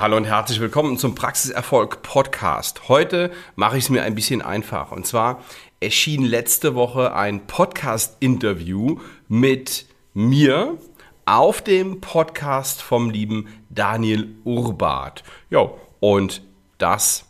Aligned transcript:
Hallo 0.00 0.16
und 0.16 0.24
herzlich 0.24 0.60
willkommen 0.60 0.96
zum 0.96 1.14
Praxiserfolg 1.14 2.00
Podcast. 2.00 2.88
Heute 2.88 3.30
mache 3.54 3.76
ich 3.76 3.84
es 3.84 3.90
mir 3.90 4.02
ein 4.02 4.14
bisschen 4.14 4.40
einfach. 4.40 4.92
Und 4.92 5.06
zwar 5.06 5.44
erschien 5.78 6.24
letzte 6.24 6.74
Woche 6.74 7.14
ein 7.14 7.46
Podcast-Interview 7.46 8.98
mit 9.28 9.84
mir 10.14 10.78
auf 11.26 11.60
dem 11.60 12.00
Podcast 12.00 12.80
vom 12.80 13.10
lieben 13.10 13.48
Daniel 13.68 14.34
Urbart. 14.44 15.22
Ja, 15.50 15.70
und 16.00 16.40
das 16.78 17.26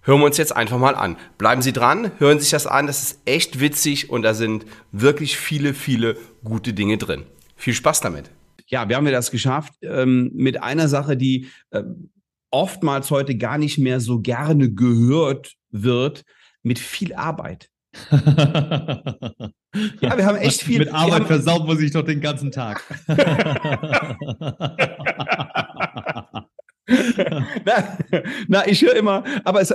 hören 0.00 0.20
wir 0.20 0.24
uns 0.24 0.38
jetzt 0.38 0.56
einfach 0.56 0.78
mal 0.78 0.94
an. 0.94 1.18
Bleiben 1.36 1.60
Sie 1.60 1.74
dran, 1.74 2.10
hören 2.16 2.38
Sie 2.38 2.44
sich 2.44 2.52
das 2.52 2.66
an. 2.66 2.86
Das 2.86 3.02
ist 3.02 3.20
echt 3.26 3.60
witzig 3.60 4.08
und 4.08 4.22
da 4.22 4.32
sind 4.32 4.64
wirklich 4.92 5.36
viele, 5.36 5.74
viele 5.74 6.16
gute 6.42 6.72
Dinge 6.72 6.96
drin. 6.96 7.26
Viel 7.54 7.74
Spaß 7.74 8.00
damit 8.00 8.30
ja, 8.66 8.88
wir 8.88 8.96
haben 8.96 9.04
wir 9.04 9.12
das 9.12 9.30
geschafft 9.30 9.74
ähm, 9.82 10.30
mit 10.34 10.62
einer 10.62 10.88
Sache, 10.88 11.16
die 11.16 11.48
äh, 11.70 11.82
oftmals 12.54 13.10
heute 13.10 13.36
gar 13.36 13.58
nicht 13.58 13.78
mehr 13.78 13.98
so 14.00 14.20
gerne 14.20 14.72
gehört 14.72 15.54
wird, 15.70 16.22
mit 16.62 16.78
viel 16.78 17.12
Arbeit. 17.14 17.68
ja, 18.10 18.22
wir 20.00 20.24
haben 20.24 20.36
echt 20.38 20.62
viel. 20.62 20.78
Mit 20.78 20.94
Arbeit 20.94 21.14
haben, 21.14 21.26
versaut 21.26 21.66
man 21.66 21.76
sich 21.76 21.90
doch 21.90 22.04
den 22.04 22.20
ganzen 22.20 22.52
Tag. 22.52 22.82
na, 27.64 27.98
na, 28.48 28.66
ich 28.66 28.82
höre 28.82 28.94
immer, 28.96 29.24
aber 29.44 29.60
es, 29.60 29.74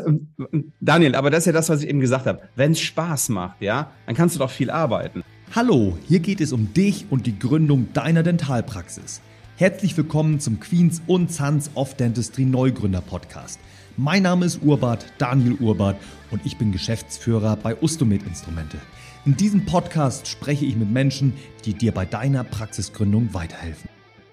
Daniel, 0.80 1.16
aber 1.16 1.30
das 1.30 1.40
ist 1.40 1.48
ja 1.48 1.52
das, 1.52 1.70
was 1.70 1.84
ich 1.84 1.90
eben 1.90 2.00
gesagt 2.00 2.26
habe. 2.28 2.42
Wenn 2.56 2.72
es 2.72 2.80
Spaß 2.80 3.30
macht, 3.30 3.62
ja, 3.62 3.92
dann 4.06 4.16
kannst 4.16 4.36
du 4.36 4.40
doch 4.40 4.52
viel 4.52 4.70
arbeiten. 4.70 5.24
Hallo, 5.54 5.98
hier 6.08 6.20
geht 6.20 6.40
es 6.40 6.54
um 6.54 6.74
dich 6.74 7.08
und 7.10 7.26
die 7.26 7.38
Gründung 7.38 7.92
deiner 7.94 8.24
Dentalpraxis. 8.24 9.22
Herzlich 9.60 9.98
willkommen 9.98 10.40
zum 10.40 10.62
Queens 10.62 11.02
und 11.06 11.34
Sons 11.34 11.72
of 11.76 11.94
Dentistry 11.96 12.46
Neugründer 12.46 13.02
Podcast. 13.02 13.60
Mein 13.98 14.24
Name 14.24 14.46
ist 14.46 14.62
Urbart, 14.64 15.12
Daniel 15.18 15.56
Urbart 15.56 15.98
und 16.32 16.46
ich 16.46 16.58
bin 16.58 16.72
Geschäftsführer 16.72 17.58
bei 17.58 17.76
Ustomed 17.76 18.24
Instrumente. 18.24 18.78
In 19.26 19.36
diesem 19.36 19.66
Podcast 19.66 20.30
spreche 20.30 20.64
ich 20.64 20.78
mit 20.78 20.90
Menschen, 20.90 21.34
die 21.66 21.74
dir 21.74 21.92
bei 21.92 22.06
deiner 22.06 22.46
Praxisgründung 22.46 23.34
weiterhelfen. 23.34 23.90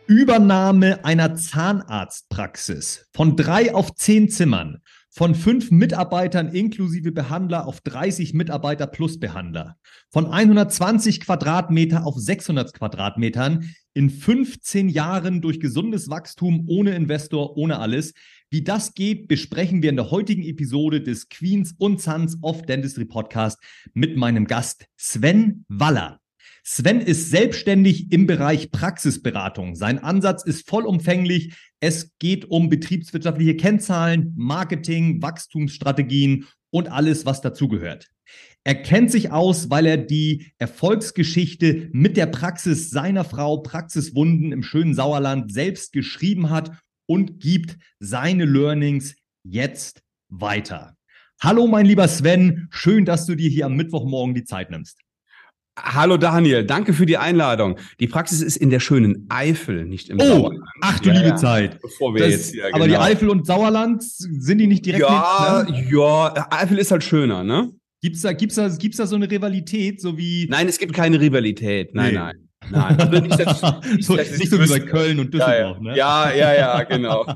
Übernahme 0.07 1.05
einer 1.05 1.35
Zahnarztpraxis 1.35 3.09
von 3.13 3.35
drei 3.35 3.75
auf 3.75 3.97
zehn 3.97 4.29
Zimmern 4.29 4.81
von 5.17 5.35
fünf 5.35 5.71
Mitarbeitern 5.71 6.49
inklusive 6.49 7.11
Behandler 7.11 7.67
auf 7.67 7.81
30 7.81 8.35
Mitarbeiter 8.35 8.87
plus 8.87 9.19
Behandler, 9.19 9.79
von 10.11 10.27
120 10.27 11.21
Quadratmeter 11.21 12.05
auf 12.05 12.17
600 12.19 12.75
Quadratmetern 12.75 13.71
in 13.95 14.11
15 14.11 14.91
Jahren 14.91 15.41
durch 15.41 15.59
gesundes 15.59 16.11
Wachstum 16.11 16.67
ohne 16.69 16.95
Investor, 16.95 17.57
ohne 17.57 17.79
alles. 17.79 18.13
Wie 18.51 18.63
das 18.63 18.93
geht, 18.93 19.27
besprechen 19.27 19.81
wir 19.81 19.89
in 19.89 19.97
der 19.97 20.11
heutigen 20.11 20.43
Episode 20.43 21.01
des 21.01 21.31
Queens 21.31 21.75
und 21.79 21.99
Sons 22.03 22.37
of 22.43 22.61
Dentistry 22.67 23.07
Podcast 23.07 23.59
mit 23.95 24.19
meinem 24.19 24.47
Gast 24.47 24.85
Sven 24.99 25.65
Waller. 25.69 26.21
Sven 26.69 27.01
ist 27.01 27.31
selbstständig 27.31 28.11
im 28.11 28.27
Bereich 28.27 28.73
Praxisberatung. 28.73 29.77
Sein 29.77 30.01
Ansatz 30.01 30.43
ist 30.43 30.69
vollumfänglich. 30.69 31.55
Es 31.79 32.19
geht 32.19 32.47
um 32.47 32.69
betriebswirtschaftliche 32.69 33.57
Kennzahlen, 33.57 34.33
Marketing, 34.37 35.23
Wachstumsstrategien 35.23 36.47
und 36.71 36.91
alles, 36.91 37.25
was 37.25 37.41
dazugehört. 37.41 38.09
Er 38.65 38.75
kennt 38.75 39.13
sich 39.13 39.31
aus, 39.31 39.71
weil 39.71 39.87
er 39.87 39.97
die 39.97 40.51
Erfolgsgeschichte 40.59 41.89
mit 41.93 42.17
der 42.17 42.27
Praxis 42.27 42.91
seiner 42.91 43.23
Frau 43.23 43.59
Praxiswunden 43.59 44.51
im 44.51 44.65
schönen 44.65 44.95
Sauerland 44.95 45.53
selbst 45.53 45.93
geschrieben 45.93 46.51
hat 46.51 46.73
und 47.07 47.39
gibt 47.39 47.79
seine 48.01 48.45
Learnings 48.45 49.15
jetzt 49.45 50.03
weiter. 50.29 50.97
Hallo, 51.41 51.69
mein 51.69 51.87
lieber 51.87 52.09
Sven. 52.09 52.67
Schön, 52.71 53.05
dass 53.05 53.25
du 53.25 53.37
dir 53.37 53.51
hier 53.51 53.67
am 53.67 53.77
Mittwochmorgen 53.77 54.35
die 54.35 54.43
Zeit 54.43 54.73
nimmst. 54.73 55.06
Hallo 55.79 56.17
Daniel, 56.17 56.65
danke 56.65 56.95
für 56.95 57.05
die 57.05 57.19
Einladung. 57.19 57.79
Die 58.01 58.07
Praxis 58.07 58.41
ist 58.41 58.57
in 58.57 58.71
der 58.71 58.81
schönen 58.81 59.27
Eifel, 59.29 59.85
nicht 59.85 60.09
im 60.09 60.19
oh, 60.19 60.25
Sauerland. 60.25 60.65
Ach 60.81 60.99
du 61.01 61.09
ja, 61.09 61.15
liebe 61.15 61.29
ja. 61.29 61.37
Zeit. 61.37 61.81
Bevor 61.83 62.15
wir 62.15 62.23
das, 62.23 62.31
jetzt 62.31 62.55
hier, 62.55 62.67
aber 62.73 62.87
genau. 62.87 62.87
die 62.87 62.97
Eifel 62.97 63.29
und 63.29 63.47
Sauerland, 63.47 64.03
sind 64.03 64.59
die 64.59 64.67
nicht 64.67 64.87
direkt? 64.87 65.03
Ja, 65.03 65.65
neben, 65.67 65.79
ne? 65.79 65.91
ja, 65.91 66.47
Eifel 66.51 66.79
ist 66.79 66.91
halt 66.91 67.05
schöner, 67.05 67.45
ne? 67.45 67.73
Gibt's 68.01 68.23
da, 68.23 68.33
gibt's 68.33 68.55
da, 68.55 68.69
gibt's 68.69 68.97
da 68.97 69.07
so 69.07 69.17
eine 69.17 69.31
Rivalität, 69.31 70.01
so 70.01 70.17
wie? 70.17 70.47
Nein, 70.49 70.67
es 70.67 70.79
gibt 70.79 70.95
keine 70.95 71.21
Rivalität. 71.21 71.95
Nein, 71.95 72.15
nee. 72.15 72.19
nein. 72.19 72.37
Nein, 72.71 72.99
also 72.99 73.21
nicht, 73.21 73.39
dass, 73.39 73.63
nicht, 73.85 74.05
so, 74.05 74.17
dass 74.17 74.39
nicht 74.39 74.51
so 74.51 74.59
wie 74.59 74.69
bei 74.69 74.81
Köln 74.81 75.21
und 75.21 75.33
Düsseldorf, 75.33 75.77
ja, 75.77 75.83
ne? 75.83 75.97
Ja, 75.97 76.33
ja, 76.33 76.55
ja, 76.55 76.83
genau. 76.85 77.27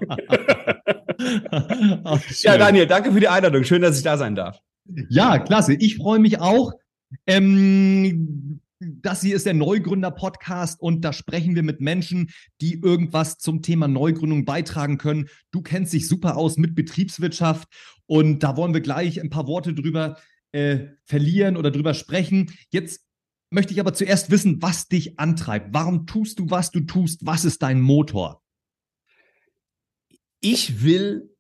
Ach, 2.05 2.21
ja, 2.41 2.57
Daniel, 2.57 2.87
danke 2.87 3.13
für 3.13 3.21
die 3.21 3.29
Einladung. 3.29 3.65
Schön, 3.65 3.83
dass 3.83 3.99
ich 3.99 4.03
da 4.03 4.17
sein 4.17 4.35
darf. 4.35 4.59
Ja, 5.09 5.39
klasse. 5.39 5.75
Ich 5.75 5.97
freue 5.97 6.19
mich 6.19 6.41
auch. 6.41 6.73
Ähm, 7.27 8.61
das 8.81 9.21
hier 9.21 9.37
ist 9.37 9.45
der 9.45 9.55
Neugründer-Podcast 9.55 10.81
und 10.81 11.03
da 11.03 11.13
sprechen 11.13 11.55
wir 11.55 11.63
mit 11.63 11.81
Menschen, 11.81 12.31
die 12.63 12.81
irgendwas 12.81 13.37
zum 13.37 13.61
Thema 13.61 13.89
Neugründung 13.89 14.47
beitragen 14.47 14.97
können. 14.97 15.29
Du 15.51 15.61
kennst 15.61 15.93
dich 15.93 16.09
super 16.09 16.37
aus 16.37 16.57
mit 16.57 16.75
Betriebswirtschaft 16.75 17.69
und 18.07 18.43
da 18.43 18.57
wollen 18.57 18.73
wir 18.73 18.81
gleich 18.81 19.21
ein 19.21 19.29
paar 19.29 19.47
Worte 19.47 19.75
drüber 19.75 20.17
äh, 20.53 20.87
verlieren 21.05 21.59
oder 21.59 21.71
drüber 21.71 21.93
sprechen. 21.93 22.53
Jetzt 22.71 23.07
möchte 23.51 23.75
ich 23.75 23.81
aber 23.81 23.93
zuerst 23.93 24.31
wissen, 24.31 24.63
was 24.63 24.89
dich 24.89 25.19
antreibt. 25.19 25.75
Warum 25.75 26.07
tust 26.07 26.39
du, 26.39 26.49
was 26.49 26.71
du 26.71 26.81
tust? 26.81 27.27
Was 27.27 27.45
ist 27.45 27.63
dein 27.63 27.83
Motor? 27.83 28.43
Ich 30.41 30.83
will 30.83 31.37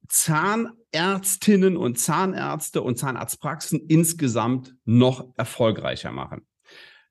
Zahnärztinnen 0.93 1.77
und 1.77 1.99
Zahnärzte 1.99 2.83
und 2.83 2.99
Zahnarztpraxen 2.99 3.81
insgesamt 3.89 4.75
noch 4.84 5.27
erfolgreicher 5.37 6.12
machen. 6.12 6.43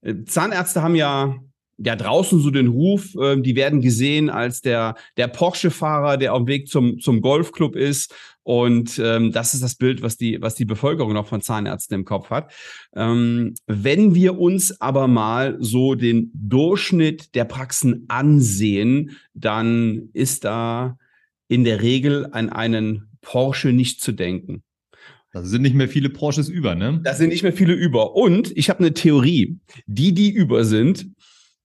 Äh, 0.02 0.24
Zahnärzte 0.26 0.82
haben 0.82 0.96
ja 0.96 1.36
ja 1.82 1.96
draußen 1.96 2.42
so 2.42 2.52
den 2.52 2.68
Ruf, 2.68 3.16
äh, 3.16 3.40
die 3.40 3.56
werden 3.56 3.82
gesehen 3.82 4.30
als 4.30 4.62
der 4.62 4.96
der 5.18 5.28
Porsche-Fahrer, 5.28 6.18
der 6.18 6.34
auf 6.34 6.40
dem 6.40 6.48
Weg 6.48 6.68
zum 6.68 7.00
zum 7.00 7.22
Golfclub 7.22 7.76
ist 7.76 8.14
und 8.44 9.00
ähm, 9.00 9.32
das 9.32 9.54
ist 9.54 9.64
das 9.64 9.76
Bild, 9.76 10.02
was 10.02 10.18
die 10.18 10.42
was 10.42 10.56
die 10.56 10.66
Bevölkerung 10.66 11.14
noch 11.14 11.28
von 11.28 11.42
Zahnärzten 11.42 11.96
im 11.96 12.06
Kopf 12.06 12.30
hat. 12.30 12.52
Ähm, 12.96 13.54
wenn 13.66 14.14
wir 14.14 14.38
uns 14.40 14.82
aber 14.82 15.08
mal 15.08 15.56
so 15.60 15.96
den 15.96 16.32
Durchschnitt 16.34 17.34
der 17.34 17.46
Praxen 17.46 18.06
ansehen, 18.10 19.18
dann 19.34 20.10
ist 20.14 20.44
da 20.44 20.98
in 21.48 21.64
der 21.64 21.82
Regel 21.82 22.28
an 22.32 22.50
einen 22.50 23.09
Porsche 23.22 23.70
nicht 23.70 24.02
zu 24.02 24.12
denken. 24.12 24.64
Da 25.32 25.44
sind 25.44 25.62
nicht 25.62 25.76
mehr 25.76 25.88
viele 25.88 26.10
Porsches 26.10 26.50
über, 26.50 26.74
ne? 26.74 27.02
Da 27.04 27.14
sind 27.14 27.30
nicht 27.30 27.44
mehr 27.44 27.54
viele 27.54 27.74
über. 27.74 28.16
Und 28.16 28.52
ich 28.58 28.70
habe 28.70 28.80
eine 28.80 28.94
Theorie. 28.94 29.60
Die, 29.86 30.14
die 30.14 30.32
über 30.32 30.66
sind, 30.66 31.08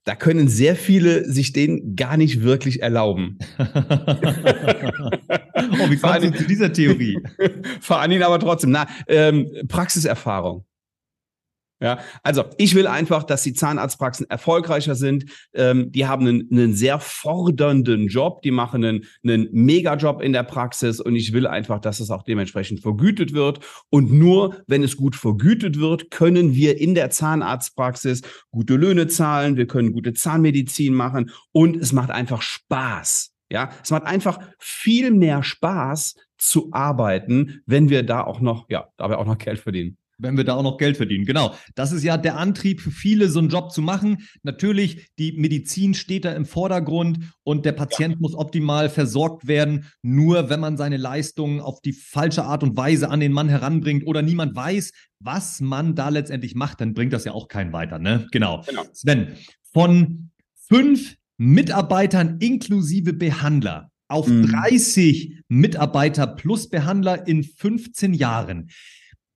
da 0.05 0.15
können 0.15 0.49
sehr 0.49 0.77
viele 0.77 1.25
sich 1.25 1.53
den 1.53 1.97
gar 1.97 2.19
nicht 2.19 2.43
wirklich 2.43 2.83
erlauben. 2.83 3.39
oh, 3.59 3.65
wie 5.89 5.97
kommst 5.97 6.25
du 6.25 6.33
zu 6.35 6.47
dieser 6.47 6.73
Theorie? 6.73 7.19
Fahren 7.81 8.13
ihn 8.13 8.23
aber 8.23 8.39
trotzdem. 8.39 8.71
Na, 8.71 8.87
ähm, 9.09 9.51
Praxiserfahrung. 9.67 10.67
Ja, 11.85 11.99
also 12.23 12.45
ich 12.57 12.75
will 12.75 12.87
einfach, 12.87 13.25
dass 13.25 13.43
die 13.43 13.53
Zahnarztpraxen 13.53 14.31
erfolgreicher 14.31 14.95
sind. 14.95 15.27
Ähm, 15.53 15.93
die 15.93 16.07
haben 16.07 16.27
einen, 16.27 16.49
einen, 16.51 16.75
sehr 16.75 16.99
fordernden 16.99 18.07
Job, 18.07 18.41
die 18.41 18.53
machen 18.53 18.83
einen, 18.83 19.05
einen 19.23 19.51
Mega-Job 19.53 20.23
in 20.23 20.33
der 20.33 20.45
Praxis 20.45 20.99
und 20.99 21.15
ich 21.15 21.35
will 21.35 21.47
einfach, 21.47 21.81
dass 21.81 22.01
es 22.01 22.11
auch 22.11 22.23
dementsprechend 22.23 22.81
vergütet 22.81 23.35
wird. 23.35 23.61
Und 23.91 24.11
nur 24.11 24.63
wenn 24.67 24.83
es 24.83 24.97
gut 24.97 25.15
vergütet 25.15 25.79
wird, 25.79 26.11
können 26.11 26.55
wir 26.55 26.81
in 26.81 26.95
der 26.95 27.11
Zahnarztpraxis 27.11 28.23
gute 28.51 28.77
Löhne 28.77 29.07
zahlen, 29.07 29.59
wir 29.59 29.67
können 29.67 29.93
gute 29.93 30.15
Zahnmedizin 30.15 30.95
machen 30.95 31.33
und 31.53 31.77
es 31.77 31.93
macht 31.93 32.11
einfach 32.11 32.41
Spaß. 32.41 33.35
Ja, 33.51 33.69
es 33.83 33.91
macht 33.91 34.05
einfach 34.05 34.39
viel 34.59 35.11
mehr 35.11 35.43
Spaß 35.43 36.15
zu 36.39 36.71
arbeiten, 36.73 37.61
wenn 37.67 37.91
wir 37.91 38.05
da 38.05 38.25
auch 38.25 38.41
noch, 38.41 38.71
ja, 38.71 38.89
dabei 38.97 39.19
auch 39.19 39.27
noch 39.27 39.37
Geld 39.37 39.59
verdienen 39.59 39.99
wenn 40.19 40.37
wir 40.37 40.45
da 40.45 40.55
auch 40.55 40.63
noch 40.63 40.79
Geld 40.79 40.97
verdienen. 40.97 41.25
Genau. 41.25 41.55
Das 41.75 41.93
ist 41.93 42.05
ja 42.05 42.17
der 42.17 42.37
Antrieb 42.37 42.81
für 42.81 42.91
viele, 42.91 43.29
so 43.29 43.39
einen 43.39 43.49
Job 43.49 43.73
zu 43.73 43.83
machen. 43.83 44.19
Natürlich, 44.43 45.09
die 45.19 45.33
Medizin 45.33 45.95
steht 45.95 46.25
da 46.25 46.33
im 46.33 46.47
Vordergrund 46.47 47.19
und 47.43 47.65
der 47.65 47.73
Patient 47.73 48.15
ja. 48.15 48.21
muss 48.21 48.35
optimal 48.35 48.89
versorgt 48.89 49.47
werden. 49.47 49.87
Nur 50.03 50.51
wenn 50.51 50.61
man 50.61 50.77
seine 50.77 50.97
Leistungen 50.97 51.61
auf 51.61 51.81
die 51.81 51.93
falsche 51.93 52.45
Art 52.45 52.63
und 52.63 52.77
Weise 52.77 53.11
an 53.11 53.21
den 53.21 53.33
Mann 53.33 53.49
heranbringt 53.49 54.07
oder 54.07 54.23
niemand 54.23 54.55
weiß, 54.55 54.93
was 55.21 55.61
man 55.61 55.95
da 55.95 56.09
letztendlich 56.09 56.55
macht, 56.55 56.81
dann 56.81 56.95
bringt 56.95 57.13
das 57.13 57.25
ja 57.25 57.33
auch 57.33 57.49
keinen 57.49 57.73
weiter. 57.73 57.99
Ne? 57.99 58.27
Genau. 58.31 58.63
genau. 58.67 58.85
Sven, 58.93 59.35
von 59.73 60.31
fünf 60.69 61.17
Mitarbeitern 61.37 62.39
inklusive 62.41 63.13
Behandler 63.13 63.91
auf 64.09 64.29
mhm. 64.29 64.47
30 64.47 65.43
Mitarbeiter 65.49 66.27
plus 66.27 66.69
Behandler 66.69 67.27
in 67.27 67.43
15 67.43 68.15
Jahren. 68.15 68.71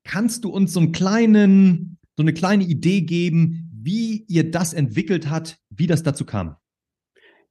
Kannst 0.08 0.44
du 0.44 0.48
uns 0.48 0.72
so 0.72 0.80
einen 0.80 0.92
kleinen, 0.92 1.98
so 2.16 2.22
eine 2.22 2.32
kleine 2.32 2.64
Idee 2.64 3.02
geben, 3.02 3.70
wie 3.70 4.24
ihr 4.26 4.50
das 4.50 4.72
entwickelt 4.72 5.28
hat, 5.28 5.58
wie 5.68 5.86
das 5.86 6.02
dazu 6.02 6.24
kam? 6.24 6.56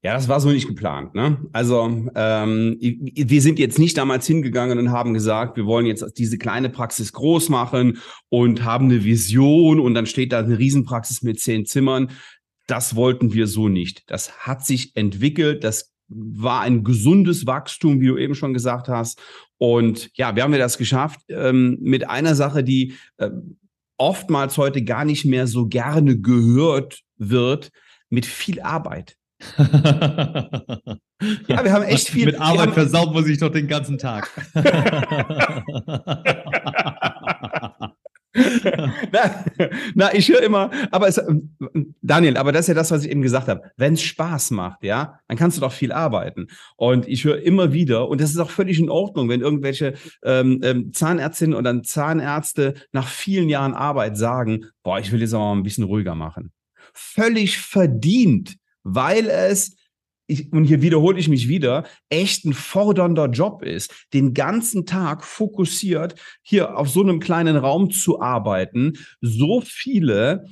Ja, 0.01 0.13
das 0.13 0.27
war 0.27 0.39
so 0.39 0.50
nicht 0.50 0.68
geplant. 0.68 1.13
Ne? 1.13 1.38
Also 1.54 2.09
ähm, 2.15 2.77
wir 2.80 3.42
sind 3.44 3.59
jetzt 3.59 3.77
nicht 3.77 3.95
damals 3.98 4.25
hingegangen 4.25 4.80
und 4.80 4.89
haben 4.89 5.13
gesagt, 5.13 5.56
wir 5.56 5.68
wollen 5.68 5.86
jetzt 5.86 6.18
diese 6.18 6.39
kleine 6.39 6.69
Praxis 6.69 7.13
groß 7.13 7.50
machen 7.50 8.00
und 8.30 8.63
haben 8.63 8.86
eine 8.86 9.03
Vision 9.03 9.80
und 9.80 9.94
dann 9.94 10.07
steht 10.07 10.31
da 10.31 10.39
eine 10.39 10.57
Riesenpraxis 10.57 11.21
mit 11.21 11.39
zehn 11.39 11.68
Zimmern. 11.68 12.10
Das 12.65 12.95
wollten 12.95 13.33
wir 13.33 13.45
so 13.45 13.69
nicht. 13.69 14.10
Das 14.10 14.39
hat 14.39 14.65
sich 14.65 14.95
entwickelt. 14.95 15.63
Das 15.63 15.94
war 16.10 16.62
ein 16.62 16.83
gesundes 16.83 17.45
Wachstum, 17.45 18.01
wie 18.01 18.07
du 18.07 18.18
eben 18.18 18.33
schon 18.33 18.53
gesagt 18.53 18.88
hast. 18.88 19.21
Und 19.57 20.09
ja, 20.15 20.36
wir 20.36 20.44
haben 20.44 20.51
wir 20.51 20.59
das 20.59 20.77
geschafft 20.77 21.21
ähm, 21.30 21.77
mit 21.81 22.09
einer 22.09 22.36
Sache, 22.36 22.63
die 22.63 22.94
äh, 23.18 23.30
oftmals 23.98 24.57
heute 24.57 24.83
gar 24.83 25.06
nicht 25.06 25.25
mehr 25.25 25.48
so 25.48 25.68
gerne 25.68 26.19
gehört 26.19 27.01
wird, 27.18 27.71
mit 28.09 28.25
viel 28.25 28.62
Arbeit. 28.62 29.15
ja, 29.57 30.50
wir 31.48 31.71
haben 31.71 31.83
echt 31.83 32.09
viel. 32.09 32.25
Mit 32.25 32.42
Arbeit 32.42 32.74
versaut 32.74 33.13
man 33.13 33.24
sich 33.24 33.38
doch 33.38 33.51
den 33.51 33.68
ganzen 33.68 34.00
Tag. 34.00 34.27
na, 39.12 39.45
na, 39.95 40.13
ich 40.13 40.30
höre 40.30 40.44
immer, 40.44 40.69
aber 40.92 41.07
es, 41.07 41.22
Daniel, 42.01 42.38
aber 42.38 42.51
das 42.51 42.62
ist 42.62 42.68
ja 42.68 42.74
das, 42.74 42.92
was 42.92 43.04
ich 43.04 43.12
eben 43.12 43.22
gesagt 43.22 43.48
habe. 43.48 43.62
Wenn 43.78 43.94
es 43.94 44.01
Spaß 44.04 44.51
macht, 44.51 44.84
ja, 44.84 45.19
dann 45.28 45.38
kannst 45.38 45.57
du 45.57 45.62
doch 45.62 45.72
viel 45.72 45.92
arbeiten. 45.92 46.48
Und 46.75 47.07
ich 47.07 47.24
höre 47.24 47.42
immer 47.42 47.74
wieder, 47.74 48.07
und 48.07 48.22
das 48.22 48.30
ist 48.30 48.38
auch 48.38 48.50
völlig 48.51 48.80
in 48.80 48.89
Ordnung, 48.89 49.30
wenn 49.30 49.42
irgendwelche 49.42 49.95
ähm, 50.24 50.60
ähm, 50.63 50.94
Zahnärztinnen 50.94 51.56
oder 51.56 51.81
Zahnärzte 51.84 52.75
nach 52.92 53.07
vielen 53.07 53.50
Jahren 53.50 53.74
Arbeit 53.74 54.18
sagen, 54.18 54.66
boah, 54.84 55.00
ich 55.00 55.12
will 55.12 55.22
jetzt 55.22 55.34
aber 55.34 55.45
mal 55.45 55.56
ein 55.56 55.63
bisschen 55.63 55.84
ruhiger 55.84 56.16
machen. 56.16 56.51
Völlig 56.94 57.60
verdient 57.60 58.57
weil 58.88 59.30
es 59.30 59.75
ich, 60.27 60.51
und 60.51 60.65
hier 60.65 60.81
wiederhole 60.81 61.18
ich 61.19 61.29
mich 61.29 61.47
wieder, 61.47 61.85
echt 62.09 62.45
ein 62.45 62.53
fordernder 62.53 63.27
Job 63.27 63.63
ist, 63.63 64.07
den 64.13 64.33
ganzen 64.33 64.85
Tag 64.85 65.24
fokussiert 65.24 66.15
hier 66.41 66.77
auf 66.77 66.89
so 66.89 67.01
einem 67.01 67.19
kleinen 67.19 67.56
Raum 67.56 67.89
zu 67.89 68.21
arbeiten, 68.21 68.94
so 69.21 69.62
viele 69.62 70.45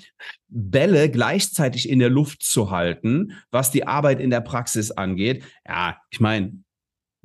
Bälle 0.47 1.09
gleichzeitig 1.09 1.89
in 1.89 1.99
der 1.99 2.09
Luft 2.09 2.41
zu 2.41 2.71
halten, 2.71 3.33
was 3.51 3.71
die 3.71 3.85
Arbeit 3.85 4.21
in 4.21 4.29
der 4.29 4.41
Praxis 4.41 4.91
angeht. 4.91 5.43
Ja, 5.67 5.97
ich 6.09 6.21
meine, 6.21 6.64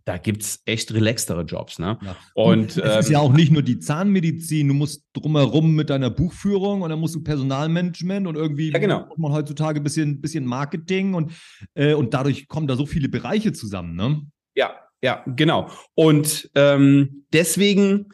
da 0.05 0.19
gibt 0.19 0.43
es 0.43 0.63
echt 0.65 0.93
relaxtere 0.93 1.43
Jobs. 1.43 1.79
Ne? 1.79 1.99
Ja. 2.03 2.17
Und, 2.35 2.77
es 2.77 2.79
ähm, 2.79 3.01
ist 3.01 3.11
ja 3.11 3.19
auch 3.21 3.33
nicht 3.33 3.53
nur 3.53 3.63
die 3.63 3.79
Zahnmedizin, 3.79 4.69
du 4.69 4.75
musst 4.75 5.05
drumherum 5.13 5.75
mit 5.75 5.91
deiner 5.91 6.11
Buchführung 6.11 6.83
und 6.83 6.91
dann 6.91 7.01
musst 7.01 7.15
du 7.15 7.23
Personalmanagement 7.23 8.27
und 8.27 8.37
irgendwie 8.37 8.73
ja, 8.73 8.79
genau. 8.79 9.01
macht 9.01 9.19
man 9.19 9.33
heutzutage 9.33 9.81
ein 9.81 9.85
bisschen, 9.85 10.21
bisschen 10.21 10.45
Marketing 10.45 11.15
und, 11.15 11.33
äh, 11.75 11.95
und 11.95 12.15
dadurch 12.15 12.49
kommen 12.49 12.67
da 12.67 12.77
so 12.77 12.87
viele 12.87 13.09
Bereiche 13.09 13.53
zusammen. 13.53 13.95
Ne? 13.95 14.23
Ja, 14.55 14.75
ja, 15.03 15.25
genau. 15.27 15.71
Und 15.95 16.51
ähm, 16.55 17.25
deswegen 17.33 18.09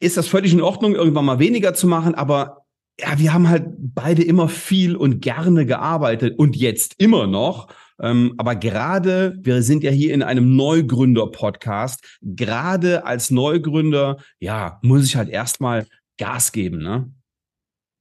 ist 0.00 0.16
das 0.16 0.28
völlig 0.28 0.52
in 0.52 0.62
Ordnung, 0.62 0.94
irgendwann 0.94 1.24
mal 1.24 1.38
weniger 1.38 1.74
zu 1.74 1.86
machen, 1.86 2.14
aber 2.14 2.60
ja, 3.00 3.18
wir 3.18 3.32
haben 3.32 3.48
halt 3.48 3.66
beide 3.78 4.22
immer 4.22 4.48
viel 4.48 4.94
und 4.96 5.20
gerne 5.20 5.64
gearbeitet 5.66 6.38
und 6.38 6.56
jetzt 6.56 6.94
immer 6.98 7.26
noch. 7.26 7.68
Ähm, 8.02 8.34
aber 8.38 8.56
gerade, 8.56 9.36
wir 9.42 9.62
sind 9.62 9.82
ja 9.82 9.90
hier 9.90 10.14
in 10.14 10.22
einem 10.22 10.56
Neugründer-Podcast. 10.56 12.18
Gerade 12.22 13.04
als 13.04 13.30
Neugründer, 13.30 14.16
ja, 14.38 14.78
muss 14.82 15.04
ich 15.04 15.16
halt 15.16 15.28
erstmal 15.28 15.86
Gas 16.18 16.52
geben, 16.52 16.78
ne? 16.78 17.10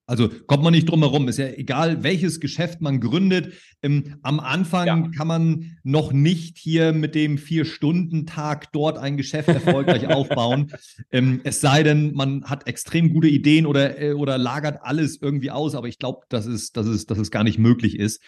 Also 0.09 0.27
kommt 0.47 0.63
man 0.63 0.73
nicht 0.73 0.89
drum 0.89 1.01
herum. 1.01 1.27
Ist 1.27 1.38
ja 1.38 1.50
egal, 1.50 2.01
welches 2.01 2.39
Geschäft 2.39 2.81
man 2.81 3.00
gründet. 3.00 3.53
Ähm, 3.83 4.15
am 4.23 4.39
Anfang 4.39 4.88
ja. 4.88 5.07
kann 5.15 5.27
man 5.27 5.77
noch 5.83 6.11
nicht 6.11 6.57
hier 6.57 6.94
mit 6.94 7.13
dem 7.13 7.38
Vier-Stunden-Tag 7.38 8.71
dort 8.71 8.97
ein 8.97 9.17
Geschäft 9.17 9.50
erfolgreich 9.50 10.07
aufbauen. 10.09 10.71
Ähm, 11.11 11.41
es 11.44 11.61
sei 11.61 11.83
denn, 11.83 12.15
man 12.15 12.44
hat 12.45 12.65
extrem 12.65 13.13
gute 13.13 13.27
Ideen 13.27 13.67
oder, 13.67 14.01
äh, 14.01 14.13
oder 14.13 14.39
lagert 14.39 14.79
alles 14.81 15.21
irgendwie 15.21 15.51
aus. 15.51 15.75
Aber 15.75 15.88
ich 15.88 16.00
glaube, 16.00 16.21
dass 16.29 16.47
es, 16.47 16.71
dass, 16.71 16.88
es, 16.88 17.05
dass 17.05 17.19
es 17.19 17.29
gar 17.29 17.44
nicht 17.44 17.59
möglich 17.59 18.00
ist. 18.00 18.19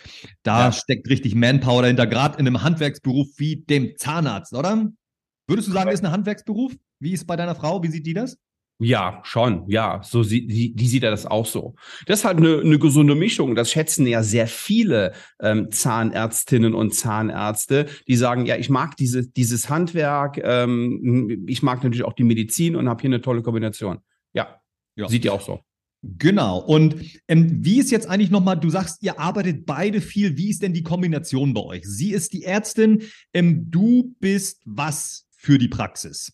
Da 0.43 0.65
ja. 0.65 0.71
steckt 0.71 1.09
richtig 1.09 1.33
Manpower 1.33 1.81
dahinter, 1.81 2.05
gerade 2.05 2.37
in 2.37 2.45
einem 2.45 2.61
Handwerksberuf 2.61 3.27
wie 3.37 3.55
dem 3.55 3.93
Zahnarzt, 3.97 4.53
oder? 4.53 4.91
Würdest 5.47 5.67
du 5.67 5.71
sagen, 5.71 5.89
ist 5.89 6.05
ein 6.05 6.11
Handwerksberuf? 6.11 6.73
Wie 6.99 7.13
ist 7.13 7.21
es 7.21 7.25
bei 7.25 7.35
deiner 7.35 7.55
Frau? 7.55 7.81
Wie 7.81 7.89
sieht 7.89 8.05
die 8.05 8.13
das? 8.13 8.37
Ja, 8.83 9.19
schon, 9.23 9.69
ja. 9.69 10.01
So 10.03 10.23
sieht 10.23 10.49
die, 10.49 10.73
die 10.73 10.87
sieht 10.87 11.03
er 11.03 11.11
das 11.11 11.27
auch 11.27 11.45
so. 11.45 11.75
Das 12.07 12.19
ist 12.19 12.25
halt 12.25 12.37
eine, 12.37 12.61
eine 12.61 12.79
gesunde 12.79 13.13
Mischung. 13.13 13.53
Das 13.53 13.69
schätzen 13.69 14.07
ja 14.07 14.23
sehr 14.23 14.47
viele 14.47 15.13
ähm, 15.39 15.69
Zahnärztinnen 15.69 16.73
und 16.73 16.95
Zahnärzte, 16.95 17.85
die 18.07 18.15
sagen, 18.15 18.47
ja, 18.47 18.55
ich 18.57 18.71
mag 18.71 18.97
diese, 18.97 19.29
dieses 19.29 19.69
Handwerk, 19.69 20.39
ähm, 20.43 21.45
ich 21.47 21.61
mag 21.61 21.83
natürlich 21.83 22.03
auch 22.03 22.13
die 22.13 22.23
Medizin 22.23 22.75
und 22.75 22.89
habe 22.89 23.01
hier 23.01 23.09
eine 23.09 23.21
tolle 23.21 23.43
Kombination. 23.43 23.99
Ja, 24.33 24.59
ja. 24.95 25.07
sieht 25.07 25.25
ihr 25.25 25.33
auch 25.33 25.41
so. 25.41 25.59
Genau. 26.01 26.57
Und 26.57 26.95
ähm, 27.27 27.63
wie 27.63 27.79
ist 27.79 27.91
jetzt 27.91 28.09
eigentlich 28.09 28.31
nochmal, 28.31 28.59
du 28.59 28.71
sagst, 28.71 29.03
ihr 29.03 29.19
arbeitet 29.19 29.67
beide 29.67 30.01
viel. 30.01 30.37
Wie 30.37 30.49
ist 30.49 30.63
denn 30.63 30.73
die 30.73 30.81
Kombination 30.81 31.53
bei 31.53 31.61
euch? 31.61 31.83
Sie 31.85 32.13
ist 32.13 32.33
die 32.33 32.45
Ärztin, 32.45 33.03
ähm, 33.31 33.69
du 33.69 34.15
bist 34.19 34.63
was 34.65 35.27
für 35.29 35.59
die 35.59 35.67
Praxis? 35.67 36.33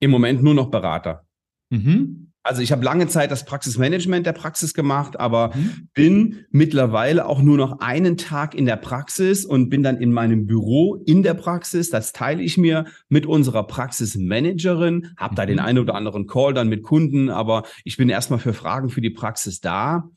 Im 0.00 0.10
Moment 0.10 0.42
nur 0.42 0.54
noch 0.54 0.70
Berater. 0.70 1.24
Mhm. 1.70 2.28
Also 2.48 2.62
ich 2.62 2.72
habe 2.72 2.82
lange 2.82 3.08
Zeit 3.08 3.30
das 3.30 3.44
Praxismanagement 3.44 4.24
der 4.24 4.32
Praxis 4.32 4.72
gemacht, 4.72 5.20
aber 5.20 5.54
mhm. 5.54 5.88
bin 5.92 6.46
mittlerweile 6.50 7.26
auch 7.26 7.42
nur 7.42 7.58
noch 7.58 7.80
einen 7.80 8.16
Tag 8.16 8.54
in 8.54 8.64
der 8.64 8.76
Praxis 8.76 9.44
und 9.44 9.68
bin 9.68 9.82
dann 9.82 9.98
in 9.98 10.12
meinem 10.12 10.46
Büro 10.46 10.94
in 11.04 11.22
der 11.22 11.34
Praxis. 11.34 11.90
Das 11.90 12.14
teile 12.14 12.42
ich 12.42 12.56
mir 12.56 12.86
mit 13.10 13.26
unserer 13.26 13.66
Praxismanagerin, 13.66 15.08
habe 15.18 15.32
mhm. 15.32 15.36
da 15.36 15.46
den 15.46 15.56
mhm. 15.56 15.64
einen 15.64 15.78
oder 15.78 15.94
anderen 15.94 16.26
Call 16.26 16.54
dann 16.54 16.68
mit 16.68 16.82
Kunden, 16.82 17.28
aber 17.28 17.64
ich 17.84 17.98
bin 17.98 18.08
erstmal 18.08 18.38
für 18.38 18.54
Fragen 18.54 18.88
für 18.88 19.02
die 19.02 19.10
Praxis 19.10 19.60
da. 19.60 20.08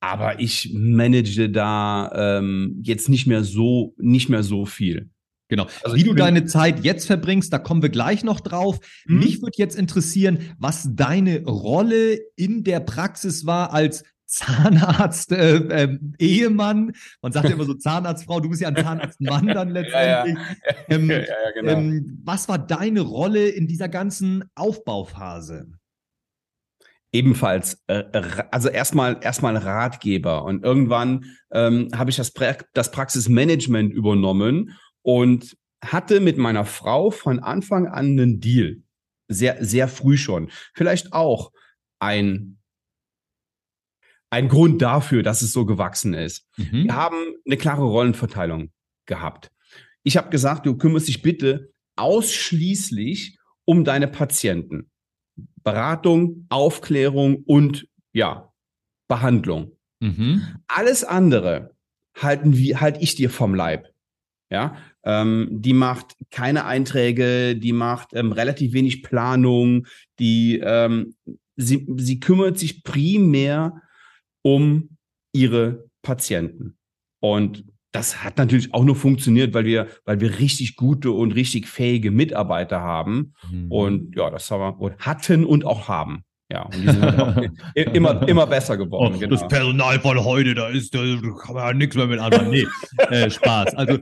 Aber 0.00 0.40
ich 0.40 0.72
manage 0.74 1.50
da 1.50 2.10
ähm, 2.14 2.80
jetzt 2.82 3.08
nicht 3.08 3.26
mehr 3.26 3.44
so, 3.44 3.94
nicht 3.98 4.28
mehr 4.28 4.42
so 4.42 4.64
viel. 4.64 5.10
Genau. 5.48 5.66
Also 5.82 5.96
Wie 5.96 6.04
du 6.04 6.14
deine 6.14 6.44
Zeit 6.44 6.84
jetzt 6.84 7.06
verbringst, 7.06 7.52
da 7.52 7.58
kommen 7.58 7.82
wir 7.82 7.88
gleich 7.88 8.22
noch 8.22 8.40
drauf. 8.40 8.78
Mhm. 9.06 9.20
Mich 9.20 9.40
würde 9.40 9.56
jetzt 9.56 9.78
interessieren, 9.78 10.40
was 10.58 10.88
deine 10.92 11.42
Rolle 11.44 12.18
in 12.36 12.64
der 12.64 12.80
Praxis 12.80 13.46
war 13.46 13.72
als 13.72 14.04
Zahnarzt, 14.28 15.32
äh, 15.32 15.56
äh, 15.56 15.98
Ehemann. 16.18 16.92
Man 17.22 17.32
sagt 17.32 17.48
ja 17.48 17.54
immer 17.54 17.64
so 17.64 17.74
Zahnarztfrau, 17.78 18.40
du 18.40 18.50
bist 18.50 18.60
ja 18.60 18.68
ein 18.68 18.76
Zahnarztmann 18.76 19.46
dann 19.54 19.70
letztendlich. 19.70 20.36
ja, 20.36 20.44
ja. 20.44 20.74
Ähm, 20.90 21.10
ja, 21.10 21.24
genau. 21.54 21.72
ähm, 21.72 22.20
was 22.24 22.48
war 22.48 22.58
deine 22.58 23.00
Rolle 23.00 23.48
in 23.48 23.66
dieser 23.66 23.88
ganzen 23.88 24.44
Aufbauphase? 24.54 25.72
Ebenfalls, 27.10 27.82
äh, 27.86 28.04
also 28.50 28.68
erstmal 28.68 29.18
erstmal 29.22 29.56
Ratgeber 29.56 30.44
und 30.44 30.62
irgendwann 30.62 31.24
ähm, 31.50 31.88
habe 31.94 32.10
ich 32.10 32.16
das, 32.16 32.32
pra 32.32 32.54
das 32.74 32.90
Praxismanagement 32.90 33.94
übernommen 33.94 34.76
und 35.08 35.56
hatte 35.82 36.20
mit 36.20 36.36
meiner 36.36 36.66
Frau 36.66 37.10
von 37.10 37.38
Anfang 37.38 37.86
an 37.86 38.08
einen 38.08 38.40
Deal. 38.40 38.82
Sehr, 39.26 39.64
sehr 39.64 39.88
früh 39.88 40.18
schon. 40.18 40.50
Vielleicht 40.74 41.14
auch 41.14 41.50
ein, 41.98 42.58
ein 44.28 44.48
Grund 44.48 44.82
dafür, 44.82 45.22
dass 45.22 45.40
es 45.40 45.50
so 45.50 45.64
gewachsen 45.64 46.12
ist. 46.12 46.46
Mhm. 46.58 46.84
Wir 46.84 46.94
haben 46.94 47.16
eine 47.46 47.56
klare 47.56 47.84
Rollenverteilung 47.84 48.70
gehabt. 49.06 49.50
Ich 50.02 50.18
habe 50.18 50.28
gesagt, 50.28 50.66
du 50.66 50.76
kümmerst 50.76 51.08
dich 51.08 51.22
bitte 51.22 51.72
ausschließlich 51.96 53.38
um 53.64 53.84
deine 53.84 54.08
Patienten. 54.08 54.90
Beratung, 55.64 56.44
Aufklärung 56.50 57.44
und 57.46 57.88
ja, 58.12 58.52
Behandlung. 59.08 59.72
Mhm. 60.00 60.60
Alles 60.66 61.02
andere 61.02 61.74
halten 62.14 62.58
wir, 62.58 62.82
halt 62.82 62.98
ich 63.00 63.14
dir 63.14 63.30
vom 63.30 63.54
Leib. 63.54 63.88
Ja, 64.50 64.76
ähm, 65.04 65.48
die 65.50 65.72
macht 65.72 66.16
keine 66.30 66.64
Einträge, 66.64 67.56
die 67.56 67.72
macht 67.72 68.10
ähm, 68.14 68.32
relativ 68.32 68.72
wenig 68.72 69.02
Planung, 69.02 69.86
die 70.18 70.60
ähm, 70.62 71.14
sie, 71.56 71.86
sie 71.96 72.20
kümmert 72.20 72.58
sich 72.58 72.82
primär 72.82 73.82
um 74.42 74.96
ihre 75.32 75.88
Patienten. 76.02 76.78
Und 77.20 77.64
das 77.92 78.22
hat 78.22 78.36
natürlich 78.38 78.74
auch 78.74 78.84
nur 78.84 78.96
funktioniert, 78.96 79.54
weil 79.54 79.64
wir, 79.64 79.88
weil 80.04 80.20
wir 80.20 80.38
richtig 80.38 80.76
gute 80.76 81.10
und 81.10 81.32
richtig 81.32 81.66
fähige 81.66 82.10
Mitarbeiter 82.10 82.80
haben. 82.80 83.34
Mhm. 83.50 83.72
Und 83.72 84.16
ja, 84.16 84.30
das 84.30 84.50
haben 84.50 84.60
wir 84.60 84.80
und 84.80 84.98
hatten 84.98 85.44
und 85.44 85.64
auch 85.64 85.88
haben. 85.88 86.24
Ja, 86.50 86.62
und 86.62 86.76
die 86.76 86.86
sind 86.86 87.02
halt 87.02 87.50
immer, 87.94 88.26
immer 88.26 88.46
besser 88.46 88.78
geworden. 88.78 89.14
Oh, 89.16 89.18
genau. 89.18 89.36
Das 89.36 89.46
Personal 89.48 90.00
von 90.00 90.24
heute, 90.24 90.54
da 90.54 90.68
ist, 90.68 90.94
da 90.94 91.00
kann 91.42 91.54
man 91.54 91.66
ja 91.66 91.72
nichts 91.74 91.94
mehr 91.94 92.06
mit 92.06 92.18
anfangen. 92.18 92.50
Nee, 92.50 92.66
äh, 93.10 93.28
Spaß. 93.28 93.74
Also 93.74 93.98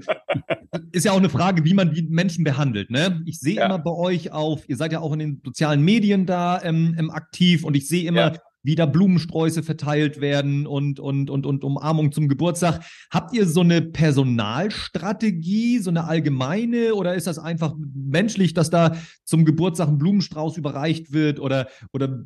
ist 0.93 1.05
ja 1.05 1.13
auch 1.13 1.17
eine 1.17 1.29
Frage, 1.29 1.65
wie 1.65 1.75
man 1.75 1.93
die 1.93 2.03
Menschen 2.03 2.45
behandelt. 2.45 2.91
Ne? 2.91 3.21
Ich 3.27 3.41
sehe 3.41 3.57
ja. 3.57 3.67
immer 3.67 3.81
bei 3.81 3.91
euch 3.91 4.31
auf, 4.31 4.69
ihr 4.69 4.77
seid 4.77 4.93
ja 4.93 5.01
auch 5.01 5.13
in 5.13 5.19
den 5.19 5.41
sozialen 5.45 5.83
Medien 5.83 6.25
da 6.25 6.63
ähm 6.63 7.11
aktiv 7.13 7.65
und 7.65 7.77
ich 7.77 7.89
sehe 7.89 8.07
immer, 8.07 8.33
ja 8.33 8.41
wieder 8.67 8.87
Blumensträuße 8.87 9.63
verteilt 9.63 10.21
werden 10.21 10.67
und, 10.67 11.01
und, 11.01 11.31
und, 11.31 11.47
und 11.47 11.65
Umarmung 11.65 12.13
zum 12.13 12.29
Geburtstag. 12.29 12.85
Habt 13.11 13.35
ihr 13.35 13.47
so 13.47 13.61
eine 13.61 13.81
Personalstrategie, 13.81 15.79
so 15.79 15.91
eine 15.91 16.05
allgemeine 16.05 16.95
oder 16.95 17.15
ist 17.15 17.27
das 17.27 17.39
einfach 17.39 17.75
menschlich, 17.95 18.53
dass 18.53 18.69
da 18.69 18.97
zum 19.25 19.45
Geburtstag 19.45 19.89
ein 19.89 19.99
Blumenstrauß 19.99 20.57
überreicht 20.57 21.13
wird 21.13 21.41
oder, 21.41 21.69
oder 21.93 22.25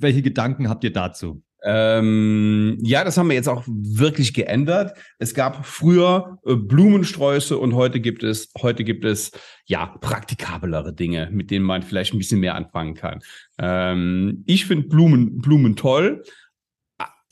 welche 0.00 0.22
Gedanken 0.22 0.68
habt 0.68 0.84
ihr 0.84 0.92
dazu? 0.92 1.42
Ähm, 1.64 2.78
ja, 2.82 3.04
das 3.04 3.16
haben 3.16 3.28
wir 3.28 3.36
jetzt 3.36 3.48
auch 3.48 3.64
wirklich 3.66 4.34
geändert. 4.34 4.96
Es 5.18 5.34
gab 5.34 5.64
früher 5.64 6.38
äh, 6.44 6.56
Blumensträuße 6.56 7.56
und 7.56 7.74
heute 7.74 8.00
gibt 8.00 8.24
es, 8.24 8.52
heute 8.60 8.84
gibt 8.84 9.04
es 9.04 9.30
ja 9.66 9.86
praktikablere 9.86 10.92
Dinge, 10.92 11.28
mit 11.30 11.50
denen 11.50 11.64
man 11.64 11.82
vielleicht 11.82 12.14
ein 12.14 12.18
bisschen 12.18 12.40
mehr 12.40 12.56
anfangen 12.56 12.94
kann. 12.94 13.20
Ähm, 13.58 14.42
ich 14.46 14.66
finde 14.66 14.88
Blumen, 14.88 15.38
Blumen 15.38 15.76
toll. 15.76 16.22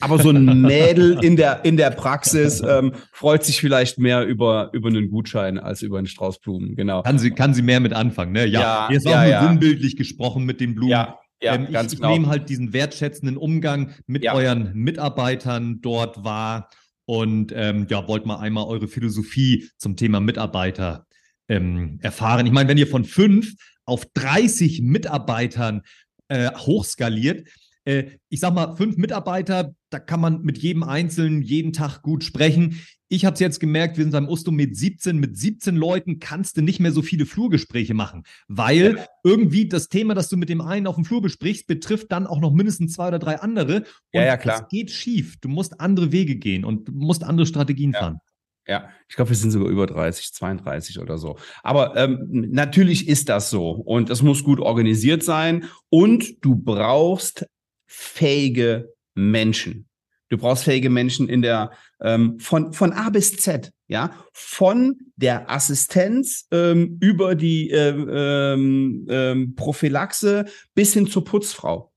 Aber 0.01 0.17
so 0.17 0.29
ein 0.31 0.61
Mädel 0.61 1.23
in 1.23 1.35
der, 1.35 1.63
in 1.63 1.77
der 1.77 1.91
Praxis 1.91 2.61
ähm, 2.67 2.93
freut 3.11 3.43
sich 3.43 3.61
vielleicht 3.61 3.99
mehr 3.99 4.25
über, 4.25 4.69
über 4.73 4.89
einen 4.89 5.11
Gutschein 5.11 5.59
als 5.59 5.83
über 5.83 5.99
einen 5.99 6.07
Strauß 6.07 6.39
Blumen, 6.39 6.75
genau. 6.75 7.03
Kann 7.03 7.19
sie, 7.19 7.31
kann 7.31 7.53
sie 7.53 7.61
mehr 7.61 7.79
mit 7.79 7.93
anfangen, 7.93 8.31
ne? 8.31 8.47
Ja, 8.47 8.61
ja 8.61 8.89
jetzt 8.91 9.05
auch 9.05 9.11
ja, 9.11 9.21
nur 9.21 9.29
ja. 9.29 9.47
sinnbildlich 9.47 9.95
gesprochen 9.95 10.43
mit 10.43 10.59
den 10.59 10.73
Blumen. 10.73 10.89
Ja, 10.89 11.19
ja, 11.41 11.55
ähm, 11.55 11.71
ganz 11.71 11.93
ich, 11.93 11.99
genau. 11.99 12.13
ich 12.13 12.19
nehme 12.19 12.29
halt 12.29 12.49
diesen 12.49 12.73
wertschätzenden 12.73 13.37
Umgang 13.37 13.93
mit 14.07 14.23
ja. 14.23 14.33
euren 14.33 14.73
Mitarbeitern 14.73 15.81
dort 15.81 16.23
wahr 16.23 16.69
und 17.05 17.51
ähm, 17.55 17.87
ja, 17.89 18.07
wollt 18.07 18.25
mal 18.25 18.39
einmal 18.39 18.65
eure 18.65 18.87
Philosophie 18.87 19.69
zum 19.77 19.95
Thema 19.95 20.19
Mitarbeiter 20.19 21.07
ähm, 21.47 21.99
erfahren. 22.01 22.45
Ich 22.45 22.51
meine, 22.51 22.69
wenn 22.69 22.77
ihr 22.77 22.87
von 22.87 23.05
fünf 23.05 23.53
auf 23.85 24.05
30 24.13 24.81
Mitarbeitern 24.81 25.81
äh, 26.27 26.51
hochskaliert, 26.51 27.47
äh, 27.85 28.03
ich 28.29 28.39
sag 28.39 28.53
mal, 28.53 28.75
fünf 28.75 28.97
Mitarbeiter, 28.97 29.73
da 29.89 29.99
kann 29.99 30.19
man 30.19 30.41
mit 30.41 30.57
jedem 30.57 30.83
Einzelnen 30.83 31.41
jeden 31.41 31.73
Tag 31.73 32.01
gut 32.01 32.23
sprechen. 32.23 32.81
Ich 33.07 33.25
habe 33.25 33.33
es 33.33 33.39
jetzt 33.39 33.59
gemerkt, 33.59 33.97
wir 33.97 34.05
sind 34.05 34.13
beim 34.13 34.29
Ustum 34.29 34.55
mit 34.55 34.77
17. 34.77 35.17
Mit 35.17 35.37
17 35.37 35.75
Leuten 35.75 36.19
kannst 36.19 36.55
du 36.55 36.61
nicht 36.61 36.79
mehr 36.79 36.91
so 36.93 37.01
viele 37.01 37.25
Flurgespräche 37.25 37.93
machen, 37.93 38.23
weil 38.47 38.95
ja. 38.97 39.05
irgendwie 39.23 39.67
das 39.67 39.89
Thema, 39.89 40.13
das 40.13 40.29
du 40.29 40.37
mit 40.37 40.49
dem 40.49 40.61
einen 40.61 40.87
auf 40.87 40.95
dem 40.95 41.03
Flur 41.03 41.21
besprichst, 41.21 41.67
betrifft 41.67 42.11
dann 42.11 42.25
auch 42.25 42.39
noch 42.39 42.53
mindestens 42.53 42.93
zwei 42.93 43.09
oder 43.09 43.19
drei 43.19 43.39
andere. 43.39 43.79
Und 43.79 43.85
ja, 44.13 44.25
ja, 44.25 44.37
klar. 44.37 44.61
Es 44.61 44.69
geht 44.69 44.91
schief. 44.91 45.37
Du 45.41 45.49
musst 45.49 45.81
andere 45.81 46.11
Wege 46.11 46.35
gehen 46.35 46.63
und 46.63 46.93
musst 46.93 47.23
andere 47.23 47.45
Strategien 47.45 47.91
ja. 47.91 47.99
fahren. 47.99 48.19
Ja, 48.67 48.89
ich 49.09 49.15
glaube, 49.15 49.31
wir 49.31 49.35
sind 49.35 49.51
sogar 49.51 49.69
über 49.69 49.87
30, 49.87 50.33
32 50.33 50.99
oder 50.99 51.17
so. 51.17 51.37
Aber 51.63 51.97
ähm, 51.97 52.27
natürlich 52.51 53.07
ist 53.07 53.27
das 53.27 53.49
so 53.49 53.71
und 53.71 54.09
es 54.09 54.21
muss 54.21 54.43
gut 54.43 54.59
organisiert 54.59 55.23
sein 55.23 55.65
und 55.89 56.45
du 56.45 56.55
brauchst 56.55 57.45
fähige 57.91 58.93
Menschen. 59.15 59.87
Du 60.29 60.37
brauchst 60.37 60.63
fähige 60.63 60.89
Menschen 60.89 61.27
in 61.27 61.41
der 61.41 61.71
ähm, 61.99 62.39
von 62.39 62.71
von 62.71 62.93
A 62.93 63.09
bis 63.09 63.35
Z, 63.35 63.73
ja, 63.87 64.11
von 64.31 64.97
der 65.17 65.51
Assistenz 65.51 66.47
ähm, 66.51 66.97
über 67.01 67.35
die 67.35 67.69
ähm, 67.69 68.09
ähm, 68.09 69.07
ähm 69.09 69.55
Prophylaxe 69.55 70.45
bis 70.73 70.93
hin 70.93 71.07
zur 71.07 71.25
Putzfrau. 71.25 71.91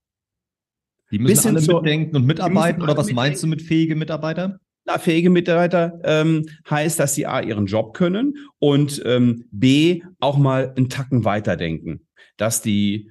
Die 1.11 1.19
müssen 1.19 1.47
alle 1.47 1.61
zur, 1.61 1.81
mitdenken 1.81 2.17
und 2.17 2.25
mitarbeiten 2.25 2.81
oder 2.81 2.97
was 2.97 3.13
meinst 3.13 3.41
du 3.41 3.47
mit 3.47 3.61
fähige 3.61 3.95
Mitarbeiter? 3.95 4.59
Na, 4.83 4.99
fähige 4.99 5.29
Mitarbeiter 5.29 5.99
ähm, 6.03 6.45
heißt, 6.69 6.99
dass 6.99 7.15
sie 7.15 7.25
A, 7.25 7.39
ihren 7.39 7.67
Job 7.67 7.95
können 7.95 8.35
und 8.59 9.01
ähm, 9.05 9.45
B, 9.49 10.03
auch 10.19 10.37
mal 10.37 10.73
einen 10.75 10.89
Tacken 10.89 11.23
weiterdenken. 11.23 12.05
Dass 12.35 12.61
die 12.61 13.09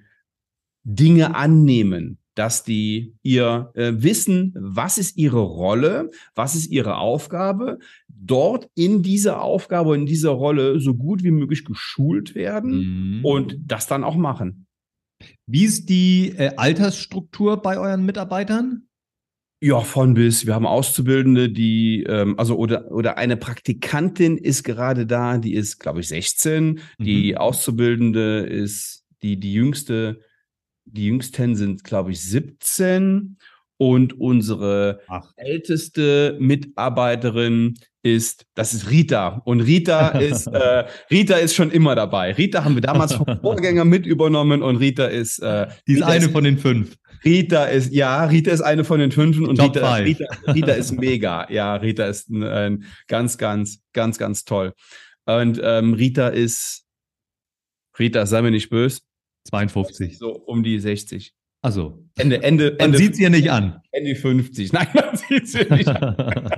Dinge 0.84 1.34
annehmen, 1.34 2.18
dass 2.34 2.64
die 2.64 3.14
ihr 3.22 3.70
äh, 3.74 3.92
wissen, 3.96 4.54
was 4.56 4.98
ist 4.98 5.16
ihre 5.16 5.40
Rolle, 5.40 6.10
was 6.34 6.54
ist 6.54 6.70
ihre 6.70 6.96
Aufgabe, 6.96 7.78
dort 8.08 8.68
in 8.74 9.02
dieser 9.02 9.42
Aufgabe, 9.42 9.94
in 9.94 10.06
dieser 10.06 10.30
Rolle 10.30 10.80
so 10.80 10.94
gut 10.94 11.22
wie 11.22 11.30
möglich 11.30 11.64
geschult 11.64 12.34
werden 12.34 13.18
mhm. 13.18 13.24
und 13.24 13.56
das 13.64 13.86
dann 13.86 14.04
auch 14.04 14.16
machen. 14.16 14.66
Wie 15.46 15.64
ist 15.64 15.88
die 15.88 16.34
äh, 16.36 16.52
Altersstruktur 16.56 17.62
bei 17.62 17.78
euren 17.78 18.04
Mitarbeitern? 18.04 18.88
Ja, 19.60 19.80
von 19.80 20.12
bis. 20.12 20.46
Wir 20.46 20.54
haben 20.54 20.66
Auszubildende, 20.66 21.48
die, 21.48 22.02
ähm, 22.02 22.38
also 22.38 22.56
oder, 22.56 22.90
oder 22.90 23.16
eine 23.16 23.38
Praktikantin 23.38 24.36
ist 24.36 24.62
gerade 24.62 25.06
da, 25.06 25.38
die 25.38 25.54
ist, 25.54 25.78
glaube 25.78 26.00
ich, 26.00 26.08
16. 26.08 26.64
Mhm. 26.64 26.78
Die 26.98 27.36
Auszubildende 27.38 28.40
ist 28.40 29.06
die, 29.22 29.40
die 29.40 29.54
jüngste 29.54 30.20
die 30.84 31.06
jüngsten 31.06 31.56
sind, 31.56 31.84
glaube 31.84 32.12
ich, 32.12 32.22
17 32.22 33.36
und 33.76 34.18
unsere 34.20 35.00
Ach. 35.08 35.32
älteste 35.36 36.36
Mitarbeiterin 36.38 37.74
ist, 38.02 38.46
das 38.54 38.74
ist 38.74 38.90
Rita. 38.90 39.42
Und 39.44 39.62
Rita 39.62 40.08
ist, 40.18 40.46
äh, 40.46 40.84
Rita 41.10 41.36
ist 41.36 41.54
schon 41.54 41.70
immer 41.70 41.94
dabei. 41.94 42.32
Rita 42.32 42.64
haben 42.64 42.74
wir 42.74 42.82
damals 42.82 43.14
vom 43.14 43.26
Vorgänger 43.40 43.84
mit 43.84 44.06
übernommen 44.06 44.62
und 44.62 44.76
Rita 44.76 45.06
ist, 45.06 45.40
äh, 45.40 45.66
die 45.88 45.94
ist 45.94 45.98
Rita 45.98 46.08
eine 46.08 46.24
ist, 46.26 46.32
von 46.32 46.44
den 46.44 46.58
fünf. 46.58 46.96
Rita 47.24 47.64
ist, 47.64 47.92
ja, 47.92 48.24
Rita 48.26 48.50
ist 48.50 48.60
eine 48.60 48.84
von 48.84 49.00
den 49.00 49.10
fünf 49.10 49.38
und 49.40 49.60
Rita, 49.60 49.94
Rita, 49.96 50.24
Rita, 50.46 50.72
ist 50.72 50.92
mega. 51.00 51.50
Ja, 51.50 51.74
Rita 51.76 52.04
ist 52.04 52.28
ein, 52.28 52.44
ein 52.44 52.84
ganz, 53.08 53.38
ganz, 53.38 53.80
ganz, 53.92 54.18
ganz 54.18 54.44
toll. 54.44 54.74
Und 55.24 55.58
ähm, 55.62 55.94
Rita 55.94 56.28
ist, 56.28 56.84
Rita, 57.98 58.26
sei 58.26 58.42
mir 58.42 58.50
nicht 58.50 58.68
böse, 58.68 59.00
52. 59.44 60.18
So 60.18 60.32
um 60.32 60.62
die 60.62 60.78
60. 60.78 61.34
Also 61.62 62.04
Ende, 62.16 62.42
Ende, 62.42 62.70
man 62.72 62.86
Ende. 62.86 62.98
sieht 62.98 63.16
sie 63.16 63.22
ja 63.22 63.30
nicht 63.30 63.50
an. 63.50 63.80
Ende 63.90 64.14
50. 64.14 64.72
Nein, 64.72 64.86
man 64.94 65.16
sieht 65.16 65.48
sie 65.48 65.64
nicht 65.70 65.88
an. 65.88 66.16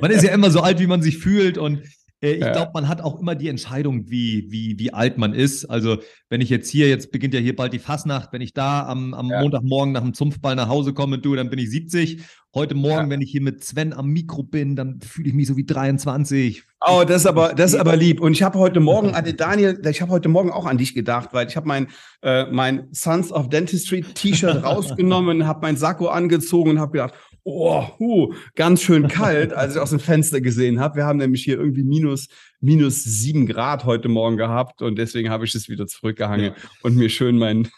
man 0.00 0.10
ist 0.10 0.22
ja 0.22 0.32
immer 0.32 0.50
so 0.50 0.60
alt, 0.60 0.80
wie 0.80 0.86
man 0.86 1.02
sich 1.02 1.18
fühlt 1.18 1.58
und 1.58 1.82
ich 2.30 2.40
ja. 2.40 2.52
glaube, 2.52 2.70
man 2.72 2.88
hat 2.88 3.00
auch 3.00 3.18
immer 3.18 3.34
die 3.34 3.48
Entscheidung, 3.48 4.08
wie, 4.08 4.46
wie, 4.48 4.78
wie 4.78 4.92
alt 4.92 5.18
man 5.18 5.34
ist. 5.34 5.64
Also, 5.64 5.98
wenn 6.28 6.40
ich 6.40 6.50
jetzt 6.50 6.70
hier, 6.70 6.88
jetzt 6.88 7.10
beginnt 7.10 7.34
ja 7.34 7.40
hier 7.40 7.56
bald 7.56 7.72
die 7.72 7.80
Fasnacht, 7.80 8.32
wenn 8.32 8.40
ich 8.40 8.54
da 8.54 8.86
am, 8.86 9.12
am 9.12 9.28
ja. 9.28 9.40
Montagmorgen 9.40 9.92
nach 9.92 10.02
dem 10.02 10.14
Zumpfball 10.14 10.54
nach 10.54 10.68
Hause 10.68 10.94
komme, 10.94 11.18
du, 11.18 11.34
dann 11.34 11.50
bin 11.50 11.58
ich 11.58 11.70
70. 11.70 12.22
Heute 12.54 12.76
Morgen, 12.76 13.06
ja. 13.06 13.10
wenn 13.10 13.22
ich 13.22 13.32
hier 13.32 13.40
mit 13.40 13.64
Sven 13.64 13.92
am 13.92 14.08
Mikro 14.08 14.44
bin, 14.44 14.76
dann 14.76 15.00
fühle 15.00 15.30
ich 15.30 15.34
mich 15.34 15.48
so 15.48 15.56
wie 15.56 15.64
23. 15.64 16.62
Oh, 16.86 17.02
das 17.06 17.22
ist 17.22 17.26
aber, 17.26 17.54
das 17.54 17.72
ist 17.72 17.80
aber 17.80 17.96
lieb. 17.96 18.20
Und 18.20 18.32
ich 18.32 18.42
habe 18.44 18.58
heute 18.58 18.78
Morgen, 18.78 19.14
an 19.14 19.24
Daniel, 19.36 19.80
ich 19.84 20.00
habe 20.00 20.12
heute 20.12 20.28
Morgen 20.28 20.52
auch 20.52 20.66
an 20.66 20.78
dich 20.78 20.94
gedacht, 20.94 21.30
weil 21.32 21.48
ich 21.48 21.56
habe 21.56 21.66
mein, 21.66 21.88
äh, 22.22 22.44
mein 22.50 22.86
Sons 22.92 23.32
of 23.32 23.48
Dentistry 23.48 24.02
T-Shirt 24.02 24.62
rausgenommen, 24.64 25.46
habe 25.46 25.60
mein 25.62 25.76
Sakko 25.76 26.06
angezogen 26.06 26.70
und 26.70 26.78
habe 26.78 26.92
gedacht, 26.92 27.14
oh, 27.44 27.86
hu, 27.98 28.34
ganz 28.54 28.82
schön 28.82 29.08
kalt, 29.08 29.52
als 29.52 29.74
ich 29.74 29.80
aus 29.80 29.90
dem 29.90 30.00
Fenster 30.00 30.40
gesehen 30.40 30.80
habe. 30.80 30.96
Wir 30.96 31.04
haben 31.04 31.18
nämlich 31.18 31.42
hier 31.42 31.58
irgendwie 31.58 31.84
minus, 31.84 32.28
minus 32.60 33.02
sieben 33.02 33.46
Grad 33.46 33.84
heute 33.84 34.08
Morgen 34.08 34.36
gehabt 34.36 34.82
und 34.82 34.96
deswegen 34.96 35.30
habe 35.30 35.44
ich 35.44 35.54
es 35.54 35.68
wieder 35.68 35.86
zurückgehangen 35.86 36.46
ja. 36.46 36.54
und 36.82 36.96
mir 36.96 37.08
schön 37.08 37.38
mein, 37.38 37.68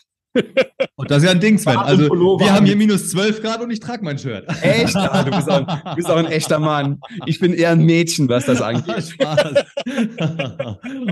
und 0.97 1.11
das 1.11 1.19
ist 1.19 1.25
ja 1.25 1.31
ein 1.31 1.41
Ding, 1.41 1.59
Sven. 1.59 1.77
Also, 1.77 2.09
wir 2.11 2.53
haben 2.53 2.67
hier 2.67 2.77
minus 2.77 3.11
12 3.11 3.43
Grad 3.43 3.61
und 3.61 3.71
ich 3.71 3.81
trage 3.81 4.05
mein 4.05 4.19
Shirt. 4.19 4.47
Echt? 4.63 4.97
Ah, 4.97 5.23
du, 5.23 5.31
bist 5.31 5.51
auch, 5.51 5.61
du 5.61 5.95
bist 5.95 6.11
auch 6.11 6.17
ein 6.17 6.27
echter 6.27 6.59
Mann. 6.59 7.01
Ich 7.27 7.39
bin 7.39 7.53
eher 7.53 7.71
ein 7.71 7.85
Mädchen, 7.85 8.29
was 8.29 8.47
das 8.47 8.61
angeht. 8.61 9.05
Spaß. 9.09 9.65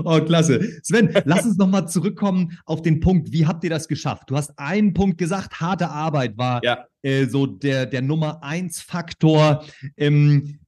oh, 0.03 0.19
klasse. 0.21 0.81
Sven, 0.83 1.13
lass 1.25 1.45
uns 1.45 1.57
nochmal 1.57 1.87
zurückkommen 1.87 2.57
auf 2.65 2.81
den 2.81 2.99
Punkt. 2.99 3.31
Wie 3.31 3.45
habt 3.45 3.63
ihr 3.63 3.69
das 3.69 3.87
geschafft? 3.87 4.29
Du 4.29 4.35
hast 4.35 4.57
einen 4.57 4.93
Punkt 4.93 5.17
gesagt, 5.17 5.59
harte 5.61 5.89
Arbeit 5.89 6.37
war 6.37 6.61
ja. 6.63 6.85
äh, 7.01 7.25
so 7.25 7.45
der, 7.45 7.85
der 7.85 8.01
Nummer 8.01 8.43
eins 8.43 8.81
Faktor. 8.81 9.63
Ähm, 9.97 10.59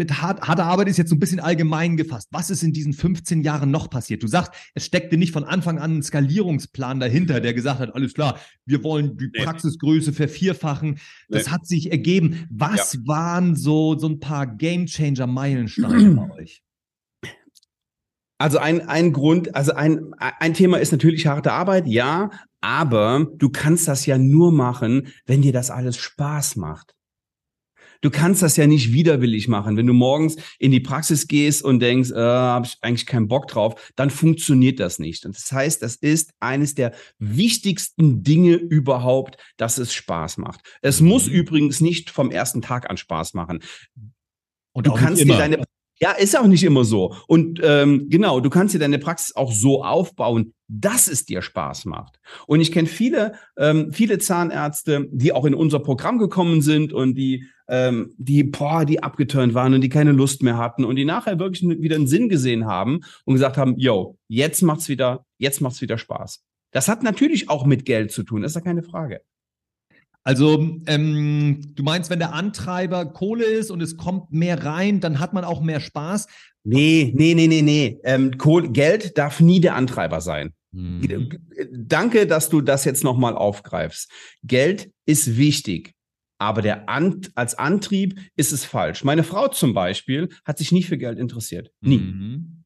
mit 0.00 0.22
hart, 0.22 0.40
harter 0.48 0.64
Arbeit 0.64 0.88
ist 0.88 0.96
jetzt 0.96 1.10
so 1.10 1.14
ein 1.14 1.20
bisschen 1.20 1.40
allgemein 1.40 1.98
gefasst. 1.98 2.28
Was 2.32 2.48
ist 2.48 2.62
in 2.62 2.72
diesen 2.72 2.94
15 2.94 3.42
Jahren 3.42 3.70
noch 3.70 3.90
passiert? 3.90 4.22
Du 4.22 4.26
sagst, 4.26 4.50
es 4.74 4.86
steckte 4.86 5.18
nicht 5.18 5.30
von 5.30 5.44
Anfang 5.44 5.78
an 5.78 5.98
ein 5.98 6.02
Skalierungsplan 6.02 7.00
dahinter, 7.00 7.40
der 7.40 7.52
gesagt 7.52 7.80
hat, 7.80 7.94
alles 7.94 8.14
klar, 8.14 8.40
wir 8.64 8.82
wollen 8.82 9.18
die 9.18 9.30
nee. 9.32 9.44
Praxisgröße 9.44 10.14
vervierfachen. 10.14 10.98
Das 11.28 11.46
nee. 11.46 11.52
hat 11.52 11.66
sich 11.66 11.92
ergeben. 11.92 12.46
Was 12.50 12.94
ja. 12.94 13.00
waren 13.04 13.56
so, 13.56 13.98
so 13.98 14.08
ein 14.08 14.20
paar 14.20 14.46
Gamechanger-Meilensteine 14.46 16.10
bei 16.16 16.30
euch? 16.34 16.62
Also 18.38 18.56
ein, 18.56 18.88
ein 18.88 19.12
Grund, 19.12 19.54
also 19.54 19.74
ein, 19.74 20.14
ein 20.16 20.54
Thema 20.54 20.78
ist 20.78 20.92
natürlich 20.92 21.26
harte 21.26 21.52
Arbeit, 21.52 21.86
ja, 21.86 22.30
aber 22.62 23.26
du 23.36 23.50
kannst 23.50 23.86
das 23.86 24.06
ja 24.06 24.16
nur 24.16 24.50
machen, 24.50 25.08
wenn 25.26 25.42
dir 25.42 25.52
das 25.52 25.70
alles 25.70 25.98
Spaß 25.98 26.56
macht. 26.56 26.94
Du 28.00 28.10
kannst 28.10 28.42
das 28.42 28.56
ja 28.56 28.66
nicht 28.66 28.92
widerwillig 28.92 29.48
machen. 29.48 29.76
Wenn 29.76 29.86
du 29.86 29.92
morgens 29.92 30.36
in 30.58 30.70
die 30.70 30.80
Praxis 30.80 31.28
gehst 31.28 31.62
und 31.62 31.80
denkst, 31.80 32.10
äh, 32.10 32.14
habe 32.14 32.66
ich 32.66 32.76
eigentlich 32.80 33.06
keinen 33.06 33.28
Bock 33.28 33.48
drauf, 33.48 33.92
dann 33.96 34.10
funktioniert 34.10 34.80
das 34.80 34.98
nicht. 34.98 35.26
Und 35.26 35.36
das 35.36 35.50
heißt, 35.52 35.82
das 35.82 35.96
ist 35.96 36.32
eines 36.40 36.74
der 36.74 36.92
wichtigsten 37.18 38.22
Dinge 38.22 38.54
überhaupt, 38.54 39.36
dass 39.56 39.78
es 39.78 39.92
Spaß 39.92 40.38
macht. 40.38 40.60
Es 40.82 41.00
mhm. 41.00 41.08
muss 41.08 41.28
übrigens 41.28 41.80
nicht 41.80 42.10
vom 42.10 42.30
ersten 42.30 42.62
Tag 42.62 42.88
an 42.88 42.96
Spaß 42.96 43.34
machen. 43.34 43.60
Und 44.72 44.86
du 44.86 44.94
kannst 44.94 45.22
dir 45.22 45.36
deine 45.36 45.64
Ja, 46.02 46.12
ist 46.12 46.38
auch 46.38 46.46
nicht 46.46 46.64
immer 46.64 46.84
so. 46.84 47.14
Und 47.26 47.60
ähm, 47.62 48.06
genau, 48.08 48.40
du 48.40 48.48
kannst 48.48 48.74
dir 48.74 48.78
deine 48.78 48.98
Praxis 48.98 49.36
auch 49.36 49.52
so 49.52 49.84
aufbauen, 49.84 50.54
dass 50.66 51.08
es 51.08 51.26
dir 51.26 51.42
Spaß 51.42 51.84
macht. 51.84 52.18
Und 52.46 52.60
ich 52.60 52.72
kenne 52.72 52.88
viele, 52.88 53.34
ähm, 53.58 53.92
viele 53.92 54.18
Zahnärzte, 54.18 55.08
die 55.12 55.32
auch 55.32 55.44
in 55.44 55.54
unser 55.54 55.80
Programm 55.80 56.18
gekommen 56.18 56.62
sind 56.62 56.94
und 56.94 57.16
die, 57.16 57.44
ähm, 57.68 58.14
die, 58.16 58.44
boah, 58.44 58.86
die 58.86 59.02
abgeturnt 59.02 59.52
waren 59.52 59.74
und 59.74 59.82
die 59.82 59.90
keine 59.90 60.12
Lust 60.12 60.42
mehr 60.42 60.56
hatten 60.56 60.86
und 60.86 60.96
die 60.96 61.04
nachher 61.04 61.38
wirklich 61.38 61.62
wieder 61.82 61.96
einen 61.96 62.06
Sinn 62.06 62.30
gesehen 62.30 62.64
haben 62.64 63.00
und 63.26 63.34
gesagt 63.34 63.58
haben, 63.58 63.74
yo, 63.76 64.16
jetzt 64.26 64.62
macht's 64.62 64.88
wieder, 64.88 65.26
jetzt 65.36 65.60
macht's 65.60 65.82
wieder 65.82 65.98
Spaß. 65.98 66.42
Das 66.72 66.88
hat 66.88 67.02
natürlich 67.02 67.50
auch 67.50 67.66
mit 67.66 67.84
Geld 67.84 68.10
zu 68.10 68.22
tun, 68.22 68.42
ist 68.42 68.54
ja 68.54 68.62
keine 68.62 68.82
Frage. 68.82 69.20
Also, 70.22 70.76
ähm, 70.86 71.72
du 71.74 71.82
meinst, 71.82 72.10
wenn 72.10 72.18
der 72.18 72.34
Antreiber 72.34 73.06
Kohle 73.06 73.44
ist 73.44 73.70
und 73.70 73.80
es 73.80 73.96
kommt 73.96 74.32
mehr 74.32 74.64
rein, 74.64 75.00
dann 75.00 75.18
hat 75.18 75.32
man 75.32 75.44
auch 75.44 75.62
mehr 75.62 75.80
Spaß? 75.80 76.26
Nee, 76.62 77.12
nee, 77.16 77.34
nee, 77.34 77.46
nee, 77.46 77.62
nee. 77.62 77.98
Ähm, 78.04 78.36
Kohl, 78.36 78.70
Geld 78.70 79.16
darf 79.16 79.40
nie 79.40 79.60
der 79.60 79.76
Antreiber 79.76 80.20
sein. 80.20 80.52
Mhm. 80.72 81.38
Danke, 81.72 82.26
dass 82.26 82.48
du 82.48 82.60
das 82.60 82.84
jetzt 82.84 83.02
nochmal 83.02 83.34
aufgreifst. 83.34 84.10
Geld 84.42 84.92
ist 85.06 85.36
wichtig, 85.36 85.94
aber 86.38 86.62
der 86.62 86.88
Ant 86.88 87.30
als 87.34 87.54
Antrieb 87.58 88.20
ist 88.36 88.52
es 88.52 88.64
falsch. 88.64 89.04
Meine 89.04 89.24
Frau 89.24 89.48
zum 89.48 89.74
Beispiel 89.74 90.28
hat 90.44 90.58
sich 90.58 90.70
nie 90.70 90.82
für 90.82 90.98
Geld 90.98 91.18
interessiert. 91.18 91.72
Nie. 91.80 91.98
Mhm. 91.98 92.64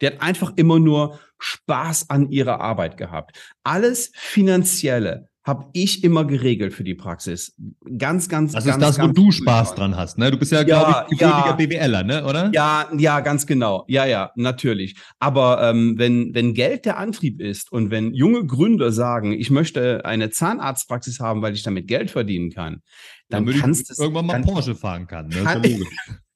Die 0.00 0.06
hat 0.06 0.22
einfach 0.22 0.52
immer 0.56 0.78
nur 0.78 1.18
Spaß 1.38 2.10
an 2.10 2.30
ihrer 2.30 2.60
Arbeit 2.60 2.96
gehabt. 2.96 3.36
Alles 3.64 4.10
Finanzielle, 4.14 5.27
habe 5.48 5.70
ich 5.72 6.04
immer 6.04 6.24
geregelt 6.24 6.72
für 6.74 6.84
die 6.84 6.94
Praxis. 6.94 7.56
Ganz, 7.96 8.28
ganz, 8.28 8.52
das 8.52 8.64
ganz. 8.64 8.78
Das 8.78 8.90
ist 8.90 8.98
das, 8.98 9.08
wo 9.08 9.12
du 9.12 9.32
Spaß 9.32 9.74
dran 9.74 9.96
hast, 9.96 10.18
ne? 10.18 10.30
Du 10.30 10.38
bist 10.38 10.52
ja, 10.52 10.58
ja 10.58 10.64
glaube 10.64 11.06
ich, 11.10 11.18
gebürtiger 11.18 11.46
ja, 11.46 11.52
BWLer, 11.52 12.02
ne? 12.04 12.24
Oder? 12.24 12.50
Ja, 12.54 12.88
ja, 12.96 13.20
ganz 13.20 13.46
genau. 13.46 13.84
Ja, 13.88 14.04
ja, 14.04 14.30
natürlich. 14.36 14.96
Aber 15.18 15.62
ähm, 15.62 15.94
wenn, 15.96 16.34
wenn 16.34 16.54
Geld 16.54 16.84
der 16.84 16.98
Antrieb 16.98 17.40
ist 17.40 17.72
und 17.72 17.90
wenn 17.90 18.12
junge 18.12 18.46
Gründer 18.46 18.92
sagen, 18.92 19.32
ich 19.32 19.50
möchte 19.50 20.04
eine 20.04 20.30
Zahnarztpraxis 20.30 21.18
haben, 21.18 21.42
weil 21.42 21.54
ich 21.54 21.62
damit 21.62 21.88
Geld 21.88 22.10
verdienen 22.10 22.50
kann, 22.50 22.82
dann, 23.28 23.46
dann 23.46 23.56
kannst 23.56 23.90
du 23.90 24.02
irgendwann 24.02 24.26
mal 24.26 24.34
dann, 24.34 24.42
Porsche 24.42 24.74
fahren 24.74 25.06
kann. 25.06 25.28
Ne? 25.28 25.42
Kann, 25.42 25.62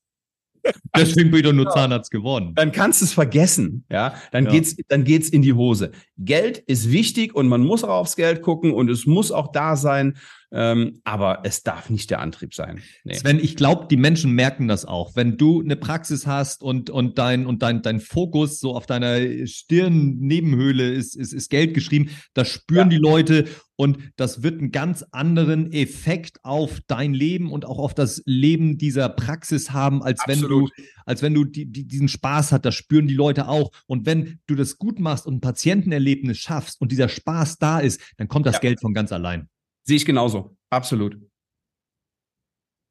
Deswegen 0.97 1.31
bin 1.31 1.41
ich 1.41 1.47
doch 1.47 1.53
nur 1.53 1.71
Zahnarzt 1.71 2.11
geworden. 2.11 2.53
Dann 2.55 2.73
kannst 2.73 3.01
du 3.01 3.05
es 3.05 3.13
vergessen, 3.13 3.85
ja. 3.91 4.15
Dann 4.31 4.45
ja. 4.45 4.51
geht's, 4.51 4.77
dann 4.89 5.05
geht's 5.05 5.29
in 5.29 5.43
die 5.43 5.53
Hose. 5.53 5.93
Geld 6.19 6.59
ist 6.59 6.93
wichtig 6.93 7.35
und 7.35 7.49
man 7.49 7.63
muss 7.63 7.85
auch 7.85 8.01
aufs 8.01 8.17
Geld 8.17 8.43
gucken 8.43 8.73
und 8.73 8.91
es 8.91 9.07
muss 9.07 9.33
auch 9.33 9.53
da 9.53 9.77
sein. 9.77 10.17
Ähm, 10.55 11.01
aber 11.05 11.41
es 11.45 11.63
darf 11.63 11.89
nicht 11.89 12.11
der 12.11 12.21
Antrieb 12.21 12.55
sein. 12.55 12.83
Nee. 13.05 13.15
Sven, 13.15 13.39
ich 13.39 13.57
glaube, 13.57 13.87
die 13.91 13.97
Menschen 13.97 14.33
merken 14.33 14.69
das 14.69 14.85
auch. 14.85 15.17
Wenn 15.17 15.39
du 15.39 15.63
eine 15.63 15.77
Praxis 15.77 16.27
hast 16.27 16.63
und, 16.63 16.91
und 16.91 17.19
dein, 17.19 17.47
und 17.47 17.63
dein, 17.63 17.81
dein 17.81 18.01
Fokus 18.01 18.61
so 18.61 18.77
auf 18.77 18.85
deiner 18.85 19.47
Stirnnebenhöhle 19.47 20.93
ist, 20.93 21.17
ist, 21.17 21.33
ist 21.33 21.49
Geld 21.49 21.73
geschrieben, 21.73 22.11
das 22.35 22.49
spüren 22.49 22.91
ja. 22.91 22.99
die 22.99 23.03
Leute 23.03 23.47
und 23.77 23.99
das 24.17 24.43
wird 24.43 24.61
einen 24.61 24.73
ganz 24.73 25.05
anderen 25.11 25.73
Effekt 25.73 26.45
auf 26.45 26.81
dein 26.87 27.15
Leben 27.15 27.51
und 27.51 27.65
auch 27.65 27.79
auf 27.79 27.95
das 27.95 28.23
Leben 28.27 28.77
dieser 28.77 29.09
Praxis 29.09 29.73
haben, 29.73 30.03
als 30.03 30.21
Absolut. 30.21 30.43
wenn 30.43 30.51
du, 30.51 30.69
als 31.07 31.23
wenn 31.23 31.35
du 31.35 31.45
die, 31.45 31.65
die, 31.65 31.87
diesen 31.89 32.09
Spaß 32.09 32.53
hast. 32.53 32.65
Das 32.65 32.75
spüren 32.75 33.09
die 33.09 33.15
Leute 33.15 33.49
auch. 33.49 33.73
Und 33.87 34.05
wenn 34.05 34.39
du 34.47 34.55
das 34.55 34.77
gut 34.77 35.01
machst 35.01 35.27
und 35.27 35.37
ein 35.37 35.41
Patientenerlebnis 35.41 36.37
schaffst 36.37 36.79
und 36.81 36.93
dieser 36.93 37.09
Spaß 37.09 37.59
da 37.59 37.79
ist, 37.79 38.01
dann 38.19 38.29
kommt 38.29 38.45
das 38.45 38.57
ja. 38.57 38.61
Geld 38.61 38.81
von 38.81 38.93
ganz 38.93 39.13
allein. 39.13 39.49
Sehe 39.85 39.97
ich 39.97 40.05
genauso. 40.07 40.57
Absolut. 40.71 41.19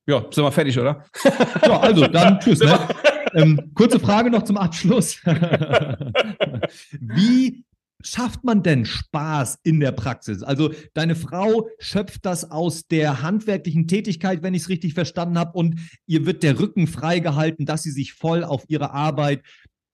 Ja, 0.07 0.25
sind 0.31 0.43
wir 0.43 0.51
fertig, 0.51 0.77
oder? 0.77 1.05
Ja, 1.65 1.79
also 1.79 2.07
dann 2.07 2.39
tschüss. 2.43 2.59
Ne? 2.59 2.77
Ähm, 3.33 3.71
kurze 3.73 3.99
Frage 3.99 4.29
noch 4.29 4.43
zum 4.43 4.57
Abschluss. 4.57 5.21
Wie 6.99 7.63
schafft 8.03 8.43
man 8.43 8.63
denn 8.63 8.85
Spaß 8.85 9.59
in 9.63 9.79
der 9.79 9.91
Praxis? 9.91 10.43
Also 10.43 10.73
deine 10.93 11.15
Frau 11.15 11.69
schöpft 11.79 12.25
das 12.25 12.49
aus 12.49 12.87
der 12.87 13.21
handwerklichen 13.21 13.87
Tätigkeit, 13.87 14.43
wenn 14.43 14.53
ich 14.53 14.63
es 14.63 14.69
richtig 14.69 14.95
verstanden 14.95 15.37
habe, 15.37 15.57
und 15.57 15.79
ihr 16.07 16.25
wird 16.25 16.43
der 16.43 16.59
Rücken 16.59 16.87
freigehalten, 16.87 17.65
dass 17.65 17.83
sie 17.83 17.91
sich 17.91 18.13
voll 18.13 18.43
auf 18.43 18.65
ihre 18.67 18.91
Arbeit 18.91 19.43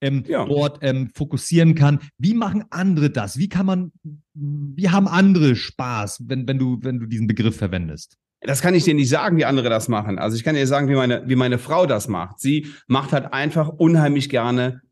ähm, 0.00 0.24
ja. 0.26 0.44
dort 0.44 0.78
ähm, 0.82 1.10
fokussieren 1.14 1.74
kann. 1.74 2.00
Wie 2.18 2.34
machen 2.34 2.64
andere 2.70 3.10
das? 3.10 3.38
Wie 3.38 3.48
kann 3.48 3.66
man, 3.66 3.92
wie 4.34 4.88
haben 4.88 5.08
andere 5.08 5.56
Spaß, 5.56 6.24
wenn, 6.26 6.46
wenn, 6.46 6.58
du, 6.58 6.78
wenn 6.82 6.98
du 6.98 7.06
diesen 7.06 7.26
Begriff 7.26 7.56
verwendest? 7.56 8.16
Das 8.40 8.62
kann 8.62 8.74
ich 8.74 8.84
dir 8.84 8.94
nicht 8.94 9.08
sagen, 9.08 9.36
wie 9.36 9.44
andere 9.44 9.68
das 9.68 9.88
machen. 9.88 10.18
Also 10.18 10.36
ich 10.36 10.44
kann 10.44 10.54
dir 10.54 10.66
sagen, 10.66 10.88
wie 10.88 10.94
meine, 10.94 11.28
wie 11.28 11.34
meine 11.34 11.58
Frau 11.58 11.86
das 11.86 12.06
macht. 12.06 12.38
Sie 12.40 12.68
macht 12.86 13.12
halt 13.12 13.32
einfach 13.32 13.68
unheimlich 13.68 14.28
gerne 14.28 14.82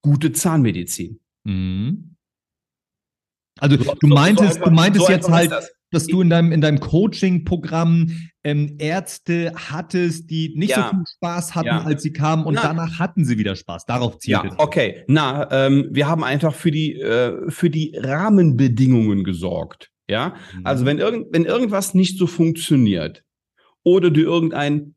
gute 0.00 0.32
Zahnmedizin. 0.32 1.20
Mhm. 1.44 2.16
Also 3.58 3.76
so, 3.76 3.94
du 4.00 4.06
meintest, 4.06 4.54
so 4.54 4.56
einfach, 4.56 4.68
du 4.70 4.74
meintest 4.74 5.06
so 5.06 5.12
jetzt 5.12 5.30
halt, 5.30 5.52
dass 5.90 6.06
du 6.06 6.22
in 6.22 6.30
deinem, 6.30 6.50
in 6.50 6.60
deinem 6.60 6.80
Coaching-Programm 6.80 8.10
ähm, 8.44 8.76
Ärzte 8.78 9.52
hattest, 9.56 10.30
die 10.30 10.52
nicht 10.54 10.70
ja. 10.70 10.84
so 10.84 10.96
viel 10.96 11.04
Spaß 11.16 11.54
hatten, 11.54 11.66
ja. 11.66 11.82
als 11.82 12.02
sie 12.02 12.12
kamen 12.12 12.44
und 12.44 12.54
Na. 12.54 12.62
danach 12.62 12.98
hatten 12.98 13.24
sie 13.24 13.38
wieder 13.38 13.56
Spaß. 13.56 13.86
Darauf 13.86 14.18
zielt 14.18 14.44
Ja, 14.44 14.54
okay. 14.58 15.02
Na, 15.08 15.50
ähm, 15.50 15.88
wir 15.90 16.06
haben 16.06 16.22
einfach 16.22 16.54
für 16.54 16.70
die, 16.70 17.00
äh, 17.00 17.50
für 17.50 17.70
die 17.70 17.96
Rahmenbedingungen 17.96 19.24
gesorgt. 19.24 19.90
Ja, 20.08 20.34
mhm. 20.54 20.66
also 20.66 20.84
wenn, 20.84 20.98
irgend, 20.98 21.28
wenn 21.32 21.46
irgendwas 21.46 21.94
nicht 21.94 22.18
so 22.18 22.26
funktioniert 22.26 23.24
oder 23.82 24.10
du 24.10 24.20
irgendein 24.20 24.94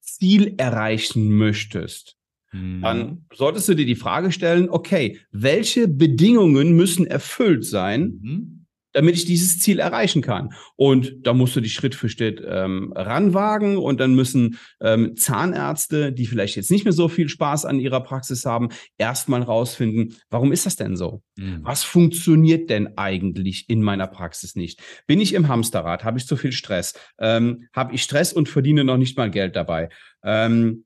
Ziel 0.00 0.54
erreichen 0.58 1.30
möchtest, 1.30 2.16
mhm. 2.50 2.80
dann 2.82 3.26
solltest 3.32 3.68
du 3.68 3.74
dir 3.74 3.86
die 3.86 3.94
Frage 3.94 4.32
stellen, 4.32 4.68
okay, 4.68 5.20
welche 5.30 5.86
Bedingungen 5.86 6.74
müssen 6.74 7.06
erfüllt 7.06 7.64
sein, 7.64 8.18
mhm 8.20 8.59
damit 8.92 9.14
ich 9.16 9.24
dieses 9.24 9.58
Ziel 9.60 9.78
erreichen 9.78 10.22
kann. 10.22 10.50
Und 10.76 11.14
da 11.22 11.32
musst 11.32 11.56
du 11.56 11.60
dich 11.60 11.72
Schritt 11.72 11.94
für 11.94 12.08
Schritt 12.08 12.42
ähm, 12.46 12.92
ranwagen 12.94 13.76
und 13.76 14.00
dann 14.00 14.14
müssen 14.14 14.58
ähm, 14.80 15.16
Zahnärzte, 15.16 16.12
die 16.12 16.26
vielleicht 16.26 16.56
jetzt 16.56 16.70
nicht 16.70 16.84
mehr 16.84 16.92
so 16.92 17.08
viel 17.08 17.28
Spaß 17.28 17.64
an 17.64 17.78
ihrer 17.80 18.02
Praxis 18.02 18.44
haben, 18.44 18.68
erstmal 18.98 19.42
rausfinden, 19.42 20.16
warum 20.30 20.52
ist 20.52 20.66
das 20.66 20.76
denn 20.76 20.96
so? 20.96 21.22
Mhm. 21.36 21.60
Was 21.62 21.82
funktioniert 21.84 22.70
denn 22.70 22.96
eigentlich 22.96 23.68
in 23.68 23.82
meiner 23.82 24.06
Praxis 24.06 24.56
nicht? 24.56 24.80
Bin 25.06 25.20
ich 25.20 25.34
im 25.34 25.48
Hamsterrad? 25.48 26.04
Habe 26.04 26.18
ich 26.18 26.26
zu 26.26 26.36
viel 26.36 26.52
Stress? 26.52 26.94
Ähm, 27.18 27.68
Habe 27.72 27.94
ich 27.94 28.02
Stress 28.02 28.32
und 28.32 28.48
verdiene 28.48 28.84
noch 28.84 28.96
nicht 28.96 29.16
mal 29.16 29.30
Geld 29.30 29.56
dabei? 29.56 29.88
Ähm, 30.24 30.84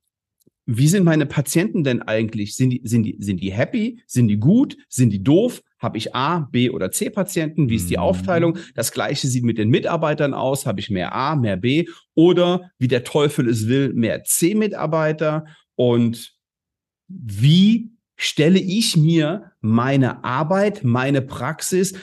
wie 0.67 0.89
sind 0.89 1.05
meine 1.05 1.27
Patienten 1.27 1.85
denn 1.85 2.03
eigentlich? 2.03 2.57
Sind 2.57 2.71
die, 2.71 2.81
sind 2.85 3.03
die, 3.03 3.17
sind 3.19 3.41
die 3.41 3.53
happy? 3.53 4.03
Sind 4.07 4.29
die 4.29 4.39
gut? 4.39 4.77
Sind 4.89 5.11
die 5.11 5.23
doof? 5.23 5.63
Habe 5.79 5.99
ich 5.99 6.15
A, 6.15 6.49
B 6.51 6.71
oder 6.71 6.91
C 6.91 7.11
Patienten? 7.11 7.69
Wie 7.69 7.77
ist 7.77 7.91
die 7.91 7.97
mhm. 7.97 8.03
Aufteilung? 8.03 8.59
Das 8.75 8.91
gleiche 8.91 9.29
sieht 9.29 9.45
mit 9.45 9.59
den 9.59 9.69
Mitarbeitern 9.69 10.33
aus. 10.33 10.65
Habe 10.65 10.81
ich 10.81 10.89
mehr 10.89 11.15
A, 11.15 11.37
mehr 11.37 11.59
B 11.59 11.87
oder 12.15 12.71
wie 12.79 12.89
der 12.89 13.05
Teufel 13.05 13.49
es 13.49 13.69
will, 13.69 13.93
mehr 13.93 14.25
C 14.25 14.55
Mitarbeiter? 14.55 15.45
Und 15.77 16.33
wie 17.09 17.91
stelle 18.17 18.59
ich 18.59 18.97
mir 18.97 19.53
meine 19.61 20.25
Arbeit, 20.25 20.83
meine 20.83 21.21
Praxis 21.21 21.95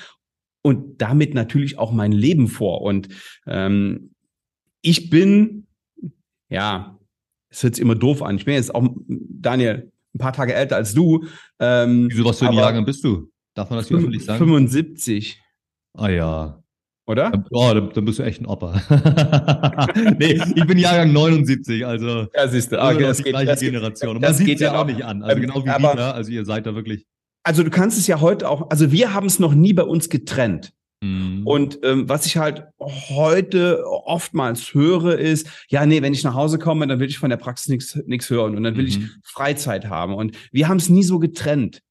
und 0.62 1.02
damit 1.02 1.34
natürlich 1.34 1.80
auch 1.80 1.92
mein 1.92 2.12
Leben 2.12 2.48
vor? 2.48 2.82
Und 2.82 3.10
ähm, 3.48 4.14
ich 4.84 5.10
bin, 5.10 5.66
ja, 6.50 7.00
es 7.52 7.64
hört 7.64 7.76
sich 7.76 7.82
immer 7.82 7.96
doof 7.96 8.24
an. 8.24 8.38
Ich 8.38 8.46
bin 8.46 8.56
jetzt 8.56 8.74
auch, 8.74 8.88
Daniel, 9.08 9.92
ein 10.16 10.18
paar 10.18 10.34
Tage 10.34 10.54
älter 10.54 10.78
als 10.78 10.94
du. 10.94 11.26
Ähm, 11.60 12.08
Wieso, 12.10 12.26
was 12.26 12.40
für 12.40 12.48
ein 12.48 12.54
Jahrgang 12.54 12.86
bist 12.86 13.04
du? 13.04 13.30
Darf 13.54 13.70
man 13.70 13.80
das 13.80 13.88
hier 13.88 13.98
öffentlich 13.98 14.26
sagen? 14.26 14.40
75. 14.40 15.42
Ah 15.94 16.10
ja. 16.10 16.64
Oder? 17.08 17.46
Oh, 17.52 17.72
dann, 17.74 17.90
dann 17.94 18.06
bist 18.06 18.20
du 18.20 18.24
echt 18.24 18.42
ein 18.42 18.46
Opa. 18.46 18.82
nee, 20.20 20.40
ich 20.56 20.66
bin 20.66 20.78
Jahrgang 20.78 21.12
79, 21.12 21.86
also. 21.86 22.28
Ja, 22.34 22.48
siehst 22.48 22.72
du. 22.72 22.82
Okay, 22.82 23.04
das 23.04 23.18
die 23.18 23.24
geht, 23.24 23.34
gleiche 23.34 23.48
das 23.48 23.60
Generation. 23.60 24.16
Und 24.16 24.22
man 24.22 24.34
sieht 24.34 24.60
ja 24.62 24.80
auch 24.80 24.86
nicht 24.86 25.04
an. 25.04 25.22
Also 25.24 25.36
ähm, 25.36 25.42
genau 25.42 25.66
wie 25.66 25.70
aber, 25.70 25.92
Dieter, 25.92 26.16
also 26.16 26.32
ihr 26.32 26.46
seid 26.46 26.66
da 26.66 26.76
wirklich. 26.76 27.06
Also 27.44 27.64
du 27.64 27.70
kannst 27.70 27.98
es 27.98 28.08
ja 28.08 28.22
heute 28.22 28.48
auch, 28.48 28.70
also 28.70 28.92
wir 28.92 29.14
haben 29.14 29.26
es 29.26 29.40
noch 29.40 29.54
nie 29.54 29.74
bei 29.74 29.84
uns 29.84 30.10
getrennt. 30.10 30.72
Mhm. 31.42 31.48
Und 31.48 31.80
ähm, 31.84 32.10
was 32.10 32.26
ich 32.26 32.38
halt 32.38 32.68
heute 32.80 33.84
oftmals 33.86 34.74
höre, 34.74 35.18
ist, 35.18 35.48
ja, 35.70 35.86
nee, 35.86 36.02
wenn 36.02 36.14
ich 36.14 36.24
nach 36.24 36.36
Hause 36.36 36.60
komme, 36.60 36.88
dann 36.88 37.00
will 37.00 37.10
ich 37.10 37.20
von 37.20 37.30
der 37.30 37.38
Praxis 37.38 37.68
nichts 37.68 38.00
nichts 38.06 38.30
hören 38.30 38.56
und 38.56 38.64
dann 38.64 38.76
will 38.76 38.84
mhm. 38.84 38.90
ich 38.90 39.00
Freizeit 39.24 39.88
haben. 39.88 40.14
Und 40.14 40.38
wir 40.52 40.68
haben 40.68 40.78
es 40.78 40.90
nie 40.90 41.04
so 41.04 41.20
getrennt. 41.20 41.82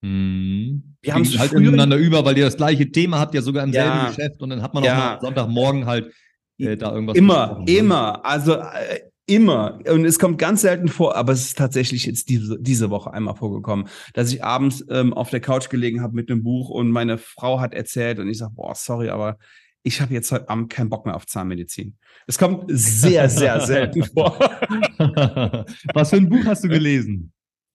Mhm. 0.00 0.96
Wir 1.00 1.14
haben 1.14 1.22
es 1.22 1.38
halt 1.38 1.52
ineinander 1.52 1.96
über, 1.96 2.24
weil 2.24 2.36
ihr 2.36 2.44
das 2.44 2.56
gleiche 2.56 2.90
Thema 2.90 3.18
habt, 3.18 3.34
ja 3.34 3.42
sogar 3.42 3.64
im 3.64 3.72
ja. 3.72 3.82
selben 3.82 4.16
Geschäft 4.16 4.42
und 4.42 4.50
dann 4.50 4.62
hat 4.62 4.74
man 4.74 4.84
auch 4.84 4.88
mal 4.88 5.20
Sonntagmorgen 5.20 5.86
halt 5.86 6.12
äh, 6.58 6.76
da 6.76 6.92
irgendwas. 6.92 7.16
Immer, 7.16 7.60
ne? 7.60 7.72
immer. 7.72 8.24
Also 8.24 8.54
äh, 8.54 9.00
immer. 9.28 9.78
Und 9.88 10.04
es 10.04 10.18
kommt 10.18 10.38
ganz 10.38 10.62
selten 10.62 10.88
vor, 10.88 11.14
aber 11.14 11.32
es 11.32 11.44
ist 11.46 11.58
tatsächlich 11.58 12.06
jetzt 12.06 12.28
diese, 12.28 12.58
diese 12.60 12.90
Woche 12.90 13.12
einmal 13.12 13.36
vorgekommen, 13.36 13.88
dass 14.14 14.32
ich 14.32 14.42
abends 14.42 14.84
ähm, 14.90 15.12
auf 15.12 15.30
der 15.30 15.40
Couch 15.40 15.68
gelegen 15.68 16.02
habe 16.02 16.14
mit 16.14 16.30
einem 16.30 16.42
Buch 16.42 16.70
und 16.70 16.90
meine 16.90 17.18
Frau 17.18 17.60
hat 17.60 17.74
erzählt 17.74 18.18
und 18.18 18.28
ich 18.28 18.38
sage, 18.38 18.54
boah, 18.54 18.74
sorry, 18.74 19.10
aber 19.10 19.38
ich 19.82 20.00
habe 20.00 20.12
jetzt 20.14 20.32
heute 20.32 20.48
Abend 20.48 20.70
keinen 20.70 20.90
Bock 20.90 21.06
mehr 21.06 21.14
auf 21.14 21.26
Zahnmedizin. 21.26 21.96
Es 22.26 22.38
kommt 22.38 22.64
sehr, 22.68 23.28
sehr 23.28 23.60
selten 23.66 24.04
vor. 24.04 24.38
Was 25.94 26.10
für 26.10 26.16
ein 26.16 26.28
Buch 26.28 26.44
hast 26.44 26.64
du 26.64 26.68
gelesen? 26.68 27.32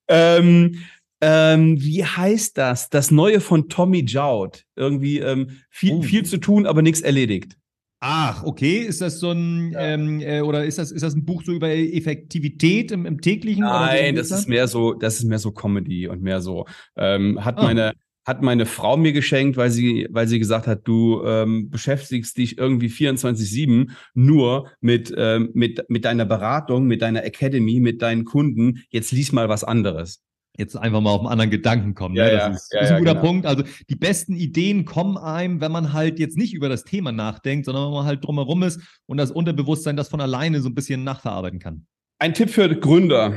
Ähm, 0.07 0.83
ähm, 1.21 1.81
wie 1.81 2.03
heißt 2.03 2.57
das? 2.57 2.89
Das 2.89 3.09
neue 3.09 3.39
von 3.39 3.69
Tommy 3.69 4.01
Joud. 4.01 4.65
Irgendwie 4.75 5.19
ähm, 5.19 5.59
viel, 5.69 5.93
oh. 5.93 6.01
viel 6.01 6.25
zu 6.25 6.37
tun, 6.37 6.65
aber 6.65 6.81
nichts 6.81 7.01
erledigt. 7.01 7.57
Ach, 8.05 8.43
okay. 8.43 8.79
Ist 8.79 8.99
das 8.99 9.21
so 9.21 9.31
ein 9.31 9.71
ja. 9.71 9.79
ähm, 9.79 10.19
äh, 10.19 10.41
oder 10.41 10.65
ist 10.65 10.77
das 10.77 10.91
ist 10.91 11.03
das 11.03 11.15
ein 11.15 11.23
Buch 11.23 11.41
so 11.45 11.53
über 11.53 11.69
Effektivität 11.69 12.91
im, 12.91 13.05
im 13.05 13.21
täglichen? 13.21 13.63
Nein, 13.63 14.15
das 14.15 14.29
ist 14.29 14.49
mehr 14.49 14.67
so, 14.67 14.93
das 14.93 15.19
ist 15.19 15.23
mehr 15.23 15.39
so 15.39 15.53
Comedy 15.53 16.09
und 16.09 16.21
mehr 16.21 16.41
so. 16.41 16.65
Ähm, 16.97 17.45
hat 17.45 17.59
oh. 17.59 17.63
meine 17.63 17.93
hat 18.25 18.41
meine 18.41 18.65
Frau 18.65 18.97
mir 18.97 19.13
geschenkt, 19.13 19.55
weil 19.55 19.71
sie 19.71 20.05
weil 20.11 20.27
sie 20.27 20.37
gesagt 20.37 20.67
hat, 20.67 20.85
du 20.85 21.23
ähm, 21.25 21.69
beschäftigst 21.69 22.37
dich 22.37 22.57
irgendwie 22.57 22.89
24/7 22.89 23.91
nur 24.13 24.69
mit 24.81 25.13
ähm, 25.15 25.51
mit 25.53 25.85
mit 25.87 26.03
deiner 26.03 26.25
Beratung, 26.25 26.85
mit 26.87 27.01
deiner 27.01 27.23
Academy, 27.23 27.79
mit 27.79 28.01
deinen 28.01 28.25
Kunden. 28.25 28.83
Jetzt 28.89 29.13
lies 29.13 29.31
mal 29.31 29.47
was 29.47 29.63
anderes 29.63 30.21
jetzt 30.57 30.75
einfach 30.75 31.01
mal 31.01 31.11
auf 31.11 31.21
einen 31.21 31.29
anderen 31.29 31.51
Gedanken 31.51 31.95
kommen. 31.95 32.15
Ja, 32.15 32.25
ne? 32.25 32.31
Das 32.31 32.41
ja, 32.41 32.49
ist, 32.49 32.73
ja, 32.73 32.79
ist, 32.81 32.91
ein 32.91 32.99
guter 32.99 33.15
genau. 33.15 33.25
Punkt. 33.25 33.45
Also 33.45 33.63
die 33.89 33.95
besten 33.95 34.35
Ideen 34.35 34.85
kommen 34.85 35.17
einem, 35.17 35.61
wenn 35.61 35.71
man 35.71 35.93
halt 35.93 36.19
jetzt 36.19 36.37
nicht 36.37 36.53
über 36.53 36.69
das 36.69 36.83
Thema 36.83 37.11
nachdenkt, 37.11 37.65
sondern 37.65 37.85
wenn 37.85 37.93
man 37.93 38.05
halt 38.05 38.23
drumherum 38.23 38.63
ist 38.63 38.79
und 39.05 39.17
das 39.17 39.31
Unterbewusstsein 39.31 39.95
das 39.95 40.09
von 40.09 40.21
alleine 40.21 40.61
so 40.61 40.69
ein 40.69 40.75
bisschen 40.75 41.03
nachverarbeiten 41.03 41.59
kann. 41.59 41.85
Ein 42.19 42.33
Tipp 42.33 42.49
für 42.49 42.69
Gründer. 42.75 43.33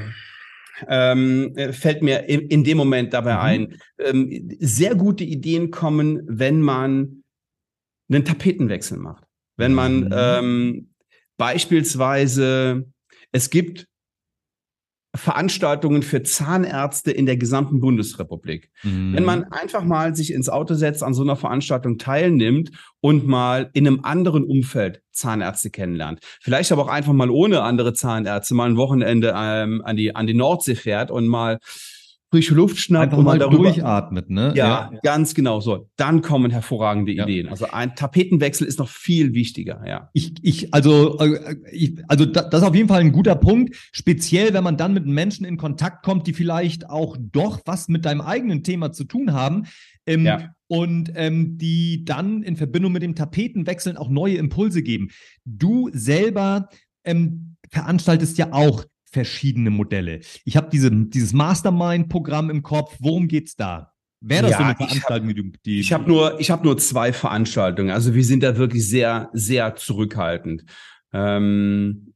Ähm, 0.89 1.55
fällt 1.71 2.03
mir 2.03 2.29
in, 2.29 2.41
in, 2.49 2.63
dem 2.63 2.77
Moment 2.77 3.15
dabei 3.15 3.33
mhm. 3.33 3.41
ein. 3.41 3.79
Ähm, 3.99 4.57
sehr 4.61 4.95
gute 4.95 5.25
Ideen 5.25 5.71
kommen, 5.71 6.21
wenn 6.27 6.61
man 6.61 7.25
einen 8.11 8.27
Tapetenwechsel 8.27 8.99
macht. 8.99 9.25
Wenn 9.57 9.73
man 9.73 10.01
mhm. 10.01 10.13
ähm, 10.13 10.91
beispielsweise, 11.39 12.85
es 13.33 13.49
gibt 13.49 13.89
Veranstaltungen 15.17 16.03
für 16.03 16.23
Zahnärzte 16.23 17.11
in 17.11 17.27
der 17.27 17.37
gesamten 17.37 17.81
Bundesrepublik. 17.81 18.71
Mhm. 18.83 19.15
Wenn 19.15 19.25
man 19.25 19.45
einfach 19.45 19.85
mal 19.85 20.15
sich 20.15 20.33
ins 20.33 20.49
Auto 20.49 20.75
setzt, 20.75 21.03
an 21.03 21.15
so 21.15 21.23
einer 21.23 21.37
Veranstaltung 21.37 21.99
teilnimmt 21.99 22.71
und 23.01 23.27
mal 23.27 23.71
in 23.73 23.87
einem 23.87 24.01
anderen 24.05 24.45
Umfeld 24.45 25.03
Zahnärzte 25.13 25.71
kennenlernt, 25.71 26.21
vielleicht 26.41 26.73
aber 26.73 26.83
auch 26.83 26.89
einfach 26.89 27.13
mal 27.13 27.31
ohne 27.31 27.63
andere 27.63 27.95
Zahnärzte 27.95 28.55
mal 28.55 28.69
ein 28.69 28.77
Wochenende 28.77 29.35
ähm, 29.37 29.83
an 29.85 29.97
die 29.97 30.15
an 30.15 30.27
die 30.27 30.35
Nordsee 30.35 30.75
fährt 30.75 31.11
und 31.11 31.27
mal 31.27 31.59
frische 32.37 32.55
Luft 32.55 32.77
schnappt 32.77 33.05
Einfach 33.05 33.19
und 33.19 33.25
mal 33.25 33.39
darüber, 33.39 33.65
durchatmet, 33.65 34.29
ne? 34.29 34.53
Ja, 34.55 34.91
ja, 34.93 35.01
ganz 35.03 35.35
genau 35.35 35.61
so. 35.61 35.89
Dann 35.97 36.21
kommen 36.21 36.51
hervorragende 36.51 37.13
ja. 37.13 37.25
Ideen. 37.25 37.49
Also 37.49 37.71
ein 37.71 37.95
Tapetenwechsel 37.95 38.67
ist 38.67 38.79
noch 38.79 38.91
viel 38.91 39.33
wichtiger, 39.33 39.83
ja. 39.87 40.11
Ich, 40.13 40.35
ich, 40.43 40.75
also, 40.75 41.19
äh, 41.19 41.57
ich, 41.73 41.99
also 42.09 42.27
das 42.27 42.53
ist 42.53 42.63
auf 42.63 42.75
jeden 42.75 42.89
Fall 42.89 43.01
ein 43.01 43.13
guter 43.13 43.37
Punkt. 43.37 43.75
Speziell, 43.91 44.53
wenn 44.53 44.65
man 44.65 44.77
dann 44.77 44.93
mit 44.93 45.07
Menschen 45.07 45.47
in 45.47 45.57
Kontakt 45.57 46.05
kommt, 46.05 46.27
die 46.27 46.35
vielleicht 46.35 46.91
auch 46.91 47.17
doch 47.19 47.61
was 47.65 47.89
mit 47.89 48.05
deinem 48.05 48.21
eigenen 48.21 48.63
Thema 48.63 48.93
zu 48.93 49.05
tun 49.05 49.33
haben. 49.33 49.65
Ähm, 50.05 50.27
ja. 50.27 50.51
Und 50.69 51.13
ähm, 51.15 51.57
die 51.57 52.05
dann 52.05 52.43
in 52.43 52.57
Verbindung 52.57 52.93
mit 52.93 53.03
dem 53.03 53.15
Tapetenwechseln 53.15 53.97
auch 53.97 54.11
neue 54.11 54.37
Impulse 54.37 54.83
geben. 54.83 55.09
Du 55.47 55.89
selber 55.93 56.69
ähm, 57.05 57.57
veranstaltest 57.71 58.37
ja 58.37 58.53
auch 58.53 58.85
verschiedene 59.17 59.71
Modelle. 59.71 60.21
Ich 60.45 60.59
habe 60.59 60.69
diese, 60.71 60.91
dieses 60.91 61.33
Mastermind-Programm 61.33 62.51
im 62.51 62.63
Kopf. 62.63 62.97
Worum 63.01 63.29
geht's 63.29 63.57
da? 63.57 63.93
Wäre 64.21 64.43
das 64.43 64.51
ja, 64.51 64.59
so 64.59 64.65
eine 64.65 64.75
Veranstaltung, 64.75 65.31
ich 65.31 65.39
hab, 65.39 65.63
die, 65.63 65.81
Ich 65.81 65.93
habe 65.95 66.07
nur, 66.07 66.39
ich 66.39 66.51
habe 66.51 66.65
nur 66.65 66.77
zwei 66.77 67.15
Veranstaltungen. 67.15 67.91
Also 67.91 68.15
wir 68.15 68.25
sind 68.25 68.43
da 68.43 68.59
wirklich 68.59 68.87
sehr, 68.87 69.31
sehr 69.33 69.75
zurückhaltend. 69.77 70.65
Ähm, 71.15 72.13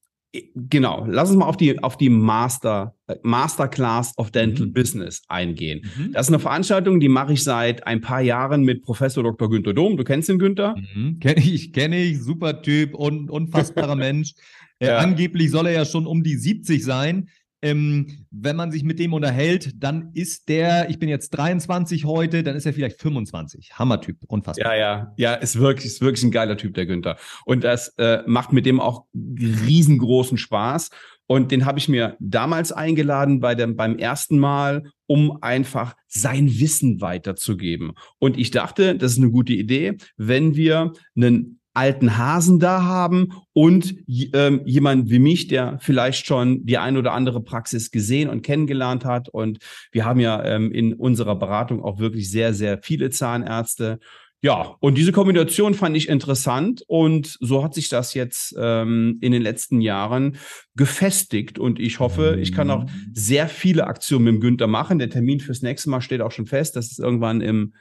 genau. 0.54 1.06
Lass 1.08 1.30
uns 1.30 1.38
mal 1.38 1.46
auf 1.46 1.56
die, 1.56 1.82
auf 1.82 1.96
die 1.96 2.10
Master, 2.10 2.94
Masterclass 3.22 4.12
of 4.18 4.30
Dental 4.30 4.66
mhm. 4.66 4.74
Business 4.74 5.22
eingehen. 5.28 5.86
Mhm. 5.96 6.12
Das 6.12 6.26
ist 6.26 6.34
eine 6.34 6.38
Veranstaltung, 6.38 7.00
die 7.00 7.08
mache 7.08 7.32
ich 7.32 7.42
seit 7.42 7.86
ein 7.86 8.02
paar 8.02 8.20
Jahren 8.20 8.62
mit 8.62 8.82
Professor 8.82 9.24
Dr. 9.24 9.48
Günther 9.48 9.72
Dom. 9.72 9.96
Du 9.96 10.04
kennst 10.04 10.28
den 10.28 10.38
Günther? 10.38 10.74
Mhm. 10.76 11.18
Kenne 11.18 11.40
ich, 11.40 11.72
kenne 11.72 11.96
ich. 12.02 12.22
Super 12.22 12.60
Typ 12.60 12.94
und 12.94 13.30
unfassbarer 13.30 13.96
Mensch. 14.06 14.34
Ja. 14.80 14.98
angeblich 14.98 15.50
soll 15.50 15.66
er 15.66 15.72
ja 15.72 15.84
schon 15.84 16.06
um 16.06 16.22
die 16.22 16.36
70 16.36 16.84
sein. 16.84 17.28
Ähm, 17.62 18.24
wenn 18.30 18.56
man 18.56 18.72
sich 18.72 18.84
mit 18.84 18.98
dem 18.98 19.12
unterhält, 19.12 19.72
dann 19.76 20.12
ist 20.14 20.48
der, 20.48 20.88
ich 20.88 20.98
bin 20.98 21.10
jetzt 21.10 21.30
23 21.30 22.06
heute, 22.06 22.42
dann 22.42 22.56
ist 22.56 22.64
er 22.64 22.72
vielleicht 22.72 22.98
25. 22.98 23.72
Hammertyp, 23.74 24.16
unfassbar. 24.28 24.74
Ja, 24.74 24.80
ja, 24.80 25.12
ja, 25.18 25.34
ist 25.34 25.58
wirklich, 25.58 25.84
ist 25.84 26.00
wirklich 26.00 26.24
ein 26.24 26.30
geiler 26.30 26.56
Typ, 26.56 26.72
der 26.72 26.86
Günther. 26.86 27.18
Und 27.44 27.62
das 27.62 27.88
äh, 27.98 28.22
macht 28.26 28.54
mit 28.54 28.64
dem 28.64 28.80
auch 28.80 29.04
riesengroßen 29.14 30.38
Spaß. 30.38 30.88
Und 31.26 31.52
den 31.52 31.64
habe 31.64 31.78
ich 31.78 31.88
mir 31.88 32.16
damals 32.18 32.72
eingeladen 32.72 33.40
bei 33.40 33.54
dem, 33.54 33.76
beim 33.76 33.96
ersten 33.96 34.38
Mal, 34.38 34.90
um 35.06 35.42
einfach 35.42 35.94
sein 36.08 36.48
Wissen 36.48 37.00
weiterzugeben. 37.00 37.92
Und 38.18 38.38
ich 38.38 38.50
dachte, 38.50 38.96
das 38.96 39.12
ist 39.12 39.18
eine 39.18 39.30
gute 39.30 39.52
Idee, 39.52 39.96
wenn 40.16 40.56
wir 40.56 40.92
einen 41.14 41.59
alten 41.80 42.18
Hasen 42.18 42.58
da 42.58 42.82
haben 42.82 43.32
und 43.54 43.94
ähm, 44.34 44.60
jemand 44.66 45.08
wie 45.08 45.18
mich, 45.18 45.48
der 45.48 45.78
vielleicht 45.80 46.26
schon 46.26 46.66
die 46.66 46.76
ein 46.76 46.98
oder 46.98 47.14
andere 47.14 47.42
Praxis 47.42 47.90
gesehen 47.90 48.28
und 48.28 48.42
kennengelernt 48.42 49.06
hat. 49.06 49.30
Und 49.30 49.60
wir 49.90 50.04
haben 50.04 50.20
ja 50.20 50.44
ähm, 50.44 50.70
in 50.72 50.92
unserer 50.92 51.36
Beratung 51.36 51.82
auch 51.82 51.98
wirklich 51.98 52.30
sehr, 52.30 52.52
sehr 52.52 52.80
viele 52.82 53.08
Zahnärzte. 53.08 53.98
Ja, 54.42 54.76
und 54.80 54.98
diese 54.98 55.12
Kombination 55.12 55.72
fand 55.72 55.96
ich 55.96 56.10
interessant 56.10 56.82
und 56.86 57.38
so 57.40 57.64
hat 57.64 57.72
sich 57.72 57.88
das 57.88 58.12
jetzt 58.12 58.54
ähm, 58.58 59.16
in 59.22 59.32
den 59.32 59.40
letzten 59.40 59.80
Jahren 59.80 60.36
gefestigt 60.76 61.58
und 61.58 61.80
ich 61.80 61.98
hoffe, 61.98 62.36
ich 62.40 62.52
kann 62.52 62.70
auch 62.70 62.84
mhm. 62.84 63.10
sehr 63.14 63.48
viele 63.48 63.86
Aktionen 63.86 64.24
mit 64.24 64.34
dem 64.34 64.40
Günther 64.40 64.66
machen. 64.66 64.98
Der 64.98 65.08
Termin 65.08 65.40
fürs 65.40 65.62
nächste 65.62 65.88
Mal 65.88 66.02
steht 66.02 66.20
auch 66.20 66.32
schon 66.32 66.46
fest. 66.46 66.76
Das 66.76 66.90
ist 66.90 66.98
irgendwann 66.98 67.40
im 67.40 67.72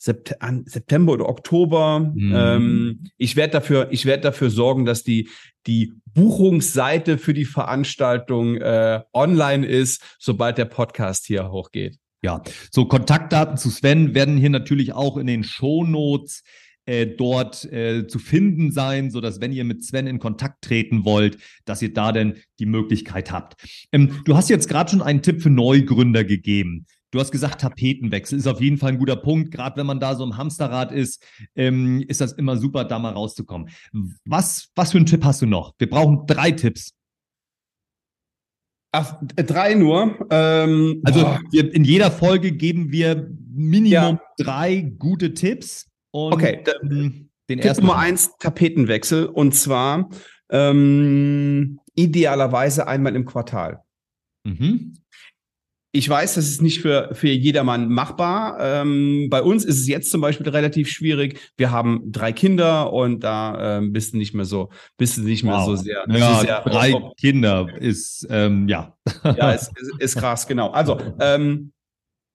September 0.00 1.12
oder 1.12 1.28
Oktober. 1.28 2.00
Mhm. 2.14 2.32
Ähm, 2.34 3.10
ich 3.18 3.36
werde 3.36 3.52
dafür, 3.52 3.88
ich 3.90 4.06
werde 4.06 4.22
dafür 4.22 4.50
sorgen, 4.50 4.84
dass 4.84 5.02
die 5.04 5.28
die 5.66 5.92
Buchungsseite 6.14 7.18
für 7.18 7.34
die 7.34 7.44
Veranstaltung 7.44 8.56
äh, 8.56 9.02
online 9.12 9.66
ist, 9.66 10.02
sobald 10.18 10.56
der 10.58 10.64
Podcast 10.64 11.26
hier 11.26 11.50
hochgeht. 11.50 11.98
Ja, 12.22 12.42
so 12.70 12.86
Kontaktdaten 12.86 13.56
zu 13.56 13.70
Sven 13.70 14.14
werden 14.14 14.36
hier 14.36 14.50
natürlich 14.50 14.92
auch 14.92 15.16
in 15.16 15.26
den 15.26 15.44
Shownotes 15.44 16.42
äh, 16.86 17.06
dort 17.06 17.70
äh, 17.70 18.06
zu 18.06 18.18
finden 18.18 18.72
sein, 18.72 19.10
so 19.10 19.20
dass 19.20 19.40
wenn 19.40 19.52
ihr 19.52 19.64
mit 19.64 19.84
Sven 19.84 20.06
in 20.06 20.18
Kontakt 20.18 20.62
treten 20.62 21.04
wollt, 21.04 21.38
dass 21.64 21.82
ihr 21.82 21.92
da 21.92 22.12
denn 22.12 22.38
die 22.58 22.66
Möglichkeit 22.66 23.30
habt. 23.30 23.62
Ähm, 23.92 24.22
du 24.24 24.36
hast 24.36 24.50
jetzt 24.50 24.68
gerade 24.68 24.90
schon 24.90 25.02
einen 25.02 25.22
Tipp 25.22 25.42
für 25.42 25.50
Neugründer 25.50 26.24
gegeben. 26.24 26.86
Du 27.10 27.18
hast 27.18 27.32
gesagt, 27.32 27.60
Tapetenwechsel 27.60 28.38
ist 28.38 28.46
auf 28.46 28.60
jeden 28.60 28.78
Fall 28.78 28.92
ein 28.92 28.98
guter 28.98 29.16
Punkt. 29.16 29.50
Gerade 29.50 29.76
wenn 29.76 29.86
man 29.86 29.98
da 29.98 30.14
so 30.14 30.22
im 30.22 30.36
Hamsterrad 30.36 30.92
ist, 30.92 31.24
ähm, 31.56 32.04
ist 32.06 32.20
das 32.20 32.32
immer 32.32 32.56
super, 32.56 32.84
da 32.84 32.98
mal 32.98 33.12
rauszukommen. 33.12 33.68
Was, 34.24 34.70
was 34.76 34.92
für 34.92 34.98
einen 34.98 35.06
Tipp 35.06 35.24
hast 35.24 35.42
du 35.42 35.46
noch? 35.46 35.74
Wir 35.78 35.90
brauchen 35.90 36.26
drei 36.26 36.52
Tipps. 36.52 36.94
Ach, 38.92 39.20
drei 39.36 39.74
nur. 39.74 40.26
Ähm, 40.30 41.00
also 41.04 41.38
wir, 41.50 41.72
in 41.74 41.84
jeder 41.84 42.10
Folge 42.10 42.52
geben 42.52 42.92
wir 42.92 43.28
Minimum 43.52 43.90
ja. 43.90 44.20
drei 44.38 44.92
gute 44.98 45.34
Tipps. 45.34 45.88
Und, 46.12 46.32
okay, 46.32 46.64
ähm, 46.82 47.30
den 47.48 47.58
Tipp 47.58 47.64
ersten 47.64 47.86
Nummer 47.86 47.98
eins, 47.98 48.36
Tapetenwechsel. 48.38 49.26
Und 49.26 49.54
zwar 49.54 50.10
ähm, 50.50 51.80
idealerweise 51.94 52.86
einmal 52.86 53.16
im 53.16 53.26
Quartal. 53.26 53.82
Mhm. 54.44 54.94
Ich 55.92 56.08
weiß, 56.08 56.34
das 56.34 56.46
ist 56.46 56.62
nicht 56.62 56.80
für, 56.80 57.10
für 57.14 57.28
jedermann 57.28 57.88
machbar. 57.88 58.58
Ähm, 58.60 59.26
bei 59.28 59.42
uns 59.42 59.64
ist 59.64 59.80
es 59.80 59.88
jetzt 59.88 60.10
zum 60.10 60.20
Beispiel 60.20 60.48
relativ 60.48 60.88
schwierig. 60.88 61.52
Wir 61.56 61.72
haben 61.72 62.12
drei 62.12 62.32
Kinder 62.32 62.92
und 62.92 63.24
da 63.24 63.78
ähm, 63.78 63.92
bist 63.92 64.12
du 64.12 64.18
nicht 64.18 64.32
mehr 64.32 64.44
so, 64.44 64.70
bist 64.96 65.16
du 65.16 65.22
nicht 65.22 65.42
mehr 65.42 65.54
wow. 65.54 65.66
so 65.66 65.76
sehr. 65.76 66.04
Ja, 66.08 66.34
so 66.36 66.40
sehr 66.42 66.60
drei 66.62 66.94
Kinder 67.18 67.66
ist, 67.76 68.26
ähm, 68.30 68.68
ja. 68.68 68.96
Ja, 69.24 69.50
ist, 69.52 69.72
ist, 69.76 69.92
ist 69.98 70.16
krass, 70.16 70.46
genau. 70.46 70.70
Also, 70.70 70.96
ähm, 71.18 71.72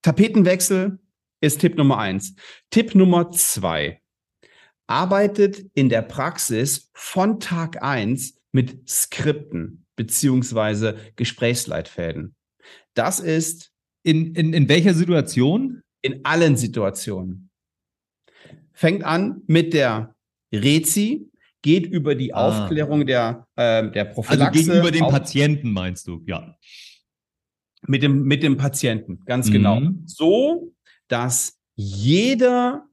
Tapetenwechsel 0.02 1.00
ist 1.42 1.62
Tipp 1.62 1.78
Nummer 1.78 1.98
eins. 1.98 2.36
Tipp 2.70 2.94
Nummer 2.94 3.32
zwei. 3.32 4.02
Arbeitet 4.88 5.66
in 5.74 5.90
der 5.90 6.02
Praxis 6.02 6.92
von 6.94 7.40
Tag 7.40 7.82
eins 7.82 8.38
mit 8.52 8.88
Skripten 8.88 9.86
beziehungsweise 9.96 10.98
Gesprächsleitfäden. 11.16 12.36
Das 12.96 13.20
ist. 13.20 13.72
In, 14.04 14.36
in, 14.36 14.54
in 14.54 14.70
welcher 14.70 14.94
Situation? 14.94 15.82
In 16.02 16.26
allen 16.26 16.58
Situationen. 16.58 17.50
Fängt 18.74 19.04
an 19.04 19.42
mit 19.48 19.74
der 19.74 20.16
Rezi, 20.54 21.32
geht 21.62 21.88
über 21.88 22.14
die 22.14 22.34
ah. 22.34 22.48
Aufklärung 22.48 23.08
der, 23.08 23.48
äh, 23.56 23.90
der 23.90 24.06
Prophylaxe. 24.06 24.60
Also 24.60 24.60
gegenüber 24.60 24.92
dem 24.92 25.08
Patienten 25.08 25.72
meinst 25.72 26.08
du, 26.08 26.22
ja. 26.28 26.56
Mit 27.88 28.04
dem, 28.04 28.24
mit 28.24 28.44
dem 28.44 28.58
Patienten, 28.58 29.24
ganz 29.26 29.52
genau. 29.52 29.80
mhm. 29.80 29.86
genau. 29.86 30.00
So, 30.06 30.74
dass 31.08 31.58
jeder 31.76 32.86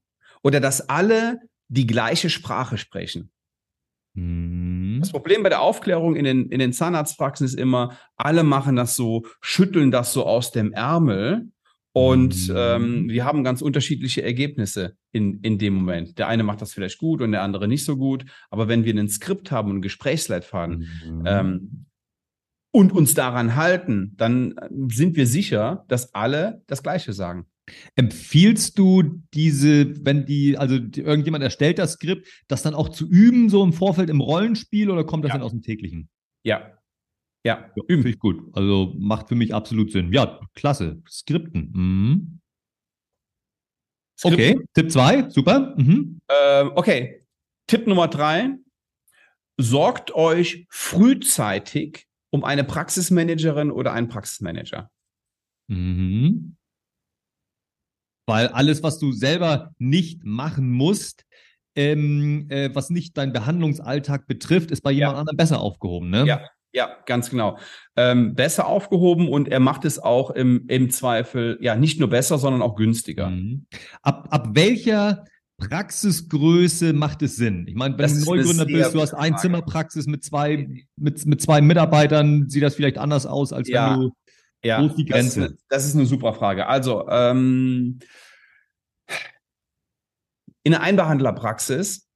oder 0.42 0.60
dass 0.60 0.88
alle 0.88 1.40
die 1.68 1.86
gleiche 1.86 2.30
Sprache 2.30 2.78
sprechen. 2.78 3.31
Mhm. 4.14 4.98
Das 5.00 5.10
Problem 5.10 5.42
bei 5.42 5.48
der 5.48 5.62
Aufklärung 5.62 6.16
in 6.16 6.24
den, 6.24 6.48
in 6.50 6.58
den 6.58 6.72
Zahnarztpraxen 6.72 7.46
ist 7.46 7.54
immer, 7.54 7.96
alle 8.16 8.44
machen 8.44 8.76
das 8.76 8.94
so, 8.94 9.24
schütteln 9.40 9.90
das 9.90 10.12
so 10.12 10.26
aus 10.26 10.52
dem 10.52 10.72
Ärmel 10.72 11.48
und 11.94 12.48
Mhm. 12.48 12.54
ähm, 12.56 13.08
wir 13.08 13.24
haben 13.24 13.44
ganz 13.44 13.60
unterschiedliche 13.60 14.22
Ergebnisse 14.22 14.96
in, 15.12 15.40
in 15.40 15.58
dem 15.58 15.74
Moment. 15.74 16.18
Der 16.18 16.26
eine 16.28 16.42
macht 16.42 16.62
das 16.62 16.72
vielleicht 16.72 16.98
gut 16.98 17.20
und 17.20 17.32
der 17.32 17.42
andere 17.42 17.68
nicht 17.68 17.84
so 17.84 17.96
gut. 17.98 18.24
Aber 18.50 18.66
wenn 18.68 18.84
wir 18.84 18.94
ein 18.94 19.08
Skript 19.08 19.50
haben 19.50 19.70
und 19.70 19.78
ein 19.78 19.82
Gesprächsleitfaden 19.82 20.88
Mhm. 21.06 21.22
ähm, 21.26 21.86
und 22.74 22.92
uns 22.92 23.12
daran 23.12 23.56
halten, 23.56 24.14
dann 24.16 24.52
äh, 24.56 24.68
sind 24.88 25.16
wir 25.16 25.26
sicher, 25.26 25.84
dass 25.88 26.14
alle 26.14 26.62
das 26.66 26.82
Gleiche 26.82 27.12
sagen. 27.12 27.46
Empfiehlst 27.94 28.76
du 28.78 29.22
diese, 29.34 30.04
wenn 30.04 30.26
die, 30.26 30.58
also 30.58 30.74
irgendjemand 30.74 31.44
erstellt 31.44 31.78
das 31.78 31.92
Skript, 31.92 32.26
das 32.48 32.62
dann 32.62 32.74
auch 32.74 32.88
zu 32.88 33.08
üben, 33.08 33.48
so 33.48 33.62
im 33.62 33.72
Vorfeld 33.72 34.10
im 34.10 34.20
Rollenspiel 34.20 34.90
oder 34.90 35.04
kommt 35.04 35.24
das 35.24 35.30
Ja. 35.30 35.34
dann 35.36 35.42
aus 35.44 35.52
dem 35.52 35.62
täglichen? 35.62 36.08
Ja. 36.44 36.76
Ja. 37.44 37.70
Ja, 37.76 37.82
Finde 37.86 38.08
ich 38.08 38.18
gut. 38.18 38.40
Also 38.54 38.94
macht 38.98 39.28
für 39.28 39.34
mich 39.36 39.54
absolut 39.54 39.90
Sinn. 39.92 40.12
Ja, 40.12 40.40
klasse. 40.54 41.02
Skripten. 41.08 41.70
Mhm. 41.72 42.40
Skript- 44.18 44.32
Okay, 44.34 44.60
Tipp 44.74 44.90
2, 44.92 45.30
super. 45.30 45.74
Mhm. 45.76 46.20
Ähm, 46.28 46.72
okay. 46.74 47.24
Tipp 47.68 47.86
Nummer 47.86 48.08
drei. 48.08 48.56
Sorgt 49.58 50.14
euch 50.14 50.66
frühzeitig 50.70 52.06
um 52.30 52.44
eine 52.44 52.64
Praxismanagerin 52.64 53.70
oder 53.70 53.92
einen 53.92 54.08
Praxismanager. 54.08 54.90
Mhm. 55.68 56.56
Weil 58.26 58.48
alles, 58.48 58.82
was 58.82 58.98
du 58.98 59.12
selber 59.12 59.72
nicht 59.78 60.24
machen 60.24 60.70
musst, 60.70 61.24
ähm, 61.74 62.46
äh, 62.50 62.70
was 62.72 62.90
nicht 62.90 63.16
deinen 63.16 63.32
Behandlungsalltag 63.32 64.26
betrifft, 64.26 64.70
ist 64.70 64.82
bei 64.82 64.92
jemand 64.92 65.14
Ja. 65.14 65.20
anderem 65.20 65.36
besser 65.36 65.60
aufgehoben, 65.60 66.10
ne? 66.10 66.24
Ja. 66.26 66.40
Ja, 66.74 66.88
ganz 67.04 67.28
genau. 67.28 67.58
Ähm, 67.96 68.34
besser 68.34 68.66
aufgehoben 68.66 69.28
und 69.28 69.46
er 69.48 69.60
macht 69.60 69.84
es 69.84 69.98
auch 69.98 70.30
im, 70.30 70.64
im 70.68 70.88
Zweifel, 70.88 71.58
ja, 71.60 71.76
nicht 71.76 72.00
nur 72.00 72.08
besser, 72.08 72.38
sondern 72.38 72.62
auch 72.62 72.76
günstiger. 72.76 73.28
Mhm. 73.28 73.66
Ab, 74.00 74.28
ab 74.30 74.48
welcher 74.54 75.24
Praxisgröße 75.58 76.94
macht 76.94 77.20
es 77.22 77.36
Sinn? 77.36 77.66
Ich 77.68 77.74
meine, 77.74 77.96
wenn 77.98 78.02
Das 78.04 78.18
du 78.20 78.24
Neugründer 78.34 78.64
bist, 78.64 78.94
du 78.94 79.00
hast 79.02 79.12
ein. 79.12 79.36
Zimmerpraxis 79.36 80.06
mit 80.06 80.24
zwei, 80.24 80.66
mit, 80.96 81.26
mit 81.26 81.42
zwei 81.42 81.60
Mitarbeitern, 81.60 82.48
sieht 82.48 82.62
das 82.62 82.74
vielleicht 82.74 82.96
anders 82.96 83.26
aus, 83.26 83.52
als 83.52 83.68
Ja. 83.68 83.92
wenn 83.92 84.00
du. 84.00 84.10
Ja, 84.64 84.80
Wo 84.80 84.86
ist 84.86 84.96
die 84.96 85.04
Das 85.04 85.26
ist, 85.26 85.34
Grenze? 85.34 85.48
eine, 85.50 85.58
das 85.68 85.84
ist 85.86 85.94
eine 85.94 86.06
super 86.06 86.34
Frage. 86.34 86.66
Also, 86.66 87.08
ähm, 87.08 87.98
in 90.62 90.74
einer 90.74 90.82
Einbehandlerpraxis 90.84 92.08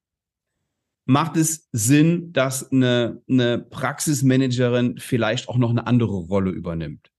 macht 1.06 1.36
es 1.36 1.68
Sinn, 1.72 2.32
dass 2.32 2.70
eine, 2.70 3.22
eine 3.28 3.58
Praxismanagerin 3.58 4.98
vielleicht 4.98 5.48
auch 5.48 5.56
noch 5.56 5.70
eine 5.70 5.86
andere 5.86 6.14
Rolle 6.16 6.50
übernimmt. 6.50 7.10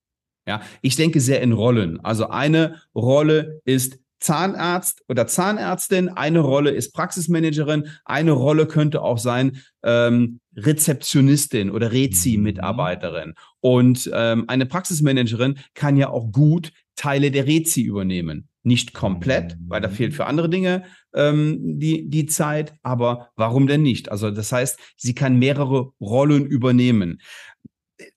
Ja, 0.48 0.62
ich 0.82 0.96
denke 0.96 1.20
sehr 1.20 1.42
in 1.42 1.52
Rollen. 1.52 2.00
Also 2.00 2.30
eine 2.30 2.82
Rolle 2.96 3.62
ist 3.66 4.00
Zahnarzt 4.20 5.04
oder 5.08 5.28
Zahnärztin, 5.28 6.10
eine 6.10 6.40
Rolle 6.40 6.72
ist 6.72 6.94
Praxismanagerin, 6.94 7.88
eine 8.06 8.32
Rolle 8.32 8.66
könnte 8.68 9.02
auch 9.02 9.18
sein 9.18 9.62
ähm, 9.84 10.40
Rezeptionistin 10.56 11.70
oder 11.70 11.92
Rezi-Mitarbeiterin. 11.92 13.34
Und 13.60 14.10
ähm, 14.14 14.46
eine 14.48 14.66
Praxismanagerin 14.66 15.60
kann 15.74 15.98
ja 15.98 16.10
auch 16.10 16.32
gut 16.32 16.72
Teile 16.96 17.32
der 17.32 17.46
Rezi 17.46 17.82
übernehmen. 17.82 18.50
Nicht 18.64 18.94
komplett, 18.94 19.56
Mhm. 19.56 19.70
weil 19.70 19.82
da 19.82 19.90
fehlt 19.90 20.14
für 20.14 20.26
andere 20.26 20.50
Dinge 20.50 20.84
ähm, 21.14 21.80
die, 21.80 22.10
die 22.10 22.26
Zeit, 22.26 22.74
aber 22.84 23.30
warum 23.36 23.68
denn 23.68 23.82
nicht? 23.82 24.12
Also 24.12 24.32
das 24.32 24.52
heißt, 24.52 24.80
sie 24.98 25.16
kann 25.16 25.40
mehrere 25.40 25.92
Rollen 26.02 26.46
übernehmen. 26.46 27.22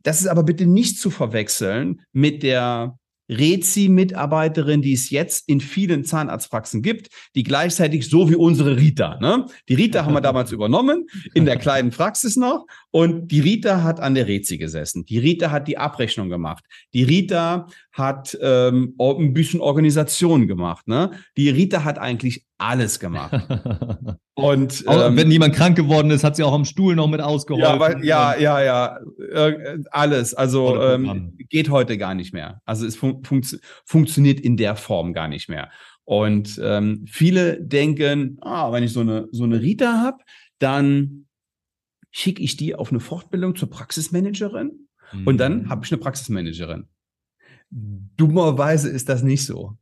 Das 0.02 0.20
ist 0.20 0.26
aber 0.26 0.42
bitte 0.42 0.66
nicht 0.66 0.98
zu 0.98 1.10
verwechseln 1.10 2.02
mit 2.12 2.42
der 2.42 2.98
Rezi-Mitarbeiterin, 3.30 4.82
die 4.82 4.92
es 4.92 5.10
jetzt 5.10 5.48
in 5.48 5.60
vielen 5.60 6.04
Zahnarztpraxen 6.04 6.82
gibt, 6.82 7.08
die 7.34 7.44
gleichzeitig 7.44 8.08
so 8.08 8.28
wie 8.28 8.34
unsere 8.34 8.76
Rita. 8.76 9.18
Ne? 9.20 9.46
Die 9.68 9.74
Rita 9.74 10.04
haben 10.04 10.14
wir 10.14 10.20
damals 10.20 10.52
übernommen, 10.52 11.06
in 11.34 11.44
der 11.44 11.56
kleinen 11.56 11.90
Praxis 11.90 12.36
noch. 12.36 12.66
Und 12.90 13.28
die 13.28 13.40
Rita 13.40 13.82
hat 13.82 14.00
an 14.00 14.14
der 14.14 14.26
Rezi 14.26 14.58
gesessen. 14.58 15.04
Die 15.06 15.18
Rita 15.18 15.50
hat 15.50 15.68
die 15.68 15.78
Abrechnung 15.78 16.28
gemacht. 16.28 16.64
Die 16.92 17.04
Rita 17.04 17.66
hat 17.92 18.36
ähm, 18.40 18.94
ein 18.98 19.32
bisschen 19.32 19.60
Organisation 19.60 20.48
gemacht. 20.48 20.88
Ne? 20.88 21.10
Die 21.36 21.50
Rita 21.50 21.84
hat 21.84 21.98
eigentlich 21.98 22.44
alles 22.58 23.00
gemacht. 23.00 23.32
Und 24.34 24.84
ähm, 24.88 25.16
wenn 25.16 25.30
jemand 25.30 25.54
krank 25.54 25.76
geworden 25.76 26.10
ist, 26.10 26.24
hat 26.24 26.36
sie 26.36 26.42
auch 26.44 26.52
am 26.52 26.64
Stuhl 26.64 26.94
noch 26.94 27.08
mit 27.08 27.20
ausgeholfen. 27.20 27.68
ja, 27.68 27.80
weil, 27.80 28.04
ja, 28.04 28.36
ja, 28.36 28.62
ja, 28.62 28.98
äh, 29.32 29.78
alles. 29.90 30.34
Also 30.34 30.80
ähm, 30.80 31.36
geht 31.48 31.68
heute 31.68 31.98
gar 31.98 32.14
nicht 32.14 32.32
mehr. 32.32 32.60
Also 32.64 32.86
es 32.86 32.96
fun 33.24 33.42
funktio- 33.42 33.60
funktioniert 33.84 34.40
in 34.40 34.56
der 34.56 34.76
Form 34.76 35.12
gar 35.12 35.28
nicht 35.28 35.48
mehr. 35.48 35.70
Und 36.04 36.60
ähm, 36.62 37.04
viele 37.08 37.60
denken, 37.62 38.38
ah, 38.40 38.72
wenn 38.72 38.82
ich 38.82 38.92
so 38.92 39.00
eine 39.00 39.28
so 39.30 39.44
eine 39.44 39.60
Rita 39.60 40.00
habe, 40.00 40.18
dann 40.58 41.26
schicke 42.10 42.42
ich 42.42 42.56
die 42.56 42.74
auf 42.74 42.90
eine 42.90 43.00
Fortbildung 43.00 43.54
zur 43.54 43.70
Praxismanagerin 43.70 44.88
und 45.24 45.38
dann 45.38 45.62
Mhm. 45.62 45.68
habe 45.70 45.84
ich 45.84 45.92
eine 45.92 46.00
Praxismanagerin. 46.00 46.88
Dummerweise 47.70 48.88
ist 48.88 49.08
das 49.08 49.22
nicht 49.22 49.44
so. 49.46 49.76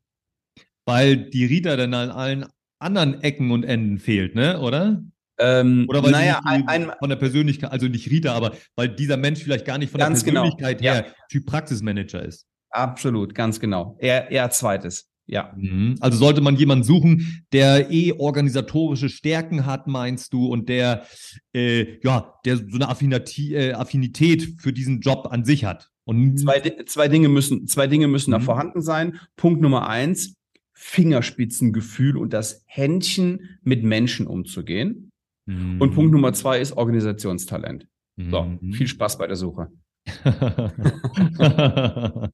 Weil 0.85 1.17
die 1.31 1.47
Rita 1.47 1.77
dann 1.77 1.95
an 1.95 2.11
allen 2.11 2.47
anderen 2.79 3.23
Ecken 3.23 3.51
und 3.51 3.65
Enden 3.65 3.99
fehlt, 3.99 4.35
ne? 4.35 4.61
Oder? 4.61 5.03
Ähm, 5.39 5.87
Oder 5.89 6.03
weil 6.03 6.11
naja, 6.11 6.41
ein, 6.45 6.67
ein, 6.67 6.93
von 6.99 7.09
der 7.09 7.17
Persönlichkeit, 7.17 7.71
also 7.71 7.87
nicht 7.87 8.11
Rita, 8.11 8.35
aber 8.35 8.57
weil 8.75 8.89
dieser 8.89 9.17
Mensch 9.17 9.43
vielleicht 9.43 9.65
gar 9.65 9.79
nicht 9.79 9.91
von 9.91 9.99
der 10.01 10.09
genau, 10.09 10.43
Persönlichkeit 10.43 10.81
ja. 10.83 10.95
her 10.95 11.15
Typ 11.31 11.47
Praxismanager 11.47 12.23
ist. 12.25 12.47
Absolut, 12.71 13.35
ganz 13.35 13.61
genau. 13.61 13.97
Eher, 14.01 14.31
eher 14.31 14.51
zweites. 14.51 15.09
Ja. 15.27 15.53
Mhm. 15.57 15.97
Also 16.01 16.17
sollte 16.19 16.41
man 16.41 16.57
jemanden 16.57 16.85
suchen, 16.85 17.45
der 17.53 17.91
eh 17.91 18.15
organisatorische 18.19 19.11
Stärken 19.11 19.67
hat, 19.67 19.87
meinst 19.87 20.33
du, 20.33 20.47
und 20.47 20.71
der 20.71 21.05
äh, 21.53 21.99
ja, 22.03 22.33
der 22.47 22.57
so 22.57 22.65
eine 22.75 22.89
Affinität, 22.89 23.53
äh, 23.53 23.73
Affinität 23.75 24.55
für 24.59 24.73
diesen 24.73 25.01
Job 25.01 25.29
an 25.31 25.45
sich 25.45 25.67
hat. 25.67 25.91
Und 26.05 26.39
Zwei, 26.39 26.61
zwei 26.87 27.09
Dinge 27.09 27.29
müssen, 27.29 27.67
zwei 27.67 27.87
Dinge 27.87 28.09
müssen 28.09 28.31
da 28.31 28.39
Mhm. 28.39 28.43
vorhanden 28.45 28.81
sein. 28.81 29.21
Punkt 29.37 29.61
Nummer 29.61 29.87
eins, 29.87 30.35
Fingerspitzengefühl 30.73 32.17
und 32.17 32.33
das 32.33 32.65
Händchen 32.67 33.59
mit 33.63 33.85
Menschen 33.85 34.27
umzugehen. 34.27 35.11
Mhm. 35.45 35.79
Und 35.81 35.95
Punkt 35.95 36.13
Nummer 36.13 36.33
zwei 36.33 36.59
ist 36.59 36.73
Organisationstalent. 36.73 37.87
So, 38.17 38.43
Mhm. 38.45 38.73
viel 38.73 38.89
Spaß 38.89 39.19
bei 39.19 39.27
der 39.27 39.37
Suche. 39.37 39.69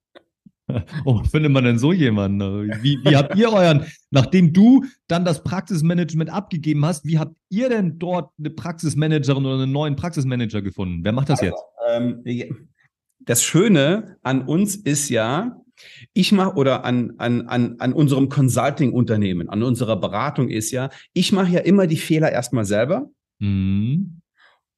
oh, 1.05 1.23
findet 1.25 1.53
man 1.53 1.65
denn 1.65 1.79
so 1.79 1.93
jemanden? 1.93 2.41
Wie, 2.83 2.99
wie 3.05 3.17
habt 3.17 3.37
ihr 3.37 3.53
euren, 3.53 3.85
nachdem 4.11 4.53
du 4.53 4.85
dann 5.09 5.25
das 5.25 5.43
Praxismanagement 5.43 6.31
abgegeben 6.31 6.85
hast, 6.85 7.05
wie 7.05 7.19
habt 7.19 7.37
ihr 7.51 7.69
denn 7.69 7.99
dort 7.99 8.31
eine 8.39 8.51
Praxismanagerin 8.51 9.45
oder 9.45 9.63
einen 9.63 9.73
neuen 9.73 9.97
Praxismanager 9.97 10.63
gefunden? 10.63 11.05
Wer 11.05 11.13
macht 11.13 11.29
das 11.29 11.41
jetzt? 11.41 11.63
Ähm, 11.89 12.23
das 13.21 13.43
Schöne 13.43 14.17
an 14.23 14.43
uns 14.43 14.77
ist 14.77 15.09
ja, 15.09 15.61
ich 16.13 16.33
mache 16.33 16.55
oder 16.55 16.85
an, 16.85 17.15
an, 17.19 17.47
an, 17.49 17.77
an 17.79 17.93
unserem 17.93 18.29
Consulting-Unternehmen, 18.29 19.49
an 19.49 19.63
unserer 19.63 19.97
Beratung 19.97 20.49
ist 20.49 20.71
ja, 20.71 20.89
ich 21.13 21.33
mache 21.33 21.51
ja 21.51 21.61
immer 21.61 21.87
die 21.87 21.97
Fehler 21.97 22.33
erstmal 22.33 22.65
selber. 22.65 23.11
Mhm. 23.39 24.21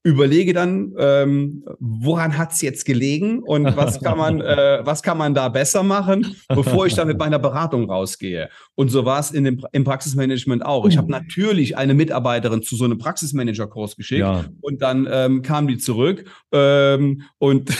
Überlege 0.06 0.52
dann, 0.52 0.94
ähm, 0.98 1.64
woran 1.80 2.38
hat's 2.38 2.62
jetzt 2.62 2.84
gelegen 2.84 3.42
und 3.42 3.76
was 3.76 4.00
kann 4.02 4.16
man, 4.16 4.40
äh, 4.40 4.78
was 4.84 5.02
kann 5.02 5.18
man 5.18 5.34
da 5.34 5.48
besser 5.48 5.82
machen, 5.82 6.36
bevor 6.48 6.86
ich 6.86 6.94
dann 6.94 7.08
mit 7.08 7.18
meiner 7.18 7.40
Beratung 7.40 7.90
rausgehe. 7.90 8.48
Und 8.76 8.90
so 8.90 9.04
war 9.04 9.18
es 9.18 9.32
in 9.32 9.42
dem, 9.42 9.64
im 9.72 9.82
Praxismanagement 9.82 10.64
auch. 10.64 10.86
Ich 10.86 10.96
habe 10.96 11.10
natürlich 11.10 11.76
eine 11.76 11.94
Mitarbeiterin 11.94 12.62
zu 12.62 12.76
so 12.76 12.84
einem 12.84 12.98
Praxismanager-Kurs 12.98 13.96
geschickt 13.96 14.20
Ja. 14.20 14.44
und 14.60 14.80
dann 14.80 15.08
ähm, 15.10 15.42
kam 15.42 15.66
die 15.66 15.76
zurück 15.78 16.24
ähm, 16.52 17.22
und 17.38 17.70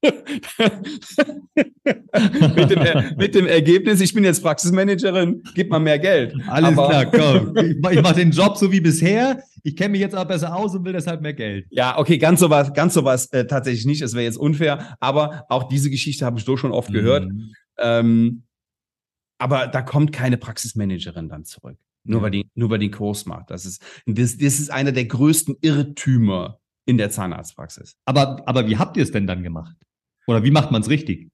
mit, 2.54 2.70
dem, 2.70 2.78
Er- 2.78 3.14
mit 3.16 3.34
dem 3.34 3.46
Ergebnis, 3.46 4.00
ich 4.00 4.14
bin 4.14 4.24
jetzt 4.24 4.42
Praxismanagerin, 4.42 5.42
gib 5.54 5.70
mal 5.70 5.78
mehr 5.80 5.98
Geld. 5.98 6.34
Alles 6.46 6.78
Aber- 6.78 6.88
klar, 6.88 7.06
komm. 7.06 7.54
Ich, 7.68 7.76
mach- 7.80 7.90
ich 7.92 8.02
mache 8.02 8.14
den 8.16 8.30
Job 8.30 8.56
so 8.56 8.70
wie 8.72 8.80
bisher. 8.80 9.42
Ich 9.64 9.74
kenne 9.76 9.90
mich 9.90 10.00
jetzt 10.00 10.14
aber 10.14 10.26
besser 10.28 10.54
aus 10.54 10.74
und 10.74 10.84
will 10.84 10.92
deshalb 10.92 11.20
mehr 11.20 11.34
Geld. 11.34 11.66
Ja, 11.70 11.98
okay, 11.98 12.16
ganz 12.18 12.40
sowas, 12.40 12.72
ganz 12.72 12.94
sowas 12.94 13.26
äh, 13.32 13.46
tatsächlich 13.46 13.86
nicht. 13.86 14.02
Das 14.02 14.14
wäre 14.14 14.24
jetzt 14.24 14.38
unfair. 14.38 14.96
Aber 15.00 15.44
auch 15.48 15.64
diese 15.68 15.90
Geschichte 15.90 16.24
habe 16.24 16.38
ich 16.38 16.44
so 16.44 16.56
schon 16.56 16.72
oft 16.72 16.92
gehört. 16.92 17.28
Mhm. 17.28 17.52
Ähm, 17.78 18.42
aber 19.38 19.66
da 19.66 19.82
kommt 19.82 20.12
keine 20.12 20.36
Praxismanagerin 20.36 21.28
dann 21.28 21.44
zurück. 21.44 21.76
Nur 22.04 22.20
Ja. 22.20 22.22
weil 22.24 22.30
die, 22.30 22.46
nur 22.54 22.70
weil 22.70 22.78
die 22.78 22.90
Kurs 22.90 23.26
macht. 23.26 23.50
Das 23.50 23.66
ist, 23.66 23.82
das, 24.06 24.38
das 24.38 24.58
ist 24.60 24.70
einer 24.70 24.92
der 24.92 25.04
größten 25.06 25.56
Irrtümer 25.60 26.58
in 26.86 26.96
der 26.96 27.10
Zahnarztpraxis. 27.10 27.96
Aber, 28.06 28.42
aber 28.48 28.66
wie 28.68 28.78
habt 28.78 28.96
ihr 28.96 29.02
es 29.02 29.10
denn 29.12 29.26
dann 29.26 29.42
gemacht? 29.42 29.76
Oder 30.28 30.44
wie 30.44 30.50
macht 30.52 30.70
man 30.70 30.82
es 30.82 30.88
richtig? 30.90 31.28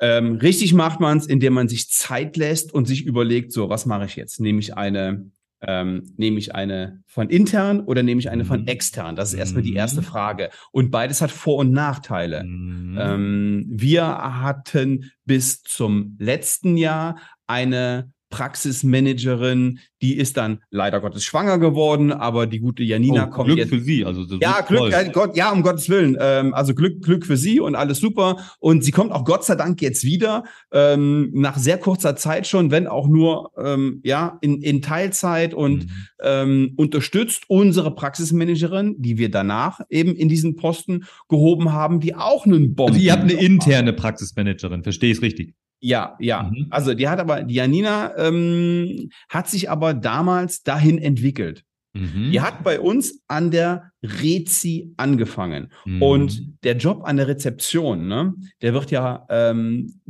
Ähm, 0.00 0.36
richtig 0.36 0.72
macht 0.72 1.00
man 1.00 1.18
es, 1.18 1.26
indem 1.26 1.54
man 1.54 1.68
sich 1.68 1.88
Zeit 1.90 2.36
lässt 2.36 2.72
und 2.72 2.86
sich 2.86 3.04
überlegt, 3.04 3.50
so, 3.52 3.68
was 3.68 3.86
mache 3.86 4.04
ich 4.06 4.16
jetzt? 4.16 4.40
Nehme 4.40 4.60
ich 4.60 4.74
eine 4.76 5.30
Ähm, 5.66 6.12
nehme 6.18 6.38
ich 6.38 6.54
eine 6.54 7.02
von 7.06 7.30
intern 7.30 7.80
oder 7.80 8.02
nehme 8.02 8.18
ich 8.20 8.28
eine 8.28 8.44
von 8.44 8.60
Mhm. 8.60 8.66
extern? 8.68 9.16
Das 9.16 9.32
ist 9.32 9.38
erstmal 9.38 9.62
die 9.62 9.72
erste 9.72 10.02
Mhm. 10.02 10.04
Frage. 10.04 10.50
Und 10.70 10.90
beides 10.90 11.22
hat 11.22 11.30
Vor- 11.30 11.56
und 11.56 11.72
Nachteile. 11.72 12.44
Mhm. 12.44 12.98
Ähm, 13.00 13.64
wir 13.70 14.04
hatten 14.06 15.10
bis 15.24 15.62
zum 15.62 16.14
letzten 16.18 16.76
Jahr 16.76 17.18
eine 17.46 18.12
Praxismanagerin, 18.30 19.78
die 20.02 20.16
ist 20.16 20.36
dann 20.36 20.60
leider 20.70 21.00
Gottes 21.00 21.24
schwanger 21.24 21.58
geworden, 21.58 22.12
aber 22.12 22.46
die 22.46 22.58
gute 22.60 22.82
Janina 22.82 23.26
oh, 23.26 23.30
kommt 23.30 23.46
Glück 23.46 23.58
jetzt. 23.58 23.70
für 23.70 23.80
Sie. 23.80 24.04
Also 24.04 24.22
Ja, 24.40 24.60
Glück, 24.60 24.92
äh, 24.92 25.10
Gott, 25.12 25.36
ja, 25.36 25.50
um 25.52 25.62
Gottes 25.62 25.88
Willen. 25.88 26.16
Ähm, 26.20 26.52
also 26.52 26.74
Glück, 26.74 27.02
Glück 27.02 27.24
für 27.24 27.36
sie 27.36 27.60
und 27.60 27.74
alles 27.74 27.98
super. 27.98 28.36
Und 28.58 28.84
sie 28.84 28.90
kommt 28.92 29.12
auch 29.12 29.24
Gott 29.24 29.44
sei 29.44 29.54
Dank 29.54 29.80
jetzt 29.80 30.04
wieder, 30.04 30.44
ähm, 30.72 31.30
nach 31.32 31.56
sehr 31.56 31.78
kurzer 31.78 32.16
Zeit 32.16 32.46
schon, 32.46 32.70
wenn 32.70 32.86
auch 32.86 33.08
nur 33.08 33.52
ähm, 33.56 34.00
ja, 34.04 34.38
in, 34.42 34.60
in 34.60 34.82
Teilzeit 34.82 35.54
und 35.54 35.84
Mhm. 35.86 35.90
ähm, 36.22 36.72
unterstützt 36.76 37.44
unsere 37.48 37.94
Praxismanagerin, 37.94 38.96
die 38.98 39.18
wir 39.18 39.30
danach 39.30 39.80
eben 39.88 40.14
in 40.14 40.28
diesen 40.28 40.56
Posten 40.56 41.04
gehoben 41.28 41.72
haben, 41.72 42.00
die 42.00 42.14
auch 42.14 42.46
einen 42.46 42.74
Bomben. 42.74 42.94
Also 42.94 43.04
ihr 43.04 43.12
habt 43.12 43.22
eine 43.22 43.34
interne 43.34 43.92
Praxismanagerin, 43.92 44.82
verstehe 44.82 45.10
ich 45.10 45.18
es 45.18 45.22
richtig? 45.22 45.54
Ja, 45.80 46.16
ja. 46.18 46.44
Mhm. 46.44 46.66
Also 46.70 46.94
die 46.94 47.08
hat 47.08 47.20
aber, 47.20 47.42
die 47.42 47.54
Janina 47.54 48.16
ähm, 48.16 49.10
hat 49.28 49.48
sich 49.48 49.70
aber 49.70 49.94
damals 49.94 50.62
dahin 50.62 50.98
entwickelt. 50.98 51.64
Mhm. 51.96 52.30
Die 52.30 52.40
hat 52.40 52.62
bei 52.62 52.80
uns 52.80 53.22
an 53.26 53.50
der 53.50 53.90
Rezi 54.02 54.92
angefangen. 54.96 55.72
Mhm. 55.84 56.02
Und 56.02 56.64
der 56.64 56.76
Job 56.76 57.02
an 57.04 57.16
der 57.16 57.28
Rezeption, 57.28 58.06
ne, 58.06 58.34
der 58.62 58.74
wird 58.74 58.90
ja 58.90 59.26
ähm, 59.30 60.00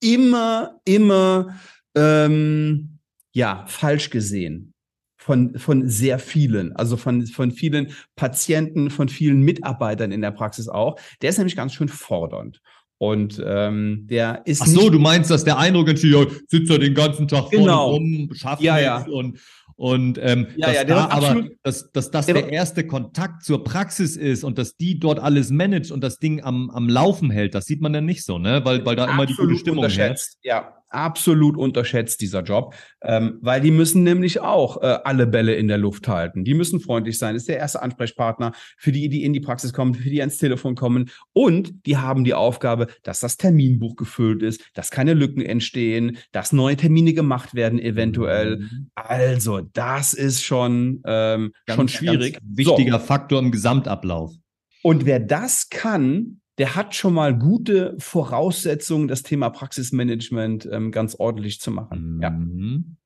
immer, 0.00 0.80
immer 0.84 1.58
ähm, 1.94 2.98
ja, 3.32 3.64
falsch 3.66 4.10
gesehen. 4.10 4.74
Von, 5.22 5.58
von 5.58 5.86
sehr 5.86 6.18
vielen, 6.18 6.74
also 6.74 6.96
von, 6.96 7.26
von 7.26 7.50
vielen 7.50 7.92
Patienten, 8.16 8.88
von 8.88 9.10
vielen 9.10 9.42
Mitarbeitern 9.42 10.12
in 10.12 10.22
der 10.22 10.30
Praxis 10.30 10.66
auch. 10.66 10.98
Der 11.20 11.28
ist 11.28 11.36
nämlich 11.36 11.56
ganz 11.56 11.74
schön 11.74 11.88
fordernd. 11.88 12.62
Und 13.02 13.42
ähm, 13.46 14.06
der 14.10 14.42
ist 14.44 14.60
Ach 14.60 14.66
so, 14.66 14.90
du 14.90 14.98
meinst, 14.98 15.30
dass 15.30 15.42
der 15.42 15.56
Eindruck 15.56 15.88
entsteht, 15.88 16.12
ja, 16.12 16.26
sitzt 16.48 16.70
er 16.70 16.78
den 16.78 16.92
ganzen 16.92 17.26
Tag 17.28 17.48
Genau. 17.50 17.92
vorne 17.92 18.04
rum, 18.26 18.30
schafft 18.34 18.62
Ja, 18.62 18.78
ja. 18.78 19.06
und 19.10 19.38
und 19.76 20.18
ähm, 20.22 20.48
Ja, 20.56 20.66
dass 20.66 20.76
ja, 20.76 20.84
da 20.84 21.08
aber, 21.08 21.44
dass, 21.62 21.90
dass 21.92 22.10
das 22.10 22.26
der 22.26 22.34
der 22.34 22.52
erste 22.52 22.86
Kontakt 22.86 23.42
zur 23.42 23.64
Praxis 23.64 24.18
ist 24.18 24.44
und 24.44 24.58
dass 24.58 24.76
die 24.76 24.98
dort 24.98 25.18
alles 25.18 25.48
managt 25.48 25.90
und 25.92 26.04
das 26.04 26.18
Ding 26.18 26.44
am, 26.44 26.68
am 26.68 26.90
Laufen 26.90 27.30
hält, 27.30 27.54
das 27.54 27.64
sieht 27.64 27.80
man 27.80 27.94
dann 27.94 28.04
nicht 28.04 28.22
so, 28.22 28.38
ne? 28.38 28.60
Weil, 28.66 28.84
weil 28.84 28.96
da 28.96 29.10
immer 29.10 29.24
die 29.24 29.32
gute 29.34 29.56
Stimmung 29.56 29.88
herrscht. 29.88 30.34
Ja, 30.42 30.74
absolut 30.90 31.56
unterschätzt 31.56 32.20
dieser 32.20 32.42
Job, 32.42 32.74
ähm, 33.02 33.38
weil 33.40 33.60
die 33.60 33.70
müssen 33.70 34.02
nämlich 34.02 34.40
auch 34.40 34.82
äh, 34.82 34.98
alle 35.04 35.26
Bälle 35.26 35.54
in 35.54 35.68
der 35.68 35.78
Luft 35.78 36.08
halten. 36.08 36.44
Die 36.44 36.54
müssen 36.54 36.80
freundlich 36.80 37.18
sein. 37.18 37.36
Ist 37.36 37.48
der 37.48 37.58
erste 37.58 37.82
Ansprechpartner 37.82 38.52
für 38.76 38.92
die, 38.92 39.08
die 39.08 39.24
in 39.24 39.32
die 39.32 39.40
Praxis 39.40 39.72
kommen, 39.72 39.94
für 39.94 40.10
die 40.10 40.20
ans 40.20 40.38
Telefon 40.38 40.74
kommen. 40.74 41.10
Und 41.32 41.86
die 41.86 41.96
haben 41.96 42.24
die 42.24 42.34
Aufgabe, 42.34 42.88
dass 43.02 43.20
das 43.20 43.36
Terminbuch 43.36 43.96
gefüllt 43.96 44.42
ist, 44.42 44.62
dass 44.74 44.90
keine 44.90 45.14
Lücken 45.14 45.42
entstehen, 45.42 46.18
dass 46.32 46.52
neue 46.52 46.76
Termine 46.76 47.14
gemacht 47.14 47.54
werden 47.54 47.78
eventuell. 47.78 48.58
Mhm. 48.58 48.90
Also 48.94 49.60
das 49.72 50.12
ist 50.12 50.42
schon 50.42 51.02
ähm, 51.06 51.52
Ganz, 51.66 51.76
schon 51.76 51.88
schwierig. 51.88 52.38
Wichtiger 52.42 53.00
Faktor 53.00 53.38
im 53.38 53.50
Gesamtablauf. 53.50 54.32
Und 54.82 55.04
wer 55.04 55.20
das 55.20 55.68
kann, 55.68 56.39
der 56.60 56.76
hat 56.76 56.94
schon 56.94 57.14
mal 57.14 57.34
gute 57.34 57.96
Voraussetzungen, 57.96 59.08
das 59.08 59.22
Thema 59.22 59.48
Praxismanagement 59.48 60.68
ähm, 60.70 60.90
ganz 60.92 61.14
ordentlich 61.14 61.58
zu 61.58 61.70
machen. 61.70 62.20
Ja. 62.22 62.28
Mhm. 62.28 62.96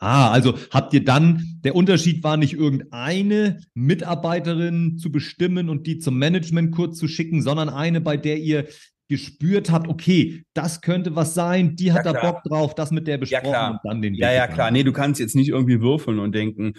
Ah, 0.00 0.32
also 0.32 0.58
habt 0.72 0.92
ihr 0.94 1.04
dann, 1.04 1.60
der 1.60 1.76
Unterschied 1.76 2.24
war 2.24 2.36
nicht 2.36 2.54
irgendeine 2.54 3.60
Mitarbeiterin 3.74 4.98
zu 4.98 5.12
bestimmen 5.12 5.68
und 5.68 5.86
die 5.86 5.98
zum 5.98 6.18
Management 6.18 6.74
kurz 6.74 6.98
zu 6.98 7.06
schicken, 7.06 7.40
sondern 7.40 7.68
eine, 7.68 8.00
bei 8.00 8.16
der 8.16 8.38
ihr 8.38 8.66
gespürt 9.08 9.70
habt, 9.70 9.86
okay, 9.86 10.42
das 10.52 10.80
könnte 10.80 11.14
was 11.14 11.34
sein, 11.34 11.76
die 11.76 11.92
hat 11.92 12.06
Ja, 12.06 12.14
da. 12.14 12.20
Bock 12.20 12.42
drauf, 12.42 12.74
das 12.74 12.90
mit 12.90 13.06
der 13.06 13.18
besprochen 13.18 13.50
klar. 13.50 13.70
und 13.70 13.78
dann 13.84 14.02
den 14.02 14.14
ja, 14.14 14.28
Weg 14.28 14.36
ja, 14.38 14.46
klar. 14.48 14.72
Nee, 14.72 14.82
du 14.82 14.92
kannst 14.92 15.20
jetzt 15.20 15.36
nicht 15.36 15.50
irgendwie 15.50 15.80
würfeln 15.80 16.18
und 16.18 16.34
denken, 16.34 16.74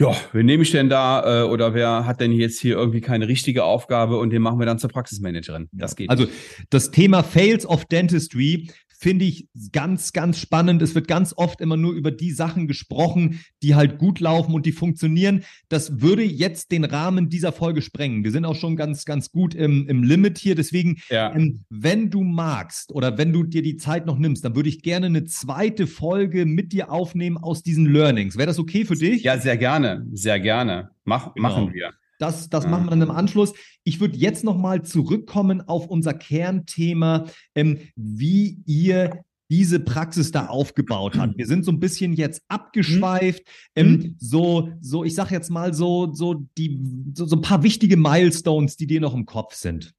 ja, 0.00 0.16
wen 0.32 0.46
nehme 0.46 0.62
ich 0.62 0.70
denn 0.70 0.88
da? 0.88 1.42
Äh, 1.42 1.44
oder 1.44 1.74
wer 1.74 2.06
hat 2.06 2.20
denn 2.20 2.32
jetzt 2.32 2.58
hier 2.58 2.74
irgendwie 2.74 3.02
keine 3.02 3.28
richtige 3.28 3.64
Aufgabe 3.64 4.18
und 4.18 4.30
den 4.30 4.40
machen 4.40 4.58
wir 4.58 4.64
dann 4.66 4.78
zur 4.78 4.90
Praxismanagerin? 4.90 5.68
Das 5.72 5.94
geht. 5.94 6.08
Also 6.08 6.26
das 6.70 6.90
Thema 6.90 7.22
Fails 7.22 7.66
of 7.66 7.84
Dentistry 7.84 8.70
finde 9.00 9.24
ich 9.24 9.48
ganz, 9.72 10.12
ganz 10.12 10.38
spannend. 10.38 10.82
Es 10.82 10.94
wird 10.94 11.08
ganz 11.08 11.32
oft 11.36 11.60
immer 11.60 11.78
nur 11.78 11.94
über 11.94 12.10
die 12.10 12.32
Sachen 12.32 12.68
gesprochen, 12.68 13.40
die 13.62 13.74
halt 13.74 13.98
gut 13.98 14.20
laufen 14.20 14.52
und 14.54 14.66
die 14.66 14.72
funktionieren. 14.72 15.42
Das 15.70 16.02
würde 16.02 16.22
jetzt 16.22 16.70
den 16.70 16.84
Rahmen 16.84 17.30
dieser 17.30 17.52
Folge 17.52 17.80
sprengen. 17.80 18.24
Wir 18.24 18.30
sind 18.30 18.44
auch 18.44 18.56
schon 18.56 18.76
ganz, 18.76 19.06
ganz 19.06 19.32
gut 19.32 19.54
im, 19.54 19.88
im 19.88 20.02
Limit 20.02 20.36
hier. 20.36 20.54
Deswegen, 20.54 21.00
ja. 21.08 21.34
ähm, 21.34 21.64
wenn 21.70 22.10
du 22.10 22.22
magst 22.22 22.92
oder 22.92 23.16
wenn 23.16 23.32
du 23.32 23.42
dir 23.42 23.62
die 23.62 23.76
Zeit 23.76 24.04
noch 24.04 24.18
nimmst, 24.18 24.44
dann 24.44 24.54
würde 24.54 24.68
ich 24.68 24.82
gerne 24.82 25.06
eine 25.06 25.24
zweite 25.24 25.86
Folge 25.86 26.44
mit 26.44 26.72
dir 26.72 26.92
aufnehmen 26.92 27.38
aus 27.38 27.62
diesen 27.62 27.86
Learnings. 27.86 28.36
Wäre 28.36 28.48
das 28.48 28.58
okay 28.58 28.84
für 28.84 28.96
dich? 28.96 29.22
ja, 29.22 29.38
sehr 29.38 29.56
gerne. 29.56 30.06
Sehr 30.12 30.38
gerne. 30.38 30.90
Mach, 31.04 31.34
Genau. 31.34 31.48
Machen 31.48 31.74
wir. 31.74 31.92
Das, 32.20 32.50
das 32.50 32.66
machen 32.66 32.84
wir 32.84 32.90
dann 32.90 33.02
im 33.02 33.10
Anschluss. 33.10 33.54
Ich 33.82 33.98
würde 33.98 34.16
jetzt 34.16 34.44
nochmal 34.44 34.82
zurückkommen 34.82 35.62
auf 35.62 35.86
unser 35.86 36.12
Kernthema, 36.12 37.24
ähm, 37.54 37.78
wie 37.96 38.62
ihr 38.66 39.24
diese 39.50 39.80
Praxis 39.80 40.30
da 40.30 40.46
aufgebaut 40.46 41.18
habt. 41.18 41.36
Wir 41.36 41.46
sind 41.46 41.64
so 41.64 41.72
ein 41.72 41.80
bisschen 41.80 42.12
jetzt 42.12 42.42
abgeschweift. 42.48 43.42
Mhm. 43.74 43.82
Ähm, 43.82 44.16
so, 44.18 44.70
so, 44.80 45.02
ich 45.02 45.14
sag 45.14 45.30
jetzt 45.30 45.50
mal 45.50 45.74
so, 45.74 46.12
so 46.12 46.46
die, 46.56 46.80
so, 47.14 47.24
so 47.24 47.36
ein 47.36 47.42
paar 47.42 47.62
wichtige 47.62 47.96
Milestones, 47.96 48.76
die 48.76 48.86
dir 48.86 49.00
noch 49.00 49.14
im 49.14 49.26
Kopf 49.26 49.54
sind. 49.54 49.92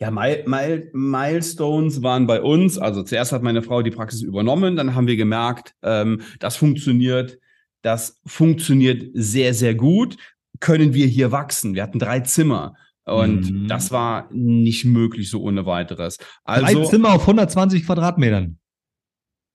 Ja, 0.00 0.12
Mil 0.12 0.44
Mil 0.46 0.90
Milestones 0.92 2.02
waren 2.02 2.26
bei 2.26 2.40
uns. 2.40 2.78
Also 2.78 3.02
zuerst 3.02 3.32
hat 3.32 3.42
meine 3.42 3.62
Frau 3.62 3.82
die 3.82 3.90
Praxis 3.90 4.22
übernommen, 4.22 4.76
dann 4.76 4.94
haben 4.94 5.08
wir 5.08 5.16
gemerkt, 5.16 5.74
ähm, 5.82 6.20
das 6.38 6.56
funktioniert, 6.56 7.40
das 7.82 8.20
funktioniert 8.26 9.10
sehr, 9.14 9.54
sehr 9.54 9.74
gut. 9.74 10.16
Können 10.60 10.94
wir 10.94 11.06
hier 11.06 11.32
wachsen? 11.32 11.74
Wir 11.74 11.82
hatten 11.82 11.98
drei 11.98 12.20
Zimmer. 12.20 12.74
Und 13.04 13.50
Mhm. 13.50 13.68
das 13.68 13.90
war 13.90 14.28
nicht 14.32 14.84
möglich 14.84 15.30
so 15.30 15.40
ohne 15.42 15.64
weiteres. 15.64 16.18
Drei 16.18 16.62
Also, 16.62 16.84
Zimmer 16.84 17.14
auf 17.14 17.26
120 17.26 17.86
Quadratmetern. 17.86 18.58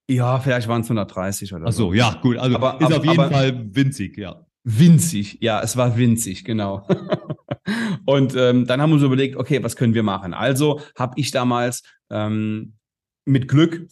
ja, 0.09 0.39
vielleicht 0.39 0.67
waren 0.67 0.81
es 0.81 0.89
130 0.89 1.53
oder 1.53 1.65
Ach 1.67 1.71
so, 1.71 1.93
ja, 1.93 2.19
gut. 2.21 2.37
Also 2.37 2.55
Aber- 2.55 2.79
ist 2.79 2.85
aber- 2.87 2.97
auf 2.97 3.05
jeden 3.05 3.19
aber- 3.19 3.31
Fall 3.31 3.75
winzig, 3.75 4.17
ja. 4.17 4.45
Winzig, 4.65 5.37
ja, 5.41 5.61
es 5.61 5.75
war 5.77 5.97
winzig, 5.97 6.45
genau. 6.45 6.87
und 8.05 8.35
ähm, 8.35 8.65
dann 8.65 8.81
haben 8.81 8.89
wir 8.89 8.95
uns 8.95 9.03
überlegt, 9.03 9.35
okay, 9.35 9.61
was 9.63 9.75
können 9.75 9.93
wir 9.93 10.03
machen? 10.03 10.33
Also 10.33 10.81
habe 10.97 11.13
ich 11.19 11.31
damals 11.31 11.83
ähm, 12.09 12.77
mit 13.25 13.47
Glück 13.47 13.87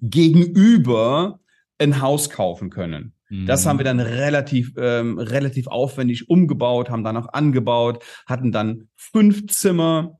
gegenüber 0.00 1.40
ein 1.78 2.00
Haus 2.00 2.30
kaufen 2.30 2.70
können. 2.70 3.12
Das 3.30 3.64
Mhm. 3.64 3.68
haben 3.68 3.78
wir 3.78 3.84
dann 3.84 4.00
relativ, 4.00 4.72
ähm, 4.78 5.18
relativ 5.18 5.66
aufwendig 5.66 6.28
umgebaut, 6.30 6.90
haben 6.90 7.04
dann 7.04 7.16
auch 7.16 7.32
angebaut, 7.32 8.02
hatten 8.26 8.52
dann 8.52 8.88
fünf 8.96 9.46
Zimmer 9.48 10.18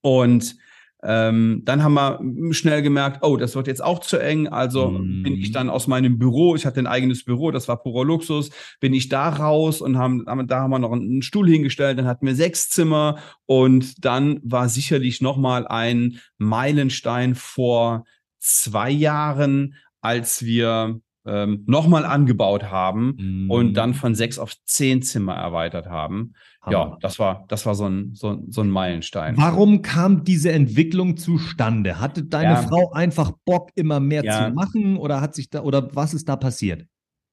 und 0.00 0.56
ähm, 1.04 1.62
dann 1.64 1.84
haben 1.84 1.94
wir 1.94 2.52
schnell 2.54 2.82
gemerkt, 2.82 3.20
oh, 3.22 3.36
das 3.36 3.54
wird 3.54 3.68
jetzt 3.68 3.84
auch 3.84 4.00
zu 4.00 4.16
eng. 4.16 4.48
Also 4.48 4.90
Mhm. 4.90 5.22
bin 5.22 5.34
ich 5.36 5.52
dann 5.52 5.70
aus 5.70 5.86
meinem 5.86 6.18
Büro, 6.18 6.56
ich 6.56 6.66
hatte 6.66 6.80
ein 6.80 6.88
eigenes 6.88 7.24
Büro, 7.24 7.52
das 7.52 7.68
war 7.68 7.80
purer 7.80 8.04
Luxus, 8.04 8.50
bin 8.80 8.92
ich 8.94 9.08
da 9.08 9.28
raus 9.28 9.80
und 9.80 9.96
haben, 9.96 10.24
haben 10.26 10.48
da 10.48 10.58
haben 10.60 10.70
wir 10.70 10.80
noch 10.80 10.90
einen 10.90 11.22
Stuhl 11.22 11.48
hingestellt, 11.48 11.98
dann 12.00 12.06
hatten 12.08 12.26
wir 12.26 12.34
sechs 12.34 12.68
Zimmer 12.68 13.18
und 13.46 14.04
dann 14.04 14.40
war 14.42 14.68
sicherlich 14.68 15.20
nochmal 15.20 15.68
ein 15.68 16.18
Meilenstein 16.36 17.36
vor 17.36 18.04
zwei 18.40 18.90
Jahren, 18.90 19.74
als 20.00 20.44
wir 20.44 21.00
ähm, 21.28 21.64
nochmal 21.66 22.04
angebaut 22.04 22.64
haben 22.70 23.14
Mhm. 23.18 23.50
und 23.50 23.74
dann 23.74 23.94
von 23.94 24.14
sechs 24.14 24.38
auf 24.38 24.54
zehn 24.64 25.02
Zimmer 25.02 25.34
erweitert 25.34 25.86
haben. 25.86 26.32
Ja, 26.68 26.84
Hammer. 26.84 26.98
das 27.00 27.18
war, 27.18 27.44
das 27.48 27.64
war 27.66 27.74
so 27.74 27.86
ein, 27.88 28.14
so, 28.14 28.30
ein- 28.30 28.50
so 28.50 28.60
ein 28.62 28.70
Meilenstein. 28.70 29.36
Warum 29.36 29.82
kam 29.82 30.24
diese 30.24 30.52
Entwicklung 30.52 31.16
zustande? 31.16 32.00
Hatte 32.00 32.24
deine 32.24 32.50
Ja. 32.54 32.62
Frau 32.62 32.92
einfach 32.92 33.32
Bock, 33.44 33.70
immer 33.74 34.00
mehr 34.00 34.24
Ja. 34.24 34.48
zu 34.48 34.54
machen 34.54 34.96
oder 34.96 35.20
hat 35.20 35.34
sich 35.34 35.50
da 35.50 35.62
oder 35.62 35.94
was 35.94 36.14
ist 36.14 36.28
da 36.28 36.36
passiert? 36.36 36.84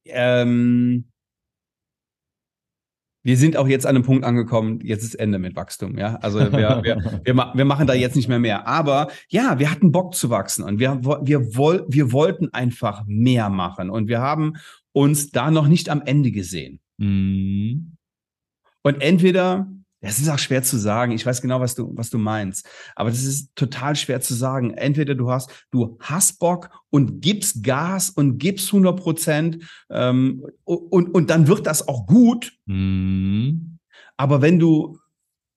Ähm, 0.05 1.05
wir 3.25 3.37
sind 3.37 3.57
auch 3.57 3.67
jetzt 3.67 3.87
an 3.87 3.95
einem 3.95 4.05
Punkt 4.05 4.23
angekommen, 4.23 4.81
jetzt 4.83 5.03
ist 5.03 5.15
Ende 5.15 5.39
mit 5.39 5.55
Wachstum, 5.55 5.97
ja. 5.97 6.17
Also 6.21 6.39
wir, 6.39 6.83
wir, 6.83 7.21
wir, 7.23 7.51
wir 7.55 7.65
machen 7.65 7.87
da 7.87 7.95
jetzt 7.95 8.15
nicht 8.15 8.27
mehr 8.27 8.37
mehr. 8.37 8.67
Aber 8.67 9.07
ja, 9.29 9.57
wir 9.57 9.71
hatten 9.71 9.91
Bock 9.91 10.13
zu 10.13 10.29
wachsen 10.29 10.63
und 10.63 10.77
wir, 10.77 11.03
wir, 11.03 11.55
woll, 11.55 11.83
wir 11.89 12.11
wollten 12.11 12.53
einfach 12.53 13.03
mehr 13.07 13.49
machen 13.49 13.89
und 13.89 14.07
wir 14.07 14.21
haben 14.21 14.57
uns 14.91 15.31
da 15.31 15.49
noch 15.49 15.67
nicht 15.67 15.89
am 15.89 16.03
Ende 16.03 16.29
gesehen. 16.29 16.79
Mhm. 16.97 17.97
Und 18.83 19.01
entweder 19.01 19.74
Das 20.05 20.19
ist 20.19 20.29
auch 20.29 20.37
schwer 20.37 20.61
zu 20.61 20.77
sagen. 20.77 21.13
Ich 21.13 21.25
weiß 21.25 21.41
genau, 21.41 21.59
was 21.59 21.73
du, 21.73 21.91
was 21.95 22.11
du 22.11 22.19
meinst. 22.19 22.67
Aber 22.95 23.09
das 23.09 23.23
ist 23.23 23.55
total 23.55 23.95
schwer 23.95 24.21
zu 24.21 24.35
sagen. 24.35 24.71
Entweder 24.71 25.15
du 25.15 25.31
hast, 25.31 25.49
du 25.71 25.97
hast 25.99 26.37
Bock 26.37 26.69
und 26.91 27.21
gibst 27.21 27.63
Gas 27.63 28.11
und 28.11 28.37
gibst 28.37 28.67
100 28.67 28.99
Prozent 28.99 29.63
ähm, 29.89 30.45
und, 30.63 31.09
und 31.09 31.29
dann 31.31 31.47
wird 31.47 31.65
das 31.65 31.87
auch 31.87 32.05
gut. 32.05 32.53
Mhm. 32.67 33.79
Aber 34.15 34.43
wenn 34.43 34.59
du 34.59 34.99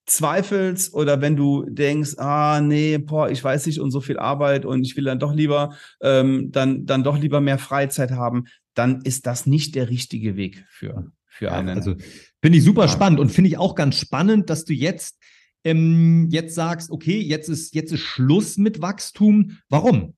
zweifelst 0.06 0.94
oder 0.94 1.20
wenn 1.20 1.36
du 1.36 1.66
denkst, 1.68 2.16
ah 2.16 2.62
nee, 2.62 2.96
boah, 2.96 3.28
ich 3.28 3.44
weiß 3.44 3.66
nicht 3.66 3.80
und 3.80 3.90
so 3.90 4.00
viel 4.00 4.18
Arbeit 4.18 4.64
und 4.64 4.82
ich 4.82 4.96
will 4.96 5.04
dann 5.04 5.18
doch 5.18 5.34
lieber, 5.34 5.76
ähm, 6.00 6.50
dann, 6.50 6.86
dann 6.86 7.04
doch 7.04 7.18
lieber 7.18 7.42
mehr 7.42 7.58
Freizeit 7.58 8.12
haben, 8.12 8.46
dann 8.72 9.02
ist 9.02 9.26
das 9.26 9.44
nicht 9.44 9.74
der 9.74 9.90
richtige 9.90 10.36
Weg 10.36 10.64
für, 10.70 11.12
für 11.28 11.52
einen. 11.52 11.70
Also 11.70 11.94
finde 12.42 12.58
ich 12.58 12.64
super 12.64 12.82
ja. 12.82 12.88
spannend 12.88 13.20
und 13.20 13.30
finde 13.30 13.48
ich 13.48 13.58
auch 13.58 13.74
ganz 13.74 13.98
spannend, 13.98 14.50
dass 14.50 14.64
du 14.64 14.72
jetzt 14.72 15.18
ähm, 15.64 16.28
jetzt 16.30 16.54
sagst, 16.54 16.90
okay, 16.90 17.20
jetzt 17.20 17.48
ist 17.48 17.74
jetzt 17.74 17.92
ist 17.92 18.00
Schluss 18.00 18.56
mit 18.56 18.80
Wachstum. 18.80 19.58
Warum? 19.68 20.14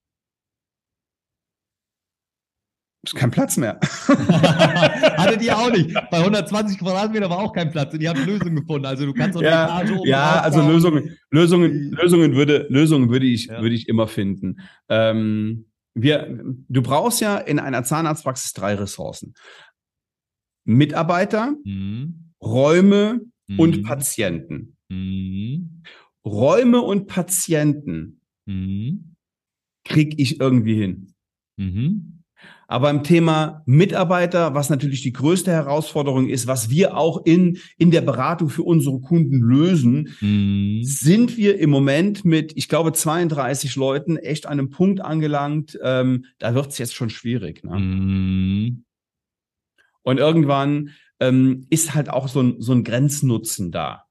ist 3.03 3.15
kein 3.15 3.31
Platz 3.31 3.57
mehr. 3.57 3.79
Hattet 4.07 5.41
ihr 5.41 5.57
auch 5.57 5.71
nicht. 5.71 5.93
Bei 6.11 6.17
120 6.19 6.77
Quadratmeter 6.77 7.29
war 7.29 7.39
auch 7.39 7.53
kein 7.53 7.71
Platz 7.71 7.93
und 7.93 8.01
ihr 8.01 8.09
habt 8.09 8.25
Lösungen 8.25 8.55
gefunden. 8.55 8.85
Also 8.85 9.05
du 9.05 9.13
kannst 9.13 9.35
doch 9.35 9.41
ja, 9.41 9.65
eine 9.65 9.83
Etage 9.83 9.99
oben 9.99 10.09
Ja, 10.09 10.41
also 10.41 10.61
Lösungen, 10.61 11.17
Lösungen, 11.31 11.91
Lösungen 11.91 12.35
würde, 12.35 12.67
Lösungen 12.69 13.09
würde 13.09 13.25
ich, 13.25 13.47
ja. 13.47 13.61
würde 13.61 13.75
ich 13.75 13.89
immer 13.89 14.07
finden. 14.07 14.59
Ähm, 14.87 15.65
wir, 15.93 16.39
du 16.69 16.81
brauchst 16.81 17.21
ja 17.21 17.37
in 17.37 17.59
einer 17.59 17.83
Zahnarztpraxis 17.83 18.53
drei 18.53 18.75
Ressourcen. 18.75 19.33
Mitarbeiter, 20.71 21.55
mhm. 21.63 22.33
Räume 22.41 23.21
mhm. 23.47 23.59
und 23.59 23.83
Patienten. 23.83 24.77
Mhm. 24.89 25.83
Räume 26.25 26.81
und 26.81 27.07
Patienten 27.07 28.21
mhm. 28.45 29.15
krieg 29.83 30.15
ich 30.17 30.39
irgendwie 30.39 30.75
hin. 30.75 31.13
Mhm. 31.57 32.21
Aber 32.67 32.89
im 32.89 33.03
Thema 33.03 33.63
Mitarbeiter, 33.65 34.53
was 34.53 34.69
natürlich 34.69 35.01
die 35.01 35.11
größte 35.11 35.51
Herausforderung 35.51 36.29
ist, 36.29 36.47
was 36.47 36.69
wir 36.69 36.95
auch 36.95 37.25
in, 37.25 37.57
in 37.77 37.91
der 37.91 37.99
Beratung 37.99 38.49
für 38.49 38.63
unsere 38.63 39.01
Kunden 39.01 39.41
lösen, 39.41 40.15
mhm. 40.21 40.79
sind 40.81 41.35
wir 41.35 41.59
im 41.59 41.69
Moment 41.69 42.23
mit, 42.23 42.53
ich 42.55 42.69
glaube, 42.69 42.93
32 42.93 43.75
Leuten 43.75 44.15
echt 44.15 44.45
an 44.45 44.53
einem 44.53 44.69
Punkt 44.69 45.01
angelangt, 45.01 45.77
ähm, 45.83 46.23
da 46.39 46.55
wird 46.55 46.67
es 46.67 46.77
jetzt 46.77 46.95
schon 46.95 47.09
schwierig. 47.09 47.61
Ne? 47.65 47.77
Mhm. 47.77 48.85
Und 50.03 50.17
irgendwann 50.17 50.91
ähm, 51.19 51.67
ist 51.69 51.93
halt 51.93 52.09
auch 52.09 52.27
so 52.27 52.41
ein, 52.41 52.55
so 52.59 52.73
ein 52.73 52.83
Grenznutzen 52.83 53.71
da 53.71 54.05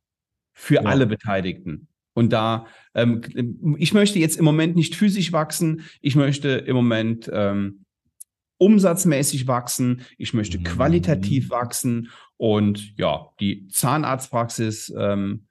für 0.52 0.76
ja. 0.76 0.82
alle 0.82 1.06
Beteiligten. 1.06 1.88
Und 2.12 2.32
da, 2.32 2.66
ähm, 2.94 3.76
ich 3.78 3.94
möchte 3.94 4.18
jetzt 4.18 4.36
im 4.36 4.44
Moment 4.44 4.76
nicht 4.76 4.94
physisch 4.94 5.32
wachsen, 5.32 5.82
ich 6.00 6.16
möchte 6.16 6.48
im 6.50 6.76
Moment 6.76 7.30
ähm, 7.32 7.84
umsatzmäßig 8.58 9.46
wachsen, 9.46 10.02
ich 10.18 10.34
möchte 10.34 10.58
mhm. 10.58 10.64
qualitativ 10.64 11.50
wachsen 11.50 12.10
und 12.36 12.96
ja, 12.98 13.28
die 13.40 13.68
Zahnarztpraxis 13.68 14.92
ähm, 14.96 15.46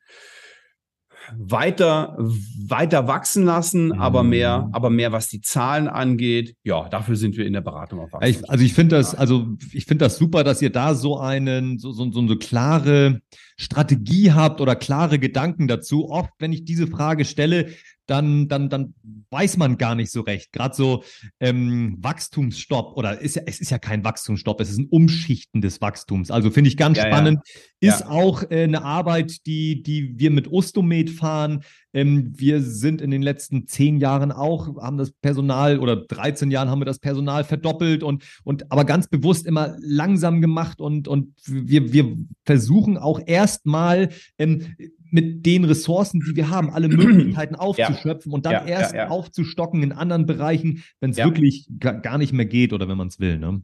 weiter, 1.37 2.17
weiter 2.17 3.07
wachsen 3.07 3.45
lassen, 3.45 3.87
mhm. 3.87 3.93
aber 3.93 4.23
mehr, 4.23 4.69
aber 4.71 4.89
mehr, 4.89 5.11
was 5.11 5.27
die 5.27 5.41
Zahlen 5.41 5.87
angeht. 5.87 6.55
Ja, 6.63 6.87
dafür 6.89 7.15
sind 7.15 7.37
wir 7.37 7.45
in 7.45 7.53
der 7.53 7.61
Beratung 7.61 7.99
auf. 7.99 8.09
Ich, 8.21 8.49
also 8.49 8.63
ich 8.63 8.73
finde 8.73 8.97
das, 8.97 9.15
also 9.15 9.47
ich 9.71 9.85
finde 9.85 10.05
das 10.05 10.17
super, 10.17 10.43
dass 10.43 10.61
ihr 10.61 10.71
da 10.71 10.95
so 10.95 11.19
einen, 11.19 11.79
so, 11.79 11.91
so, 11.91 12.11
so 12.11 12.19
eine 12.19 12.37
klare 12.37 13.21
Strategie 13.57 14.31
habt 14.31 14.61
oder 14.61 14.75
klare 14.75 15.19
Gedanken 15.19 15.67
dazu. 15.67 16.09
Oft, 16.09 16.31
wenn 16.39 16.53
ich 16.53 16.65
diese 16.65 16.87
Frage 16.87 17.25
stelle, 17.25 17.69
dann, 18.09 18.47
dann, 18.47 18.69
dann 18.69 18.93
weiß 19.29 19.57
man 19.57 19.77
gar 19.77 19.95
nicht 19.95 20.11
so 20.11 20.21
recht. 20.21 20.51
Gerade 20.51 20.75
so 20.75 21.03
ähm, 21.39 21.97
Wachstumsstopp 21.99 22.97
oder 22.97 23.19
ist 23.19 23.35
ja, 23.35 23.43
es 23.45 23.59
ist 23.59 23.69
ja 23.69 23.77
kein 23.77 24.03
Wachstumsstopp, 24.03 24.59
es 24.61 24.71
ist 24.71 24.79
ein 24.79 24.87
Umschichten 24.89 25.61
des 25.61 25.81
Wachstums. 25.81 26.31
Also 26.31 26.49
finde 26.51 26.69
ich 26.69 26.77
ganz 26.77 26.97
ja, 26.97 27.05
spannend. 27.05 27.39
Ja. 27.81 27.93
Ist 27.93 28.05
auch 28.05 28.43
äh, 28.49 28.63
eine 28.63 28.83
Arbeit, 28.83 29.45
die, 29.45 29.83
die 29.83 30.17
wir 30.17 30.31
mit 30.31 30.51
Ostomed 30.51 31.09
fahren. 31.09 31.63
Ähm, 31.93 32.33
wir 32.35 32.61
sind 32.61 33.01
in 33.01 33.11
den 33.11 33.21
letzten 33.21 33.67
zehn 33.67 33.97
Jahren 33.97 34.31
auch, 34.31 34.77
haben 34.77 34.97
das 34.97 35.11
Personal 35.11 35.79
oder 35.79 35.95
13 35.95 36.51
Jahren 36.51 36.69
haben 36.69 36.81
wir 36.81 36.85
das 36.85 36.99
Personal 36.99 37.43
verdoppelt 37.43 38.03
und, 38.03 38.23
und 38.43 38.71
aber 38.71 38.85
ganz 38.85 39.07
bewusst 39.07 39.45
immer 39.45 39.75
langsam 39.79 40.41
gemacht 40.41 40.81
und, 40.81 41.07
und 41.07 41.33
wir, 41.45 41.91
wir 41.91 42.15
versuchen 42.45 42.97
auch 42.97 43.19
erstmal 43.25 44.09
ähm, 44.37 44.75
mit 45.11 45.45
den 45.45 45.65
Ressourcen, 45.65 46.21
die 46.21 46.35
wir 46.35 46.49
haben, 46.49 46.69
alle 46.69 46.87
Möglichkeiten 46.89 47.55
aufzuschöpfen 47.55 48.31
ja. 48.31 48.35
und 48.35 48.45
dann 48.45 48.53
ja, 48.53 48.65
erst 48.65 48.93
ja, 48.93 49.07
aufzustocken 49.07 49.83
in 49.83 49.91
anderen 49.91 50.25
Bereichen, 50.25 50.83
wenn 50.99 51.11
es 51.11 51.17
wirklich 51.17 51.67
gar 51.79 52.17
nicht 52.17 52.33
mehr 52.33 52.45
geht 52.45 52.73
oder 52.73 52.87
wenn 52.87 52.97
man 52.97 53.07
es 53.07 53.19
will. 53.19 53.39
Ne? 53.39 53.61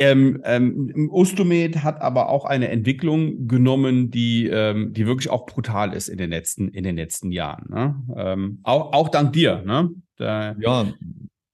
Ähm, 0.00 0.40
ähm, 0.44 1.10
Ostomed 1.12 1.84
hat 1.84 2.00
aber 2.00 2.30
auch 2.30 2.46
eine 2.46 2.68
Entwicklung 2.68 3.46
genommen, 3.46 4.10
die, 4.10 4.46
ähm, 4.46 4.94
die 4.94 5.06
wirklich 5.06 5.28
auch 5.28 5.44
brutal 5.44 5.92
ist 5.92 6.08
in 6.08 6.16
den 6.16 6.30
letzten, 6.30 6.68
in 6.68 6.84
den 6.84 6.96
letzten 6.96 7.30
Jahren. 7.30 7.66
Ne? 7.68 8.02
Ähm, 8.16 8.60
auch, 8.62 8.94
auch 8.94 9.08
dank 9.10 9.34
dir. 9.34 9.62
Ne? 9.66 9.90
Da, 10.16 10.56
ja, 10.58 10.86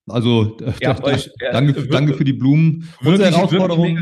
also 0.09 0.57
ja, 0.81 0.95
da, 0.95 1.03
euch, 1.03 1.29
danke, 1.53 1.89
danke 1.89 2.15
für 2.15 2.25
die 2.25 2.35
Blumen. 2.35 2.89
Unsere 3.05 3.33
Herausforderung, 3.33 3.99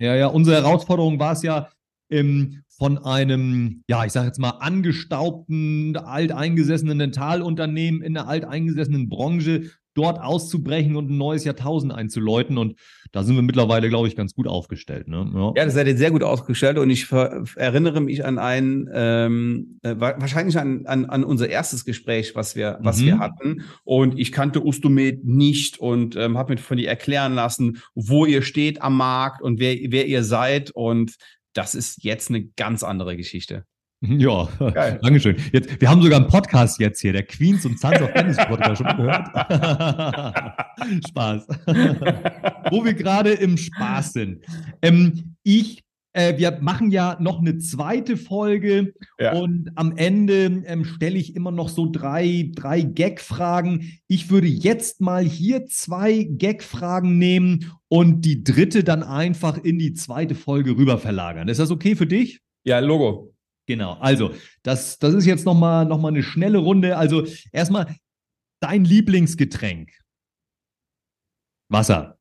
ja, 0.00 0.16
ja, 0.16 0.26
unsere 0.26 0.56
Herausforderung 0.56 1.20
war 1.20 1.32
es 1.32 1.42
ja, 1.42 1.68
ähm, 2.10 2.62
von 2.68 2.98
einem, 2.98 3.84
ja, 3.88 4.04
ich 4.04 4.12
sage 4.12 4.26
jetzt 4.26 4.38
mal, 4.38 4.50
angestaubten, 4.50 5.96
alteingesessenen 5.96 6.98
Dentalunternehmen 6.98 8.02
in 8.02 8.16
einer 8.16 8.28
alteingesessenen 8.28 9.08
Branche 9.08 9.70
dort 9.96 10.20
auszubrechen 10.20 10.96
und 10.96 11.10
ein 11.10 11.16
neues 11.16 11.44
Jahrtausend 11.44 11.92
einzuläuten. 11.92 12.58
Und 12.58 12.74
da 13.12 13.22
sind 13.22 13.34
wir 13.34 13.42
mittlerweile, 13.42 13.88
glaube 13.88 14.08
ich, 14.08 14.16
ganz 14.16 14.34
gut 14.34 14.46
aufgestellt. 14.46 15.08
Ne? 15.08 15.30
Ja. 15.34 15.52
ja, 15.56 15.64
das 15.64 15.74
seid 15.74 15.86
ihr 15.86 15.96
sehr 15.96 16.10
gut 16.10 16.22
aufgestellt. 16.22 16.78
Und 16.78 16.90
ich 16.90 17.10
erinnere 17.10 18.00
mich 18.00 18.24
an 18.24 18.38
ein, 18.38 18.88
ähm, 18.92 19.78
äh, 19.82 19.94
wahrscheinlich 19.98 20.58
an, 20.58 20.86
an, 20.86 21.06
an 21.06 21.24
unser 21.24 21.48
erstes 21.48 21.84
Gespräch, 21.84 22.34
was 22.34 22.56
wir, 22.56 22.78
was 22.82 23.00
mhm. 23.00 23.06
wir 23.06 23.18
hatten. 23.18 23.64
Und 23.84 24.18
ich 24.18 24.32
kannte 24.32 24.64
Ustomed 24.64 25.24
nicht 25.24 25.78
und 25.78 26.16
ähm, 26.16 26.36
habe 26.36 26.54
mir 26.54 26.58
von 26.58 26.76
dir 26.76 26.88
erklären 26.88 27.34
lassen, 27.34 27.82
wo 27.94 28.26
ihr 28.26 28.42
steht 28.42 28.82
am 28.82 28.96
Markt 28.96 29.42
und 29.42 29.58
wer, 29.58 29.76
wer 29.88 30.06
ihr 30.06 30.22
seid. 30.22 30.70
Und 30.70 31.16
das 31.54 31.74
ist 31.74 32.04
jetzt 32.04 32.28
eine 32.28 32.44
ganz 32.44 32.82
andere 32.82 33.16
Geschichte. 33.16 33.64
Ja, 34.18 34.48
Geil. 34.58 34.98
Dankeschön. 35.02 35.36
Jetzt, 35.52 35.80
wir 35.80 35.90
haben 35.90 36.02
sogar 36.02 36.20
einen 36.20 36.28
Podcast 36.28 36.80
jetzt 36.80 37.00
hier, 37.00 37.12
der 37.12 37.24
Queens 37.24 37.64
und 37.66 37.78
Sons 37.78 38.00
of 38.00 38.12
Tennis 38.12 38.36
Podcast 38.36 38.78
schon 38.78 38.96
gehört. 38.96 39.28
Spaß. 41.08 41.46
Wo 42.70 42.84
wir 42.84 42.94
gerade 42.94 43.32
im 43.32 43.56
Spaß 43.56 44.12
sind. 44.12 44.44
Ähm, 44.82 45.36
ich 45.42 45.82
äh, 46.12 46.38
wir 46.38 46.58
machen 46.62 46.90
ja 46.90 47.18
noch 47.20 47.40
eine 47.40 47.58
zweite 47.58 48.16
Folge 48.16 48.94
ja. 49.20 49.32
und 49.34 49.70
am 49.74 49.98
Ende 49.98 50.62
ähm, 50.64 50.86
stelle 50.86 51.18
ich 51.18 51.36
immer 51.36 51.50
noch 51.50 51.68
so 51.68 51.90
drei, 51.92 52.50
drei 52.54 52.80
Gag-Fragen. 52.80 53.98
Ich 54.08 54.30
würde 54.30 54.46
jetzt 54.46 55.02
mal 55.02 55.22
hier 55.22 55.66
zwei 55.66 56.22
Gag-Fragen 56.22 57.18
nehmen 57.18 57.70
und 57.88 58.22
die 58.22 58.42
dritte 58.42 58.82
dann 58.82 59.02
einfach 59.02 59.62
in 59.62 59.78
die 59.78 59.92
zweite 59.92 60.34
Folge 60.34 60.78
rüber 60.78 60.96
verlagern. 60.96 61.48
Ist 61.48 61.60
das 61.60 61.70
okay 61.70 61.94
für 61.96 62.06
dich? 62.06 62.40
Ja, 62.64 62.78
Logo. 62.78 63.35
Genau, 63.66 63.94
also 63.94 64.32
das, 64.62 64.98
das 64.98 65.14
ist 65.14 65.26
jetzt 65.26 65.44
nochmal 65.44 65.84
noch 65.86 66.00
mal 66.00 66.08
eine 66.08 66.22
schnelle 66.22 66.58
Runde. 66.58 66.96
Also 66.96 67.26
erstmal 67.52 67.96
dein 68.60 68.84
Lieblingsgetränk. 68.84 69.90
Wasser. 71.68 72.18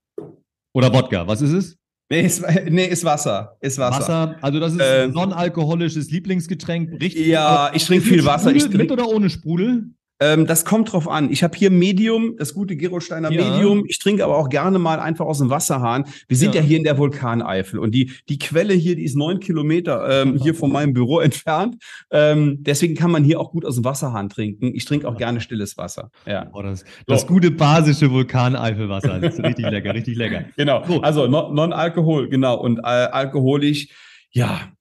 Oder 0.74 0.92
Wodka, 0.92 1.28
was 1.28 1.42
ist 1.42 1.52
es? 1.52 1.78
Nee, 2.10 2.22
ist, 2.22 2.44
nee, 2.70 2.86
ist 2.86 3.04
Wasser. 3.04 3.58
Ist 3.62 3.78
Wasser. 3.78 4.00
Wasser, 4.00 4.38
also 4.42 4.60
das 4.60 4.74
ist 4.74 4.80
äh, 4.80 5.08
non-alkoholisches 5.08 6.12
Lieblingsgetränk. 6.12 7.02
Richtig. 7.02 7.28
Ja, 7.28 7.72
ich 7.74 7.86
trinke 7.86 8.06
viel 8.06 8.26
Wasser. 8.26 8.50
Sprudel, 8.50 8.58
ich 8.58 8.64
trink, 8.64 8.78
mit 8.78 8.92
oder 8.92 9.08
ohne 9.08 9.30
Sprudel? 9.30 9.92
Ähm, 10.20 10.46
das 10.46 10.64
kommt 10.64 10.94
drauf 10.94 11.10
an. 11.10 11.30
Ich 11.32 11.44
habe 11.44 11.58
hier 11.58 11.70
Medium, 11.70 12.38
das 12.38 12.54
gute 12.54 12.78
Gerolsteiner 12.78 13.32
ja. 13.32 13.44
Medium. 13.44 13.84
Ich 13.88 14.00
trinke 14.00 14.24
aber 14.24 14.38
auch 14.38 14.50
gerne 14.50 14.80
mal 14.80 15.00
einfach 15.00 15.26
aus 15.26 15.40
dem 15.40 15.50
Wasserhahn. 15.50 16.06
Wir 16.28 16.38
sind 16.38 16.56
ja, 16.56 16.62
ja 16.62 16.68
hier 16.68 16.78
in 16.78 16.84
der 16.84 16.98
Vulkaneifel 16.98 17.80
und 17.80 17.94
die, 17.94 18.12
die 18.30 18.40
Quelle 18.40 18.74
hier, 18.74 18.96
die 18.96 19.04
ist 19.04 19.18
neun 19.18 19.40
Kilometer 19.40 20.22
ähm, 20.22 20.40
hier 20.42 20.56
von 20.56 20.72
meinem 20.72 20.94
Büro 20.94 21.20
entfernt. 21.26 21.76
Ähm, 22.12 22.58
deswegen 22.62 22.96
kann 22.96 23.12
man 23.12 23.24
hier 23.24 23.40
auch 23.40 23.52
gut 23.52 23.66
aus 23.66 23.76
dem 23.76 23.84
Wasserhahn 23.84 24.30
trinken. 24.30 24.74
Ich 24.74 24.86
trinke 24.86 25.08
auch 25.08 25.18
gerne 25.18 25.42
stilles 25.42 25.78
Wasser. 25.78 26.12
Ja. 26.26 26.50
Oh, 26.54 26.62
das, 26.62 26.86
das 27.08 27.22
so. 27.22 27.28
gute 27.28 27.52
basische 27.52 28.10
Vulkaneifelwasser. 28.10 29.20
Das 29.20 29.36
ist 29.36 29.44
richtig 29.44 29.70
lecker, 29.70 29.94
richtig 29.94 30.18
lecker. 30.18 30.46
Genau. 30.58 30.84
So. 30.88 31.02
Also 31.02 31.28
Non-Alkohol, 31.28 32.30
genau. 32.30 32.60
Und 32.60 32.80
äh, 32.80 32.82
alkoholisch, 32.82 33.88
ja, 34.32 34.72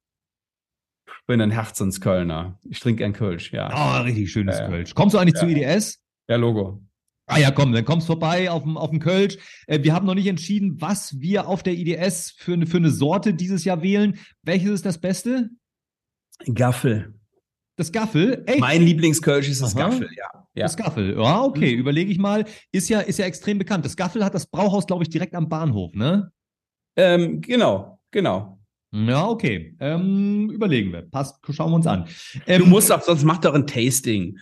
bin 1.27 1.41
ein 1.41 1.51
Herzenskölner. 1.51 2.59
Ich 2.69 2.81
trinke 2.81 2.99
gern 2.99 3.13
Kölsch, 3.13 3.53
ja. 3.53 3.71
Oh, 3.73 4.03
richtig 4.03 4.31
schönes 4.31 4.59
ja, 4.59 4.69
Kölsch. 4.69 4.95
Kommst 4.95 5.15
du 5.15 5.19
eigentlich 5.19 5.35
ja. 5.35 5.41
zu 5.41 5.49
IDS? 5.49 6.01
Ja, 6.29 6.37
Logo. 6.37 6.83
Ah 7.27 7.39
ja, 7.39 7.51
komm, 7.51 7.73
dann 7.73 7.87
kommst 7.87 8.07
vorbei 8.07 8.51
auf 8.51 8.65
dem, 8.65 8.77
auf 8.77 8.91
dem 8.91 9.01
Kölsch. 9.01 9.39
Äh, 9.67 9.83
wir 9.83 9.95
haben 9.95 10.05
noch 10.05 10.15
nicht 10.15 10.27
entschieden, 10.27 10.81
was 10.81 11.21
wir 11.21 11.49
auf 11.49 11.63
der 11.63 11.73
IDS 11.73 12.33
für 12.37 12.53
eine, 12.53 12.67
für 12.67 12.77
eine 12.77 12.91
Sorte 12.91 13.33
dieses 13.33 13.65
Jahr 13.65 13.83
wählen. 13.83 14.19
Welches 14.43 14.71
ist 14.71 14.87
das 14.87 14.99
Beste? 14.99 15.49
Gaffel. 16.53 17.15
Das 17.77 17.91
Gaffel? 17.91 18.45
Echt? 18.47 18.61
Mein 18.61 18.83
Lieblingskölsch 18.83 19.49
ist 19.49 19.63
das 19.63 19.75
Aha. 19.75 19.89
Gaffel, 19.89 20.11
ja. 20.15 20.27
ja. 20.55 20.63
Das 20.65 20.77
Gaffel, 20.77 21.17
ja, 21.17 21.43
okay, 21.43 21.75
mhm. 21.75 21.81
überlege 21.81 22.11
ich 22.13 22.19
mal. 22.19 22.45
Ist 22.73 22.89
ja, 22.89 23.01
ist 23.01 23.19
ja 23.19 23.25
extrem 23.25 23.59
bekannt. 23.59 23.85
Das 23.85 23.97
Gaffel 23.97 24.25
hat 24.25 24.35
das 24.35 24.47
Brauhaus, 24.47 24.87
glaube 24.87 25.03
ich, 25.03 25.09
direkt 25.09 25.35
am 25.35 25.49
Bahnhof, 25.49 25.95
ne? 25.95 26.31
Ähm, 26.97 27.41
genau, 27.41 27.99
genau. 28.11 28.61
Ja, 28.95 29.27
okay. 29.27 29.75
Ähm, 29.81 30.51
überlegen 30.51 30.93
wir. 30.93 31.03
Passt, 31.03 31.37
schauen 31.51 31.73
wir 31.73 31.77
uns 31.77 31.87
an. 31.87 32.07
Ähm, 32.47 32.63
du 32.63 32.67
musst 32.67 32.93
auch, 32.93 33.03
sonst 33.03 33.25
mach 33.25 33.39
doch 33.39 33.55
ein 33.55 33.67
Tasting. 33.67 34.39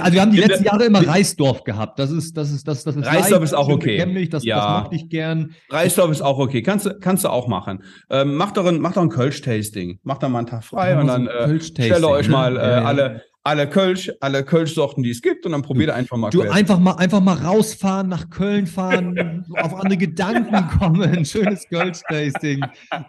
Also 0.00 0.12
wir 0.12 0.20
haben 0.20 0.32
die 0.32 0.40
letzten 0.40 0.64
Jahre 0.64 0.84
immer 0.84 1.06
Reisdorf 1.06 1.64
gehabt. 1.64 1.98
Das 1.98 2.10
ist, 2.10 2.36
das 2.36 2.50
ist, 2.50 2.68
das, 2.68 2.84
das 2.84 2.96
ist 2.96 3.06
Reisdorf 3.06 3.42
ist 3.42 3.54
auch 3.54 3.68
okay. 3.68 3.96
Bekämmlich, 3.96 4.28
das, 4.28 4.44
ja. 4.44 4.56
das 4.56 4.82
mochte 4.82 4.96
ich 4.96 5.08
gern. 5.08 5.54
Reisdorf 5.70 6.10
ist 6.10 6.20
auch 6.20 6.38
okay. 6.38 6.62
Kannst 6.62 6.86
du, 6.86 6.98
kannst 6.98 7.24
du 7.24 7.28
auch 7.28 7.48
machen. 7.48 7.82
Ähm, 8.10 8.36
mach 8.36 8.52
doch 8.52 8.66
ein, 8.66 8.80
mach 8.80 8.92
doch 8.92 9.02
ein 9.02 9.08
Kölsch-Tasting. 9.08 10.00
Mach 10.02 10.18
doch 10.18 10.28
mal 10.28 10.38
einen 10.38 10.46
Tag 10.46 10.64
frei 10.64 10.90
ja, 10.90 11.00
und 11.00 11.06
dann 11.06 11.26
äh, 11.26 11.60
stelle 11.60 12.08
euch 12.08 12.26
ne? 12.26 12.32
mal 12.32 12.56
äh, 12.56 12.60
ja, 12.60 12.84
alle, 12.84 13.22
alle 13.48 13.66
Kölsch, 13.68 14.12
alle 14.20 14.44
Kölsch-Sorten, 14.44 15.02
die 15.02 15.10
es 15.10 15.22
gibt, 15.22 15.46
und 15.46 15.52
dann 15.52 15.62
probiert 15.62 15.90
einfach 15.90 16.18
mal. 16.18 16.28
Du 16.30 16.42
quer. 16.42 16.52
einfach 16.52 16.78
mal, 16.78 16.92
einfach 16.96 17.20
mal 17.20 17.34
rausfahren, 17.34 18.08
nach 18.08 18.28
Köln 18.28 18.66
fahren, 18.66 19.46
auf 19.56 19.74
andere 19.74 19.96
Gedanken 19.96 20.68
kommen. 20.78 21.24
Schönes 21.24 21.66
Kölsch-Tasting. 21.68 22.62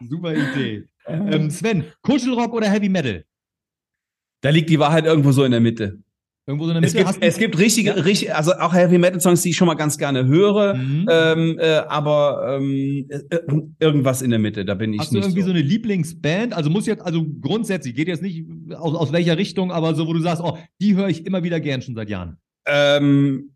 Super 0.08 0.34
Idee. 0.34 0.88
Ähm, 1.08 1.50
Sven, 1.50 1.84
Kuschelrock 2.02 2.54
oder 2.54 2.70
Heavy 2.70 2.88
Metal? 2.88 3.26
Da 4.42 4.50
liegt 4.50 4.70
die 4.70 4.80
Wahrheit 4.80 5.06
irgendwo 5.06 5.32
so 5.32 5.44
in 5.44 5.52
der 5.52 5.60
Mitte. 5.60 6.00
Irgendwo 6.50 6.66
so 6.66 6.72
in 6.72 6.82
der 6.82 6.82
Mitte. 6.82 6.98
Es 6.98 7.14
gibt, 7.14 7.24
es 7.24 7.38
gibt 7.38 7.60
richtige, 7.60 7.90
ja. 7.92 8.02
richtig, 8.02 8.34
also 8.34 8.54
auch 8.54 8.74
Heavy 8.74 8.98
Metal 8.98 9.22
Songs, 9.22 9.44
die 9.44 9.52
ich 9.52 9.56
schon 9.56 9.68
mal 9.68 9.76
ganz 9.76 10.00
gerne 10.00 10.26
höre, 10.26 10.74
mhm. 10.74 11.08
ähm, 11.08 11.60
äh, 11.60 11.76
aber 11.88 12.58
ähm, 12.58 13.06
äh, 13.08 13.38
irgendwas 13.80 14.24
in 14.24 14.32
der 14.32 14.40
Mitte, 14.40 14.66
da 14.66 14.74
bin 14.74 14.92
ich 14.92 15.00
Hast 15.00 15.12
nicht. 15.12 15.24
Hast 15.24 15.28
du 15.28 15.30
irgendwie 15.30 15.42
so. 15.44 15.50
so. 15.50 15.54
eine 15.54 15.62
Lieblingsband? 15.62 16.56
Also 16.56 16.72
muss 16.72 16.88
jetzt, 16.88 17.04
also 17.04 17.24
grundsätzlich, 17.40 17.94
geht 17.94 18.08
jetzt 18.08 18.24
nicht 18.24 18.46
aus, 18.74 18.96
aus 18.96 19.12
welcher 19.12 19.38
Richtung, 19.38 19.72
aber 19.72 19.94
so, 19.94 20.08
wo 20.08 20.14
du 20.14 20.22
sagst, 20.22 20.42
oh, 20.44 20.58
die 20.82 20.96
höre 20.96 21.10
ich 21.10 21.24
immer 21.28 21.44
wieder 21.44 21.60
gern 21.60 21.84
schon 21.84 21.94
seit 21.94 22.10
Jahren. 22.10 22.38
Ähm, 22.68 23.52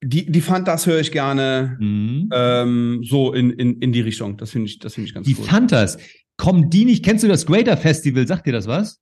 die, 0.00 0.30
die 0.30 0.40
Fantas 0.40 0.86
höre 0.86 1.00
ich 1.00 1.10
gerne 1.10 1.78
mhm. 1.80 2.30
ähm, 2.32 3.00
so 3.02 3.32
in, 3.32 3.50
in, 3.50 3.80
in 3.80 3.90
die 3.90 4.02
Richtung. 4.02 4.36
Das 4.36 4.52
finde 4.52 4.68
ich, 4.68 4.78
das 4.78 4.94
finde 4.94 5.08
ich 5.08 5.14
ganz 5.14 5.26
die 5.26 5.34
cool. 5.34 5.42
Die 5.42 5.50
Fantas, 5.50 5.98
kommen 6.36 6.70
die 6.70 6.84
nicht? 6.84 7.04
Kennst 7.04 7.24
du 7.24 7.28
das 7.28 7.44
Greater 7.44 7.76
Festival? 7.76 8.24
Sagt 8.28 8.46
dir 8.46 8.52
das 8.52 8.68
was? 8.68 9.00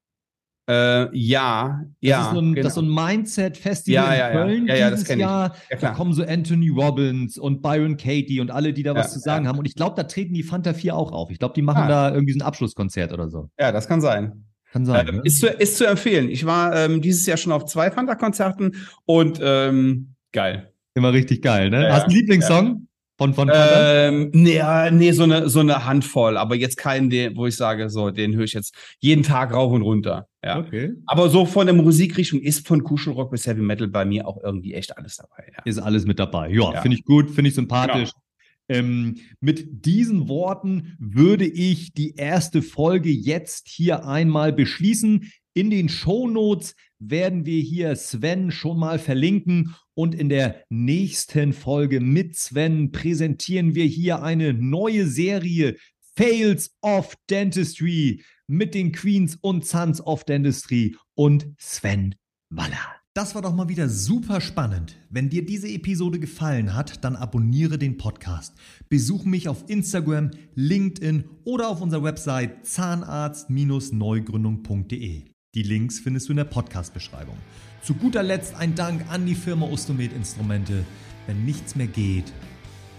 Äh, 0.69 1.17
ja, 1.17 1.85
ja. 2.01 2.17
Das 2.19 2.27
ist 2.27 2.33
so 2.33 2.41
ein, 2.41 2.55
genau. 2.55 2.69
so 2.69 2.81
ein 2.81 2.89
Mindset-Festival 2.89 4.05
ja, 4.05 4.15
ja, 4.15 4.29
in 4.29 4.37
Köln 4.37 4.67
ja, 4.67 4.75
ja, 4.75 4.91
dieses 4.91 5.09
Jahr. 5.09 5.55
Ja, 5.71 5.77
da 5.79 5.91
kommen 5.91 6.13
so 6.13 6.25
Anthony 6.25 6.71
Robbins 6.71 7.39
und 7.39 7.63
Byron 7.63 7.97
Katie 7.97 8.41
und 8.41 8.51
alle, 8.51 8.73
die 8.73 8.83
da 8.83 8.95
was 8.95 9.13
zu 9.13 9.21
sagen 9.21 9.47
haben. 9.47 9.59
Und 9.59 9.67
ich 9.67 9.77
glaube, 9.77 9.95
da 9.95 10.03
treten 10.03 10.35
die 10.35 10.43
Fanta 10.43 10.75
4 10.75 10.97
auch 10.97 11.13
auf. 11.13 11.31
Ich 11.31 11.39
glaube, 11.39 11.55
die 11.55 11.63
machen 11.63 11.85
ah. 11.85 11.89
da 11.89 12.13
irgendwie 12.13 12.33
so 12.33 12.41
ein 12.41 12.43
Abschlusskonzert 12.43 13.13
oder 13.13 13.29
so. 13.29 13.49
Ja, 13.61 13.71
das 13.71 13.87
kann 13.87 14.01
sein. 14.01 14.45
Kann 14.73 14.85
sein. 14.85 15.07
Ähm, 15.09 15.17
ne? 15.17 15.23
ist, 15.25 15.39
zu, 15.39 15.47
ist 15.47 15.77
zu 15.77 15.87
empfehlen. 15.87 16.29
Ich 16.29 16.45
war 16.45 16.75
ähm, 16.75 17.01
dieses 17.01 17.25
Jahr 17.27 17.37
schon 17.37 17.53
auf 17.53 17.67
zwei 17.67 17.93
Fanta-Konzerten 17.93 18.73
und 19.05 19.39
ähm, 19.41 20.15
geil. 20.33 20.73
Immer 20.95 21.13
richtig 21.13 21.43
geil, 21.43 21.71
ne? 21.71 21.93
Hast 21.93 22.07
du 22.07 22.07
einen 22.07 22.17
Lieblingssong? 22.17 22.86
Von, 23.19 23.33
von 23.33 23.51
ähm, 23.51 24.31
nee, 24.35 24.61
nee, 24.91 25.13
so 25.13 25.23
eine, 25.23 25.49
so 25.49 25.61
eine 25.61 25.87
Handvoll, 25.87 26.37
aber 26.37 26.55
jetzt 26.55 26.77
keinen, 26.77 27.09
den, 27.09 27.35
wo 27.35 27.47
ich 27.47 27.57
sage, 27.57 27.89
so, 27.89 28.11
den 28.11 28.35
höre 28.35 28.45
ich 28.45 28.53
jetzt 28.53 28.75
jeden 28.99 29.23
Tag 29.23 29.55
rauf 29.55 29.73
und 29.73 29.81
runter. 29.81 30.29
Ja. 30.45 30.59
Okay. 30.59 30.93
Aber 31.07 31.31
so 31.31 31.47
von 31.47 31.67
der 31.67 31.75
Musikrichtung 31.75 32.41
ist 32.41 32.67
von 32.69 32.85
Kuschelrock 32.85 33.31
bis 33.31 33.47
Heavy 33.47 33.63
Metal 33.63 33.89
bei 33.89 34.05
mir 34.05 34.29
auch 34.29 34.43
irgendwie 34.43 34.75
echt 34.75 34.99
alles 34.99 35.17
dabei. 35.17 35.51
Ja. 35.57 35.63
Ist 35.65 35.79
alles 35.79 36.05
mit 36.05 36.19
dabei. 36.19 36.51
Ja, 36.51 36.75
ja. 36.75 36.83
finde 36.83 36.99
ich 36.99 37.05
gut, 37.05 37.31
finde 37.31 37.49
ich 37.49 37.55
sympathisch. 37.55 38.11
Genau. 38.13 38.23
Ähm, 38.69 39.17
mit 39.41 39.87
diesen 39.87 40.29
Worten 40.29 40.97
würde 40.99 41.47
ich 41.47 41.95
die 41.95 42.17
erste 42.17 42.61
Folge 42.61 43.11
jetzt 43.11 43.69
hier 43.69 44.05
einmal 44.07 44.53
beschließen. 44.53 45.31
In 45.55 45.71
den 45.71 45.89
Show 45.89 46.29
Notes 46.29 46.75
werden 46.99 47.47
wir 47.47 47.61
hier 47.61 47.97
Sven 47.97 48.51
schon 48.51 48.79
mal 48.79 48.99
verlinken 48.99 49.75
und 49.95 50.15
in 50.15 50.29
der 50.29 50.65
nächsten 50.69 51.53
Folge 51.53 52.01
mit 52.01 52.37
Sven 52.37 52.93
präsentieren 52.93 53.75
wir 53.75 53.85
hier 53.85 54.23
eine 54.23 54.55
neue 54.55 55.07
Serie 55.07 55.77
Fails 56.17 56.77
of 56.83 57.15
Dentistry 57.29 58.23
mit 58.47 58.75
den 58.75 58.93
Queens 58.93 59.37
und 59.41 59.67
Sons 59.67 60.01
of 60.01 60.25
Dentistry 60.25 60.97
und 61.15 61.47
Sven 61.59 62.15
Waller. 62.51 62.97
Das 63.17 63.35
war 63.35 63.43
doch 63.43 63.55
mal 63.55 63.71
wieder 63.71 63.89
super 63.89 64.43
spannend. 64.43 64.99
Wenn 65.09 65.31
dir 65.31 65.47
diese 65.47 65.69
Episode 65.69 66.21
gefallen 66.21 66.75
hat, 66.75 67.03
dann 67.03 67.17
abonniere 67.17 67.79
den 67.79 67.97
Podcast. 67.97 68.53
Besuch 68.91 69.25
mich 69.25 69.49
auf 69.49 69.65
Instagram, 69.69 70.33
LinkedIn 70.55 71.25
oder 71.45 71.69
auf 71.69 71.81
unserer 71.81 72.03
Website 72.03 72.67
zahnarzt-neugründung.de. 72.67 75.36
Die 75.57 75.63
Links 75.63 75.99
findest 75.99 76.29
du 76.29 76.35
in 76.35 76.37
der 76.37 76.45
Podcast-Beschreibung. 76.45 77.39
Zu 77.81 77.95
guter 77.95 78.23
Letzt 78.23 78.55
ein 78.57 78.75
Dank 78.75 79.07
an 79.09 79.25
die 79.25 79.35
Firma 79.35 79.65
Ustomed 79.65 80.13
Instrumente. 80.13 80.85
Wenn 81.27 81.47
nichts 81.47 81.75
mehr 81.75 81.87
geht, 81.87 82.31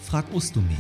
frag 0.01 0.25
Ustomed. 0.33 0.75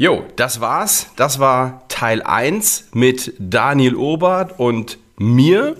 Jo, 0.00 0.24
das 0.36 0.60
war's. 0.60 1.10
Das 1.16 1.40
war 1.40 1.82
Teil 1.88 2.22
1 2.22 2.90
mit 2.94 3.34
Daniel 3.40 3.96
Obert 3.96 4.56
und 4.56 4.96
mir. 5.16 5.76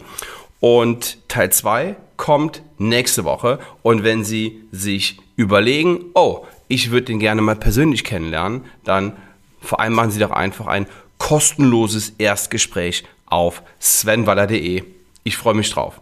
Und 0.59 1.19
Teil 1.29 1.53
2 1.53 1.95
kommt 2.16 2.62
nächste 2.79 3.23
Woche. 3.23 3.61
Und 3.83 4.03
wenn 4.03 4.25
Sie 4.25 4.64
sich 4.73 5.21
überlegen, 5.37 6.07
oh, 6.14 6.45
ich 6.66 6.91
würde 6.91 7.07
den 7.07 7.21
gerne 7.21 7.43
mal 7.43 7.55
persönlich 7.55 8.03
kennenlernen, 8.03 8.64
dann 8.83 9.16
vereinbaren 9.61 10.11
Sie 10.11 10.19
doch 10.19 10.33
einfach 10.33 10.66
ein 10.66 10.89
kostenloses 11.19 12.14
Erstgespräch 12.19 13.05
auf 13.27 13.62
svenwaller.de. 13.81 14.83
Ich 15.23 15.37
freue 15.37 15.55
mich 15.55 15.71
drauf. 15.71 16.01